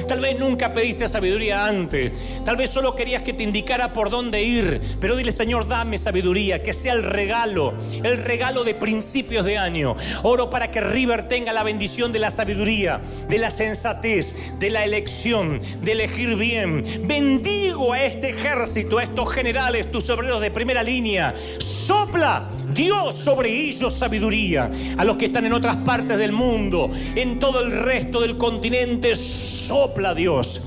Tal 0.07 0.19
vez 0.19 0.38
nunca 0.38 0.73
pediste 0.73 1.07
sabiduría 1.07 1.65
antes. 1.65 2.11
Tal 2.43 2.57
vez 2.57 2.69
solo 2.69 2.95
querías 2.95 3.21
que 3.21 3.34
te 3.34 3.43
indicara 3.43 3.93
por 3.93 4.09
dónde 4.09 4.43
ir. 4.43 4.81
Pero 4.99 5.15
dile, 5.15 5.31
Señor, 5.31 5.67
dame 5.67 5.97
sabiduría. 5.97 6.61
Que 6.61 6.73
sea 6.73 6.93
el 6.93 7.03
regalo, 7.03 7.73
el 8.03 8.17
regalo 8.17 8.63
de 8.63 8.73
principios 8.73 9.45
de 9.45 9.57
año. 9.57 9.95
Oro 10.23 10.49
para 10.49 10.71
que 10.71 10.81
River 10.81 11.27
tenga 11.27 11.53
la 11.53 11.63
bendición 11.63 12.11
de 12.11 12.19
la 12.19 12.31
sabiduría, 12.31 13.01
de 13.29 13.38
la 13.38 13.51
sensatez, 13.51 14.35
de 14.59 14.69
la 14.69 14.84
elección, 14.84 15.61
de 15.81 15.91
elegir 15.91 16.35
bien. 16.35 16.84
Bendigo 17.03 17.93
a 17.93 18.03
este 18.03 18.29
ejército, 18.29 18.97
a 18.97 19.03
estos 19.03 19.31
generales, 19.31 19.91
tus 19.91 20.09
obreros 20.09 20.41
de 20.41 20.51
primera 20.51 20.84
línea. 20.84 21.34
Sopla 21.59 22.47
Dios 22.77 23.15
sobre 23.15 23.49
ellos 23.51 23.93
sabiduría. 23.93 24.71
A 24.97 25.03
los 25.03 25.17
que 25.17 25.25
están 25.25 25.45
en 25.45 25.53
otras 25.53 25.77
partes 25.77 26.17
del 26.17 26.31
mundo, 26.31 26.91
en 27.15 27.39
todo 27.39 27.59
el 27.59 27.71
resto 27.71 28.21
del 28.21 28.37
continente, 28.37 29.15
sopla 29.15 30.13
Dios. 30.13 30.61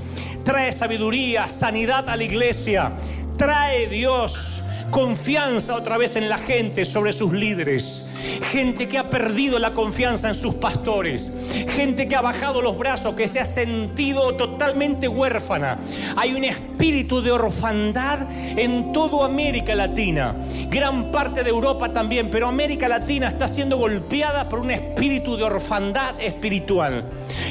Trae 0.44 0.72
sabiduría, 0.72 1.46
sanidad 1.46 2.08
a 2.08 2.16
la 2.16 2.24
iglesia. 2.24 2.92
Trae 3.38 3.86
Dios 3.86 4.60
confianza 4.90 5.76
otra 5.76 5.96
vez 5.96 6.16
en 6.16 6.28
la 6.28 6.38
gente 6.38 6.84
sobre 6.84 7.12
sus 7.12 7.32
líderes 7.32 8.09
gente 8.42 8.88
que 8.88 8.98
ha 8.98 9.10
perdido 9.10 9.58
la 9.58 9.72
confianza 9.72 10.28
en 10.28 10.34
sus 10.34 10.54
pastores, 10.54 11.32
gente 11.68 12.08
que 12.08 12.16
ha 12.16 12.20
bajado 12.20 12.62
los 12.62 12.78
brazos, 12.78 13.14
que 13.14 13.28
se 13.28 13.40
ha 13.40 13.46
sentido 13.46 14.34
totalmente 14.36 15.08
huérfana. 15.08 15.78
Hay 16.16 16.34
un 16.34 16.44
espíritu 16.44 17.22
de 17.22 17.32
orfandad 17.32 18.26
en 18.56 18.92
toda 18.92 19.26
América 19.26 19.74
Latina, 19.74 20.34
gran 20.68 21.10
parte 21.10 21.42
de 21.42 21.50
Europa 21.50 21.92
también, 21.92 22.30
pero 22.30 22.46
América 22.46 22.88
Latina 22.88 23.28
está 23.28 23.48
siendo 23.48 23.76
golpeada 23.78 24.48
por 24.48 24.60
un 24.60 24.70
espíritu 24.70 25.36
de 25.36 25.44
orfandad 25.44 26.20
espiritual. 26.20 27.04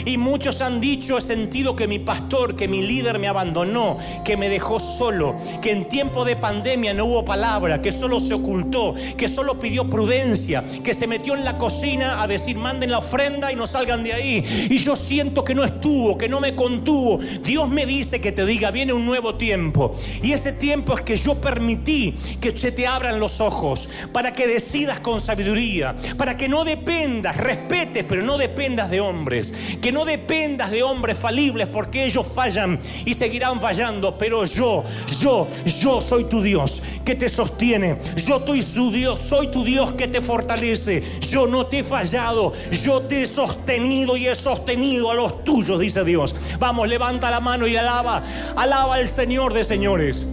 Y 0.05 0.17
muchos 0.17 0.61
han 0.61 0.79
dicho, 0.79 1.17
he 1.17 1.21
sentido 1.21 1.75
que 1.75 1.87
mi 1.87 1.99
pastor, 1.99 2.55
que 2.55 2.67
mi 2.67 2.81
líder 2.81 3.19
me 3.19 3.27
abandonó, 3.27 3.97
que 4.23 4.37
me 4.37 4.49
dejó 4.49 4.79
solo, 4.79 5.35
que 5.61 5.71
en 5.71 5.89
tiempo 5.89 6.25
de 6.25 6.35
pandemia 6.35 6.93
no 6.93 7.05
hubo 7.05 7.25
palabra, 7.25 7.81
que 7.81 7.91
solo 7.91 8.19
se 8.19 8.33
ocultó, 8.33 8.95
que 9.17 9.27
solo 9.27 9.59
pidió 9.59 9.89
prudencia, 9.89 10.63
que 10.83 10.93
se 10.93 11.07
metió 11.07 11.35
en 11.35 11.45
la 11.45 11.57
cocina 11.57 12.21
a 12.21 12.27
decir 12.27 12.57
manden 12.57 12.91
la 12.91 12.99
ofrenda 12.99 13.51
y 13.51 13.55
no 13.55 13.67
salgan 13.67 14.03
de 14.03 14.13
ahí. 14.13 14.67
Y 14.69 14.77
yo 14.77 14.95
siento 14.95 15.43
que 15.43 15.55
no 15.55 15.63
estuvo, 15.63 16.17
que 16.17 16.29
no 16.29 16.39
me 16.39 16.55
contuvo. 16.55 17.17
Dios 17.17 17.69
me 17.69 17.85
dice 17.85 18.21
que 18.21 18.31
te 18.31 18.45
diga, 18.45 18.71
viene 18.71 18.93
un 18.93 19.05
nuevo 19.05 19.35
tiempo. 19.35 19.93
Y 20.21 20.33
ese 20.33 20.53
tiempo 20.53 20.95
es 20.95 21.01
que 21.01 21.15
yo 21.15 21.35
permití 21.35 22.15
que 22.39 22.57
se 22.57 22.71
te 22.71 22.87
abran 22.87 23.19
los 23.19 23.41
ojos 23.41 23.89
para 24.11 24.33
que 24.33 24.47
decidas 24.47 24.99
con 24.99 25.19
sabiduría, 25.19 25.95
para 26.17 26.37
que 26.37 26.49
no 26.49 26.63
dependas, 26.63 27.37
respetes, 27.37 28.05
pero 28.07 28.23
no 28.23 28.37
dependas 28.37 28.89
de 28.89 28.99
hombres, 28.99 29.53
que 29.81 29.91
no 29.91 30.05
dependas 30.05 30.71
de 30.71 30.83
hombres 30.83 31.17
falibles 31.17 31.67
porque 31.67 32.05
ellos 32.05 32.27
fallan 32.27 32.79
y 33.05 33.13
seguirán 33.13 33.61
fallando, 33.61 34.17
pero 34.17 34.45
yo, 34.45 34.83
yo, 35.21 35.47
yo 35.81 36.01
soy 36.01 36.25
tu 36.25 36.41
Dios 36.41 36.81
que 37.05 37.15
te 37.15 37.29
sostiene, 37.29 37.97
yo 38.25 38.43
soy 38.45 38.61
su 38.61 38.91
Dios, 38.91 39.19
soy 39.19 39.47
tu 39.47 39.63
Dios 39.63 39.93
que 39.93 40.07
te 40.07 40.21
fortalece 40.21 41.03
yo 41.29 41.47
no 41.47 41.67
te 41.67 41.79
he 41.79 41.83
fallado, 41.83 42.53
yo 42.83 43.01
te 43.01 43.23
he 43.23 43.25
sostenido 43.25 44.17
y 44.17 44.27
he 44.27 44.35
sostenido 44.35 45.11
a 45.11 45.13
los 45.13 45.43
tuyos, 45.43 45.79
dice 45.79 46.03
Dios. 46.03 46.35
Vamos, 46.59 46.87
levanta 46.87 47.29
la 47.29 47.39
mano 47.39 47.67
y 47.67 47.77
alaba, 47.77 48.23
alaba 48.55 48.95
al 48.95 49.07
Señor 49.07 49.53
de 49.53 49.63
señores. 49.63 50.25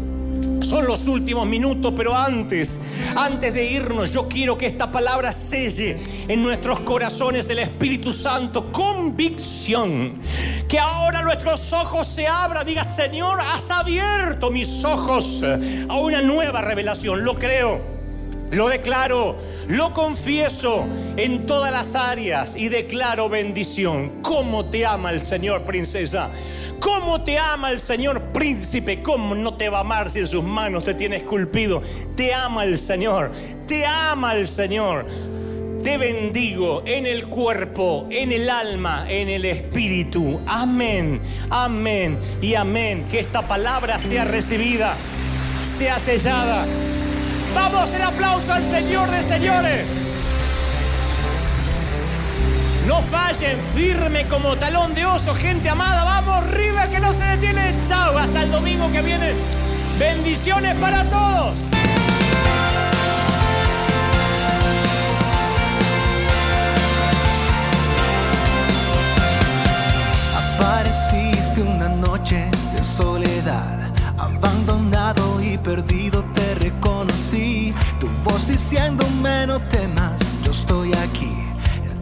Son 0.63 0.87
los 0.87 1.07
últimos 1.07 1.47
minutos, 1.47 1.93
pero 1.97 2.17
antes, 2.17 2.81
antes 3.15 3.55
de 3.55 3.65
irnos, 3.65 4.13
yo 4.13 4.29
quiero 4.29 4.59
que 4.59 4.67
esta 4.67 4.91
palabra 4.91 5.31
selle 5.33 5.97
en 6.27 6.43
nuestros 6.43 6.81
corazones 6.81 7.49
el 7.51 7.61
Espíritu 7.61 8.13
Santo, 8.13 8.73
convicción. 8.73 10.15
Que 10.69 10.79
ahora 10.79 11.23
nuestros 11.23 11.73
ojos 11.73 12.07
se 12.07 12.27
abran, 12.27 12.67
diga, 12.67 12.83
Señor, 12.83 13.41
has 13.41 13.71
abierto 13.71 14.51
mis 14.51 14.85
ojos 14.85 15.41
a 15.89 15.97
una 15.97 16.21
nueva 16.23 16.61
revelación. 16.63 17.25
Lo 17.25 17.35
creo, 17.37 17.81
lo 18.51 18.69
declaro 18.69 19.37
lo 19.69 19.93
confieso 19.93 20.87
en 21.17 21.45
todas 21.45 21.73
las 21.73 21.97
áreas 21.97 22.55
y 22.57 22.69
declaro 22.69 23.29
bendición. 23.29 24.23
¿Cómo 24.23 24.67
te 24.67 24.87
ama 24.87 25.11
el 25.11 25.21
Señor, 25.21 25.65
princesa? 25.65 26.31
¿Cómo 26.81 27.23
te 27.23 27.39
ama 27.39 27.71
el 27.71 27.81
Señor, 27.81 28.21
príncipe? 28.33 29.03
¿Cómo 29.03 29.35
no 29.35 29.55
te 29.55 29.69
va 29.69 29.79
a 29.79 29.81
amar 29.81 30.11
si 30.11 30.21
en 30.21 30.27
sus 30.27 30.45
manos 30.45 30.85
te 30.85 30.95
tiene 30.95 31.17
esculpido? 31.17 31.83
Te 32.15 32.35
ama 32.35 32.65
el 32.65 32.79
Señor, 32.79 33.33
te 33.67 33.87
ama 33.87 34.35
el 34.35 34.47
Señor. 34.47 35.07
Te 35.83 35.99
bendigo 35.99 36.83
en 36.85 37.07
el 37.07 37.29
cuerpo, 37.29 38.09
en 38.11 38.33
el 38.33 38.51
alma, 38.51 39.07
en 39.09 39.29
el 39.29 39.45
espíritu. 39.45 40.41
Amén, 40.47 41.21
amén 41.49 42.19
y 42.43 42.55
amén. 42.55 43.07
Que 43.11 43.21
esta 43.21 43.47
palabra 43.47 43.99
sea 43.99 44.25
recibida, 44.25 44.95
sea 45.79 46.01
sellada 46.01 46.67
Vamos, 47.57 47.89
el 47.95 48.03
aplauso 48.03 48.53
al 48.53 48.63
Señor 48.65 49.11
de 49.11 49.23
señores. 49.23 50.06
No 52.87 53.03
fallen, 53.03 53.59
firme 53.75 54.27
como 54.29 54.55
talón 54.55 54.95
de 54.95 55.05
oso, 55.05 55.35
gente 55.35 55.69
amada. 55.69 56.05
Vamos, 56.05 56.47
River, 56.53 56.89
que 56.89 57.01
no 57.01 57.13
se 57.13 57.25
detiene. 57.25 57.75
Chao, 57.89 58.17
hasta 58.17 58.45
el 58.45 58.53
domingo 58.53 58.89
que 58.93 59.03
viene. 59.03 59.33
Bendiciones 59.99 60.77
para 60.77 61.03
todos. 61.05 61.57
Apareciste 70.55 71.63
una 71.63 71.89
noche 71.89 72.49
de 72.73 72.83
soledad, 72.85 73.91
abandonado 74.17 75.43
y 75.43 75.59
perdido 75.59 76.25
te 76.35 76.55
reconocí. 76.55 77.75
Tu 77.99 78.09
voz 78.23 78.47
diciéndome 78.47 79.49
no 79.49 79.61
temas, 79.63 80.21
yo 80.45 80.53
estoy 80.53 80.93
aquí. 80.95 81.46